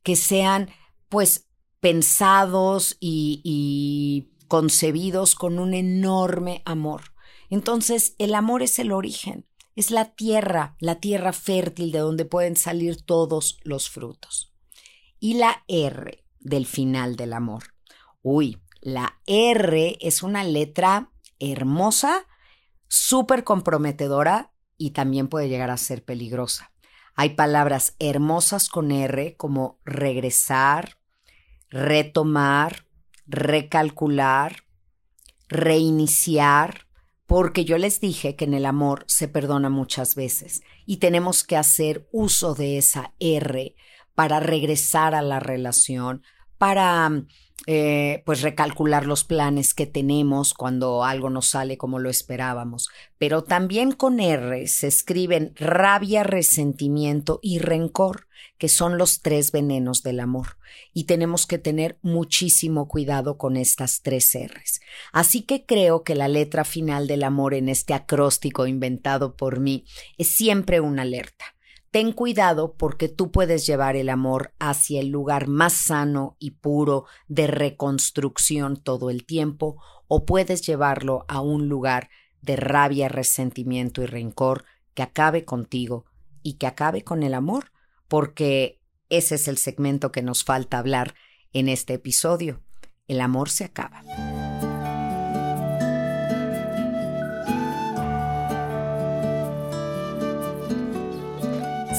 Que 0.01 0.15
sean, 0.15 0.69
pues, 1.09 1.49
pensados 1.81 2.95
y, 3.01 3.41
y 3.43 4.31
concebidos 4.47 5.35
con 5.35 5.59
un 5.59 5.73
enorme 5.73 6.61
amor. 6.63 7.01
Entonces, 7.49 8.15
el 8.17 8.33
amor 8.33 8.63
es 8.63 8.79
el 8.79 8.93
origen, 8.93 9.45
es 9.75 9.91
la 9.91 10.15
tierra, 10.15 10.77
la 10.79 11.01
tierra 11.01 11.33
fértil 11.33 11.91
de 11.91 11.99
donde 11.99 12.23
pueden 12.23 12.55
salir 12.55 13.01
todos 13.01 13.59
los 13.63 13.89
frutos. 13.89 14.53
Y 15.19 15.33
la 15.33 15.65
R, 15.67 16.22
del 16.43 16.65
final 16.65 17.15
del 17.15 17.33
amor. 17.33 17.63
Uy, 18.21 18.61
la 18.81 19.19
R 19.25 19.97
es 20.01 20.23
una 20.23 20.43
letra 20.43 21.11
hermosa, 21.39 22.27
súper 22.87 23.43
comprometedora 23.43 24.51
y 24.77 24.91
también 24.91 25.27
puede 25.27 25.49
llegar 25.49 25.71
a 25.71 25.77
ser 25.77 26.03
peligrosa. 26.03 26.71
Hay 27.15 27.31
palabras 27.31 27.95
hermosas 27.99 28.69
con 28.69 28.91
R 28.91 29.35
como 29.37 29.79
regresar, 29.85 30.97
retomar, 31.69 32.87
recalcular, 33.25 34.63
reiniciar, 35.47 36.87
porque 37.25 37.65
yo 37.65 37.77
les 37.77 37.99
dije 38.01 38.35
que 38.35 38.45
en 38.45 38.53
el 38.53 38.65
amor 38.65 39.05
se 39.07 39.27
perdona 39.27 39.69
muchas 39.69 40.15
veces 40.15 40.61
y 40.85 40.97
tenemos 40.97 41.43
que 41.43 41.55
hacer 41.55 42.07
uso 42.11 42.53
de 42.53 42.77
esa 42.77 43.13
R 43.19 43.75
para 44.15 44.39
regresar 44.39 45.15
a 45.15 45.21
la 45.21 45.39
relación, 45.39 46.23
para 46.57 47.11
eh, 47.65 48.23
pues 48.25 48.41
recalcular 48.41 49.05
los 49.05 49.23
planes 49.23 49.73
que 49.73 49.85
tenemos 49.85 50.53
cuando 50.53 51.05
algo 51.05 51.29
no 51.29 51.41
sale 51.41 51.77
como 51.77 51.97
lo 51.97 52.09
esperábamos. 52.09 52.89
Pero 53.17 53.43
también 53.43 53.93
con 53.93 54.19
R 54.19 54.67
se 54.67 54.87
escriben 54.87 55.53
rabia, 55.55 56.23
resentimiento 56.23 57.39
y 57.41 57.59
rencor, 57.59 58.27
que 58.57 58.67
son 58.67 58.97
los 58.97 59.21
tres 59.21 59.53
venenos 59.53 60.03
del 60.03 60.19
amor. 60.19 60.57
Y 60.93 61.05
tenemos 61.05 61.47
que 61.47 61.57
tener 61.57 61.97
muchísimo 62.01 62.89
cuidado 62.89 63.37
con 63.37 63.55
estas 63.55 64.01
tres 64.01 64.33
R's. 64.35 64.81
Así 65.13 65.43
que 65.43 65.65
creo 65.65 66.03
que 66.03 66.15
la 66.15 66.27
letra 66.27 66.65
final 66.65 67.07
del 67.07 67.23
amor 67.23 67.53
en 67.53 67.69
este 67.69 67.93
acróstico 67.93 68.67
inventado 68.67 69.37
por 69.37 69.61
mí 69.61 69.85
es 70.17 70.27
siempre 70.27 70.81
una 70.81 71.03
alerta 71.03 71.45
ten 71.93 72.11
cuidado 72.11 72.73
porque 72.75 73.07
tú 73.07 73.31
puedes 73.31 73.67
llevar 73.67 73.95
el 73.95 74.09
amor 74.09 74.51
hacia 74.57 74.99
el 74.99 75.09
lugar 75.09 75.47
más 75.47 75.73
sano 75.73 76.35
y 76.39 76.49
puro 76.49 77.05
de 77.27 77.45
reconstrucción 77.45 78.77
todo 78.77 79.11
el 79.11 79.27
tiempo 79.27 79.79
o 80.07 80.25
puedes 80.25 80.65
llevarlo 80.65 81.23
a 81.27 81.39
un 81.41 81.69
lugar 81.69 82.09
de 82.41 82.55
rabia, 82.55 83.09
resentimiento 83.09 84.01
y 84.01 84.07
rencor 84.07 84.65
que 84.95 85.03
acabe 85.03 85.45
contigo 85.45 86.05
y 86.41 86.53
que 86.53 86.65
acabe 86.65 87.03
con 87.03 87.21
el 87.21 87.35
amor, 87.35 87.71
porque 88.07 88.81
ese 89.09 89.35
es 89.35 89.47
el 89.47 89.59
segmento 89.59 90.11
que 90.11 90.23
nos 90.23 90.43
falta 90.43 90.79
hablar 90.79 91.13
en 91.53 91.69
este 91.69 91.93
episodio. 91.93 92.63
El 93.07 93.21
amor 93.21 93.51
se 93.51 93.65
acaba. 93.65 94.01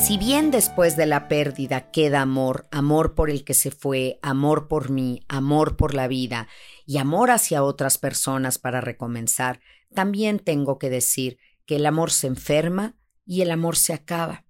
Si 0.04 0.18
bien 0.18 0.50
después 0.50 0.98
de 0.98 1.06
la 1.06 1.28
pérdida 1.28 1.90
queda 1.90 2.20
amor, 2.20 2.68
amor 2.70 3.14
por 3.14 3.30
el 3.30 3.42
que 3.42 3.54
se 3.54 3.70
fue, 3.70 4.18
amor 4.20 4.68
por 4.68 4.90
mí, 4.90 5.22
amor 5.28 5.78
por 5.78 5.94
la 5.94 6.08
vida 6.08 6.46
y 6.84 6.98
amor 6.98 7.30
hacia 7.30 7.62
otras 7.62 7.96
personas 7.96 8.58
para 8.58 8.82
recomenzar, 8.82 9.60
también 9.94 10.40
tengo 10.40 10.78
que 10.78 10.90
decir 10.90 11.38
que 11.64 11.76
el 11.76 11.86
amor 11.86 12.10
se 12.10 12.26
enferma 12.26 12.96
y 13.24 13.40
el 13.40 13.50
amor 13.50 13.78
se 13.78 13.94
acaba. 13.94 14.44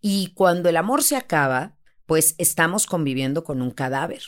Y 0.00 0.32
cuando 0.32 0.70
el 0.70 0.76
amor 0.78 1.02
se 1.02 1.16
acaba, 1.16 1.76
pues 2.06 2.34
estamos 2.38 2.86
conviviendo 2.86 3.44
con 3.44 3.60
un 3.60 3.72
cadáver. 3.72 4.22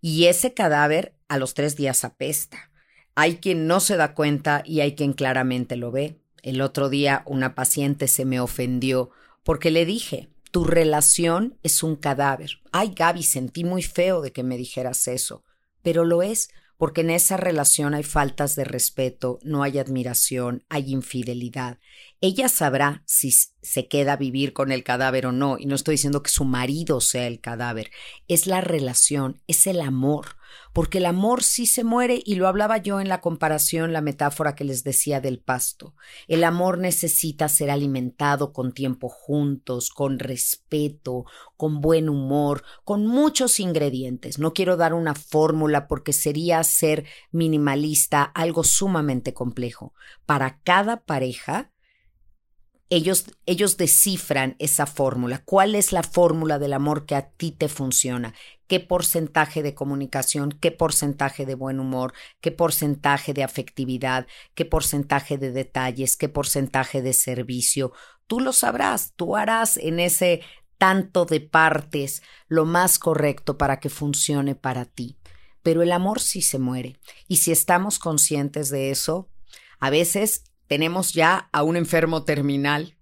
Y 0.00 0.24
ese 0.24 0.54
cadáver 0.54 1.18
a 1.28 1.36
los 1.36 1.52
tres 1.52 1.76
días 1.76 2.02
apesta. 2.02 2.70
Hay 3.14 3.36
quien 3.36 3.66
no 3.66 3.78
se 3.78 3.98
da 3.98 4.14
cuenta 4.14 4.62
y 4.64 4.80
hay 4.80 4.94
quien 4.94 5.12
claramente 5.12 5.76
lo 5.76 5.92
ve. 5.92 6.18
El 6.42 6.62
otro 6.62 6.88
día 6.88 7.24
una 7.26 7.54
paciente 7.54 8.08
se 8.08 8.24
me 8.24 8.40
ofendió 8.40 9.10
porque 9.44 9.70
le 9.70 9.86
dije, 9.86 10.28
tu 10.50 10.64
relación 10.64 11.58
es 11.62 11.82
un 11.82 11.96
cadáver. 11.96 12.60
Ay, 12.72 12.92
Gaby, 12.96 13.22
sentí 13.22 13.62
muy 13.62 13.82
feo 13.82 14.20
de 14.20 14.32
que 14.32 14.42
me 14.42 14.56
dijeras 14.56 15.06
eso, 15.06 15.44
pero 15.82 16.04
lo 16.04 16.22
es 16.22 16.48
porque 16.76 17.02
en 17.02 17.10
esa 17.10 17.36
relación 17.36 17.94
hay 17.94 18.02
faltas 18.02 18.56
de 18.56 18.64
respeto, 18.64 19.38
no 19.42 19.62
hay 19.62 19.78
admiración, 19.78 20.64
hay 20.68 20.92
infidelidad. 20.92 21.78
Ella 22.26 22.48
sabrá 22.48 23.02
si 23.04 23.32
se 23.32 23.86
queda 23.86 24.14
a 24.14 24.16
vivir 24.16 24.54
con 24.54 24.72
el 24.72 24.82
cadáver 24.82 25.26
o 25.26 25.32
no, 25.32 25.58
y 25.58 25.66
no 25.66 25.74
estoy 25.74 25.96
diciendo 25.96 26.22
que 26.22 26.30
su 26.30 26.46
marido 26.46 27.02
sea 27.02 27.26
el 27.26 27.38
cadáver, 27.38 27.90
es 28.28 28.46
la 28.46 28.62
relación, 28.62 29.42
es 29.46 29.66
el 29.66 29.82
amor 29.82 30.36
porque 30.72 30.98
el 30.98 31.06
amor 31.06 31.42
sí 31.42 31.66
se 31.66 31.84
muere 31.84 32.20
y 32.24 32.34
lo 32.34 32.48
hablaba 32.48 32.78
yo 32.78 33.00
en 33.00 33.08
la 33.08 33.20
comparación, 33.20 33.92
la 33.92 34.00
metáfora 34.00 34.54
que 34.54 34.64
les 34.64 34.84
decía 34.84 35.20
del 35.20 35.38
pasto. 35.38 35.94
El 36.26 36.44
amor 36.44 36.78
necesita 36.78 37.48
ser 37.48 37.70
alimentado 37.70 38.52
con 38.52 38.72
tiempo 38.72 39.08
juntos, 39.08 39.90
con 39.90 40.18
respeto, 40.18 41.24
con 41.56 41.80
buen 41.80 42.08
humor, 42.08 42.64
con 42.84 43.06
muchos 43.06 43.60
ingredientes. 43.60 44.38
No 44.38 44.52
quiero 44.52 44.76
dar 44.76 44.94
una 44.94 45.14
fórmula 45.14 45.86
porque 45.86 46.12
sería 46.12 46.62
ser 46.64 47.04
minimalista 47.30 48.22
algo 48.22 48.64
sumamente 48.64 49.32
complejo. 49.32 49.94
Para 50.26 50.60
cada 50.62 51.04
pareja, 51.04 51.70
ellos, 52.94 53.24
ellos 53.46 53.76
descifran 53.76 54.54
esa 54.60 54.86
fórmula. 54.86 55.42
¿Cuál 55.44 55.74
es 55.74 55.92
la 55.92 56.04
fórmula 56.04 56.60
del 56.60 56.72
amor 56.72 57.06
que 57.06 57.16
a 57.16 57.28
ti 57.28 57.50
te 57.50 57.68
funciona? 57.68 58.34
¿Qué 58.68 58.78
porcentaje 58.78 59.64
de 59.64 59.74
comunicación? 59.74 60.52
¿Qué 60.52 60.70
porcentaje 60.70 61.44
de 61.44 61.56
buen 61.56 61.80
humor? 61.80 62.14
¿Qué 62.40 62.52
porcentaje 62.52 63.34
de 63.34 63.42
afectividad? 63.42 64.28
¿Qué 64.54 64.64
porcentaje 64.64 65.38
de 65.38 65.50
detalles? 65.50 66.16
¿Qué 66.16 66.28
porcentaje 66.28 67.02
de 67.02 67.14
servicio? 67.14 67.92
Tú 68.28 68.38
lo 68.38 68.52
sabrás, 68.52 69.12
tú 69.16 69.36
harás 69.36 69.76
en 69.76 69.98
ese 69.98 70.42
tanto 70.78 71.24
de 71.24 71.40
partes 71.40 72.22
lo 72.46 72.64
más 72.64 73.00
correcto 73.00 73.58
para 73.58 73.80
que 73.80 73.90
funcione 73.90 74.54
para 74.54 74.84
ti. 74.84 75.18
Pero 75.64 75.82
el 75.82 75.90
amor 75.90 76.20
sí 76.20 76.42
se 76.42 76.60
muere. 76.60 77.00
Y 77.26 77.38
si 77.38 77.50
estamos 77.50 77.98
conscientes 77.98 78.70
de 78.70 78.90
eso, 78.90 79.28
a 79.80 79.90
veces 79.90 80.44
tenemos 80.66 81.12
ya 81.12 81.48
a 81.52 81.62
un 81.62 81.76
enfermo 81.76 82.24
terminal, 82.24 82.96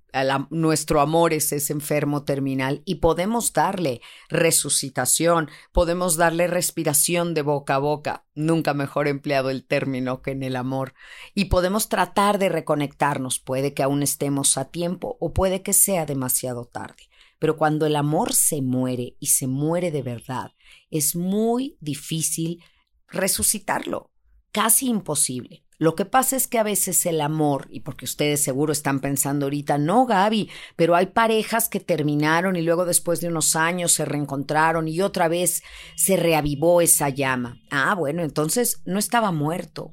nuestro 0.51 1.01
amor 1.01 1.33
es 1.33 1.53
ese 1.53 1.73
enfermo 1.73 2.25
terminal 2.25 2.83
y 2.85 2.97
podemos 2.97 3.53
darle 3.53 4.03
resucitación, 4.29 5.49
podemos 5.73 6.17
darle 6.17 6.47
respiración 6.47 7.33
de 7.33 7.43
boca 7.43 7.77
a 7.77 7.79
boca, 7.79 8.27
nunca 8.35 8.75
mejor 8.75 9.09
empleado 9.09 9.49
el 9.49 9.65
término 9.65 10.21
que 10.21 10.33
en 10.33 10.43
el 10.43 10.57
amor, 10.57 10.95
y 11.35 11.47
podemos 11.47 11.89
tratar 11.89 12.39
de 12.39 12.51
reconectarnos, 12.51 13.39
puede 13.39 13.73
que 13.73 13.83
aún 13.83 14.03
estemos 14.03 14.59
a 14.59 14.67
tiempo 14.67 15.17
o 15.19 15.33
puede 15.33 15.63
que 15.63 15.73
sea 15.73 16.05
demasiado 16.05 16.67
tarde. 16.67 17.09
Pero 17.39 17.57
cuando 17.57 17.87
el 17.87 17.97
amor 17.97 18.35
se 18.35 18.63
muere 18.63 19.17
y 19.19 19.27
se 19.29 19.47
muere 19.47 19.91
de 19.91 20.03
verdad, 20.03 20.53
es 20.91 21.17
muy 21.17 21.77
difícil 21.81 22.63
resucitarlo, 23.09 24.11
casi 24.53 24.89
imposible. 24.89 25.65
Lo 25.83 25.97
que 25.97 26.05
pasa 26.05 26.37
es 26.37 26.47
que 26.47 26.61
a 26.61 26.63
veces 26.63 27.07
el 27.07 27.21
amor, 27.21 27.67
y 27.69 27.81
porque 27.81 28.05
ustedes 28.05 28.41
seguro 28.41 28.73
están 28.73 29.01
pensando 29.01 29.47
ahorita, 29.47 29.79
no, 29.79 30.07
Gaby, 30.07 30.49
pero 30.77 30.95
hay 30.95 31.07
parejas 31.07 31.69
que 31.69 31.81
terminaron 31.81 32.55
y 32.55 32.63
luego 32.63 32.85
después 32.85 33.21
de 33.21 33.27
unos 33.27 33.57
años 33.57 33.91
se 33.91 34.05
reencontraron 34.05 34.87
y 34.87 35.01
otra 35.01 35.27
vez 35.27 35.65
se 35.97 36.17
reavivó 36.17 36.83
esa 36.83 37.09
llama. 37.09 37.61
Ah, 37.73 37.97
bueno, 37.97 38.23
entonces 38.23 38.81
no 38.85 39.01
estaba 39.01 39.33
muerto. 39.33 39.93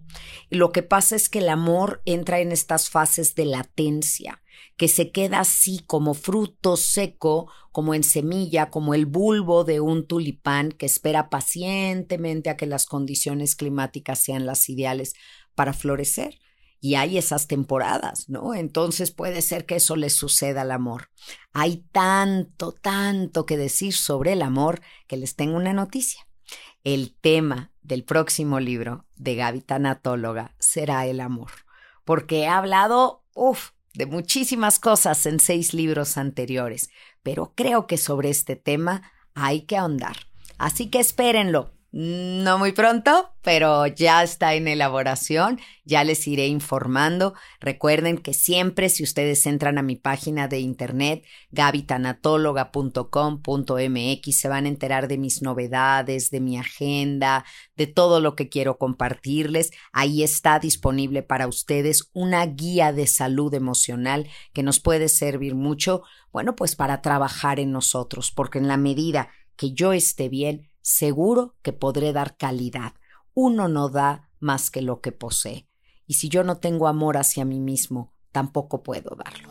Lo 0.52 0.72
que 0.72 0.84
pasa 0.84 1.16
es 1.16 1.28
que 1.28 1.40
el 1.40 1.50
amor 1.50 2.04
entra 2.06 2.40
en 2.40 2.52
estas 2.52 2.92
fases 2.92 3.34
de 3.34 3.46
latencia 3.46 4.44
que 4.78 4.88
se 4.88 5.12
queda 5.12 5.42
así 5.42 5.84
como 5.86 6.14
fruto 6.14 6.78
seco, 6.78 7.52
como 7.72 7.94
en 7.94 8.04
semilla, 8.04 8.70
como 8.70 8.94
el 8.94 9.06
bulbo 9.06 9.66
de 9.66 9.82
un 9.82 10.08
tulipán 10.08 10.72
que 10.72 10.86
espera 10.86 11.30
pacientemente 11.30 12.50
a 12.50 12.56
que 12.56 12.66
las 12.66 12.86
condiciones 12.86 13.56
climáticas 13.56 14.20
sean 14.20 14.46
las 14.46 14.70
ideales 14.70 15.16
para 15.60 15.74
florecer. 15.74 16.40
Y 16.80 16.96
hay 16.96 17.18
esas 17.18 17.48
temporadas, 17.48 18.30
¿no? 18.30 18.54
Entonces 18.54 19.12
puede 19.12 19.42
ser 19.42 19.66
que 19.66 19.76
eso 19.76 19.98
le 19.98 20.10
suceda 20.10 20.62
al 20.62 20.72
amor. 20.72 21.10
Hay 21.52 21.84
tanto, 21.92 22.72
tanto 22.72 23.46
que 23.46 23.58
decir 23.58 23.94
sobre 23.94 24.32
el 24.32 24.42
amor 24.42 24.80
que 25.06 25.18
les 25.18 25.36
tengo 25.36 25.58
una 25.58 25.74
noticia. 25.74 26.26
El 26.86 27.14
tema 27.20 27.74
del 27.82 28.06
próximo 28.06 28.62
libro 28.62 29.06
de 29.18 29.36
Gaby 29.36 29.60
Tanatóloga 29.60 30.56
será 30.60 31.06
el 31.08 31.20
amor, 31.20 31.52
porque 32.06 32.44
he 32.44 32.48
hablado, 32.48 33.26
uff, 33.34 33.72
de 33.94 34.06
muchísimas 34.06 34.80
cosas 34.80 35.26
en 35.26 35.42
seis 35.42 35.74
libros 35.74 36.18
anteriores, 36.18 36.90
pero 37.22 37.52
creo 37.54 37.86
que 37.86 37.98
sobre 37.98 38.30
este 38.30 38.56
tema 38.56 39.12
hay 39.34 39.64
que 39.64 39.76
ahondar. 39.76 40.16
Así 40.58 40.90
que 40.90 41.02
espérenlo, 41.02 41.74
no 41.92 42.60
muy 42.60 42.72
pronto, 42.72 43.32
pero 43.42 43.88
ya 43.88 44.22
está 44.22 44.54
en 44.54 44.68
elaboración, 44.68 45.60
ya 45.86 46.04
les 46.04 46.28
iré 46.28 46.46
informando. 46.46 47.34
Recuerden 47.60 48.20
que 48.20 48.36
siempre 48.36 48.90
si 48.90 49.02
ustedes 49.02 49.44
entran 49.48 49.80
a 49.80 49.82
mi 49.82 49.96
página 49.96 50.48
de 50.48 50.60
internet 50.60 51.26
gabitanatóloga.com.mx 51.50 54.40
se 54.40 54.48
van 54.48 54.66
a 54.66 54.70
enterar 54.70 55.08
de 55.08 55.18
mis 55.18 55.42
novedades, 55.42 56.30
de 56.30 56.42
mi 56.42 56.60
agenda, 56.60 57.44
de 57.76 57.88
todo 57.88 58.20
lo 58.20 58.36
que 58.36 58.50
quiero 58.50 58.78
compartirles. 58.78 59.72
Ahí 59.92 60.22
está 60.22 60.60
disponible 60.60 61.24
para 61.24 61.48
ustedes 61.48 62.12
una 62.14 62.46
guía 62.46 62.94
de 62.94 63.08
salud 63.08 63.52
emocional 63.56 64.30
que 64.54 64.62
nos 64.62 64.80
puede 64.80 65.10
servir 65.10 65.56
mucho, 65.56 66.04
bueno, 66.32 66.56
pues 66.56 66.76
para 66.76 67.02
trabajar 67.02 67.60
en 67.60 67.72
nosotros, 67.72 68.32
porque 68.32 68.60
en 68.60 68.68
la 68.68 68.78
medida 68.78 69.30
que 69.56 69.74
yo 69.74 69.92
esté 69.92 70.30
bien, 70.30 70.69
seguro 70.90 71.56
que 71.62 71.72
podré 71.72 72.14
dar 72.14 72.36
calidad. 72.36 72.94
Uno 73.36 73.68
no 73.68 73.90
da 73.90 74.30
más 74.40 74.72
que 74.72 74.82
lo 74.82 75.02
que 75.02 75.12
posee. 75.12 75.68
Y 76.08 76.16
si 76.16 76.30
yo 76.30 76.44
no 76.44 76.58
tengo 76.58 76.88
amor 76.88 77.18
hacia 77.18 77.46
mí 77.46 77.60
mismo, 77.60 78.12
tampoco 78.32 78.82
puedo 78.82 79.16
darlo. 79.16 79.50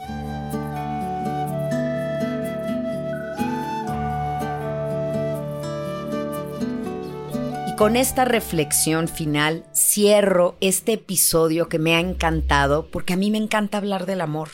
Y 7.68 7.76
con 7.76 7.94
esta 7.94 8.24
reflexión 8.24 9.06
final 9.06 9.64
cierro 9.72 10.56
este 10.60 10.94
episodio 10.94 11.68
que 11.68 11.78
me 11.78 11.94
ha 11.94 12.00
encantado, 12.00 12.90
porque 12.90 13.12
a 13.12 13.16
mí 13.16 13.30
me 13.30 13.38
encanta 13.38 13.78
hablar 13.78 14.06
del 14.06 14.22
amor, 14.22 14.48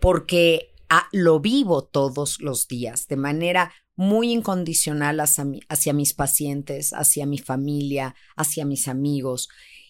porque 0.00 0.72
ah, 0.88 1.08
lo 1.12 1.40
vivo 1.40 1.84
todos 1.84 2.40
los 2.40 2.68
días 2.68 3.06
de 3.06 3.16
manera 3.16 3.70
muy 3.96 4.32
incondicional 4.32 5.20
hacia, 5.20 5.92
mis 5.92 6.14
pacientes, 6.14 6.92
hacia 6.92 7.26
mi 7.26 7.38
familia, 7.38 8.14
hacia 8.36 8.64
mis 8.64 8.88
amigos. 8.88 9.48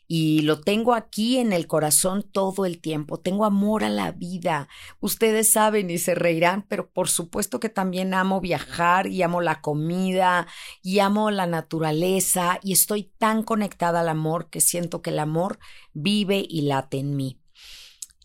Y 0.08 0.42
lo 0.42 0.60
tengo 0.60 0.94
aquí 0.94 1.38
en 1.38 1.52
el 1.52 1.66
corazón 1.66 2.22
todo 2.22 2.66
el 2.66 2.80
tiempo. 2.80 3.18
Tengo 3.18 3.44
amor 3.44 3.84
a 3.84 3.88
la 3.88 4.12
vida. 4.12 4.68
Ustedes 5.00 5.50
saben 5.50 5.88
y 5.88 5.98
se 5.98 6.14
reirán, 6.14 6.66
pero 6.68 6.90
por 6.90 7.08
supuesto 7.08 7.60
que 7.60 7.68
también 7.68 8.12
amo 8.12 8.40
viajar 8.40 9.06
y 9.06 9.22
amo 9.22 9.40
la 9.40 9.60
comida 9.62 10.46
y 10.82 10.98
amo 10.98 11.30
la 11.30 11.46
naturaleza 11.46 12.58
y 12.62 12.72
estoy 12.72 13.04
tan 13.18 13.42
conectada 13.42 14.00
al 14.00 14.08
amor 14.08 14.50
que 14.50 14.60
siento 14.60 15.00
que 15.00 15.10
el 15.10 15.18
amor 15.18 15.58
vive 15.94 16.44
y 16.46 16.62
late 16.62 16.98
en 16.98 17.16
mí. 17.16 17.40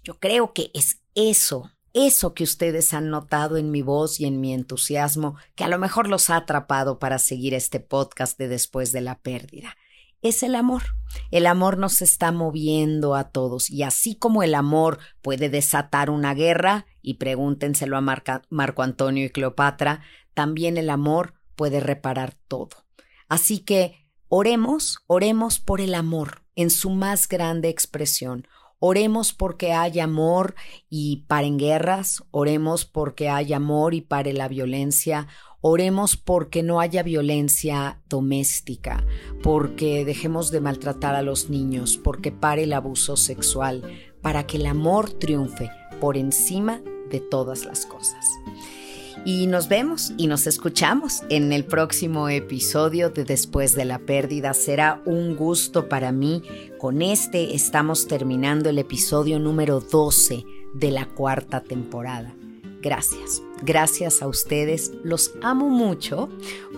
Yo 0.03 0.19
creo 0.19 0.53
que 0.53 0.71
es 0.73 1.01
eso 1.15 1.71
eso 1.97 2.33
que 2.33 2.43
ustedes 2.43 2.93
han 2.93 3.09
notado 3.09 3.57
en 3.57 3.71
mi 3.71 3.81
voz 3.81 4.19
y 4.19 4.25
en 4.25 4.39
mi 4.39 4.53
entusiasmo, 4.53 5.35
que 5.55 5.63
a 5.63 5.67
lo 5.67 5.79
mejor 5.79 6.07
los 6.07 6.29
ha 6.29 6.37
atrapado 6.37 6.99
para 6.99 7.17
seguir 7.17 7.53
este 7.53 7.79
podcast 7.79 8.37
de 8.37 8.47
después 8.47 8.91
de 8.91 9.01
la 9.01 9.19
pérdida. 9.19 9.75
Es 10.21 10.43
el 10.43 10.55
amor. 10.55 10.83
El 11.31 11.45
amor 11.47 11.77
nos 11.77 12.01
está 12.01 12.31
moviendo 12.31 13.15
a 13.15 13.29
todos 13.29 13.69
y 13.69 13.83
así 13.83 14.15
como 14.15 14.43
el 14.43 14.55
amor 14.55 14.99
puede 15.21 15.49
desatar 15.49 16.09
una 16.09 16.33
guerra, 16.33 16.85
y 17.01 17.15
pregúntenselo 17.15 17.95
a 17.97 18.01
Marco 18.49 18.83
Antonio 18.83 19.25
y 19.25 19.29
Cleopatra, 19.29 20.01
también 20.33 20.77
el 20.77 20.89
amor 20.89 21.35
puede 21.55 21.79
reparar 21.79 22.35
todo. 22.49 22.85
Así 23.29 23.59
que 23.59 24.05
oremos, 24.27 24.99
oremos 25.07 25.59
por 25.59 25.79
el 25.79 25.95
amor 25.95 26.43
en 26.55 26.69
su 26.69 26.89
más 26.89 27.29
grande 27.29 27.69
expresión. 27.69 28.47
Oremos 28.79 29.33
porque 29.33 29.73
haya 29.73 30.03
amor 30.03 30.53
y 30.89 31.25
paren 31.27 31.57
guerras, 31.57 32.23
oremos 32.29 32.85
porque 32.85 33.27
haya 33.27 33.57
amor 33.57 33.95
y 33.95 34.01
pare 34.01 34.33
la 34.33 34.47
violencia, 34.47 35.27
oremos 35.61 36.15
porque 36.15 36.61
no 36.61 36.79
haya 36.79 37.01
violencia 37.01 38.01
doméstica, 38.07 39.03
porque 39.41 40.05
dejemos 40.05 40.51
de 40.51 40.61
maltratar 40.61 41.15
a 41.15 41.23
los 41.23 41.49
niños, 41.49 41.97
porque 41.97 42.31
pare 42.31 42.63
el 42.63 42.73
abuso 42.73 43.17
sexual, 43.17 43.81
para 44.21 44.45
que 44.45 44.57
el 44.57 44.67
amor 44.67 45.09
triunfe 45.09 45.71
por 45.99 46.15
encima 46.15 46.81
de 47.09 47.19
todas 47.19 47.65
las 47.65 47.85
cosas. 47.87 48.25
Y 49.25 49.47
nos 49.47 49.67
vemos 49.67 50.13
y 50.17 50.27
nos 50.27 50.47
escuchamos 50.47 51.21
en 51.29 51.51
el 51.51 51.65
próximo 51.65 52.29
episodio 52.29 53.09
de 53.09 53.25
Después 53.25 53.75
de 53.75 53.85
la 53.85 53.99
Pérdida. 53.99 54.53
Será 54.53 55.01
un 55.05 55.35
gusto 55.35 55.89
para 55.89 56.11
mí. 56.11 56.43
Con 56.77 57.01
este 57.01 57.55
estamos 57.55 58.07
terminando 58.07 58.69
el 58.69 58.79
episodio 58.79 59.39
número 59.39 59.81
12 59.81 60.45
de 60.73 60.91
la 60.91 61.05
cuarta 61.07 61.61
temporada. 61.61 62.33
Gracias, 62.81 63.41
gracias 63.63 64.21
a 64.21 64.27
ustedes, 64.27 64.93
los 65.03 65.33
amo 65.41 65.69
mucho 65.69 66.29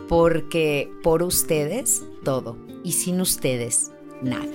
porque 0.08 0.92
por 1.04 1.24
ustedes 1.24 2.04
todo 2.24 2.58
y 2.84 2.94
sin 2.94 3.22
ustedes 3.22 3.92
nada. 4.22 4.48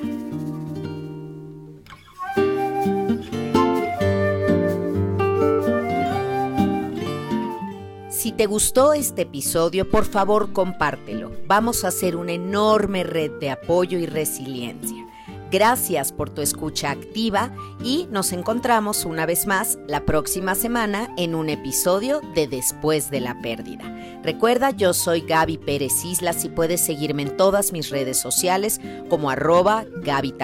Si 8.24 8.32
te 8.32 8.46
gustó 8.46 8.94
este 8.94 9.20
episodio, 9.20 9.90
por 9.90 10.06
favor 10.06 10.54
compártelo. 10.54 11.30
Vamos 11.46 11.84
a 11.84 11.88
hacer 11.88 12.16
una 12.16 12.32
enorme 12.32 13.04
red 13.04 13.32
de 13.32 13.50
apoyo 13.50 13.98
y 13.98 14.06
resiliencia. 14.06 15.06
Gracias 15.52 16.10
por 16.10 16.30
tu 16.30 16.40
escucha 16.40 16.90
activa 16.90 17.54
y 17.84 18.08
nos 18.10 18.32
encontramos 18.32 19.04
una 19.04 19.26
vez 19.26 19.46
más 19.46 19.76
la 19.88 20.06
próxima 20.06 20.54
semana 20.54 21.12
en 21.18 21.34
un 21.34 21.50
episodio 21.50 22.22
de 22.34 22.46
Después 22.46 23.10
de 23.10 23.20
la 23.20 23.42
Pérdida. 23.42 23.84
Recuerda, 24.22 24.70
yo 24.70 24.94
soy 24.94 25.20
Gaby 25.20 25.58
Pérez 25.58 26.02
Islas 26.06 26.46
y 26.46 26.48
puedes 26.48 26.80
seguirme 26.80 27.24
en 27.24 27.36
todas 27.36 27.72
mis 27.72 27.90
redes 27.90 28.18
sociales 28.18 28.80
como 29.10 29.28
arroba 29.28 29.84
Gaby. 30.02 30.34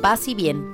Paz 0.00 0.28
y 0.28 0.34
bien. 0.34 0.73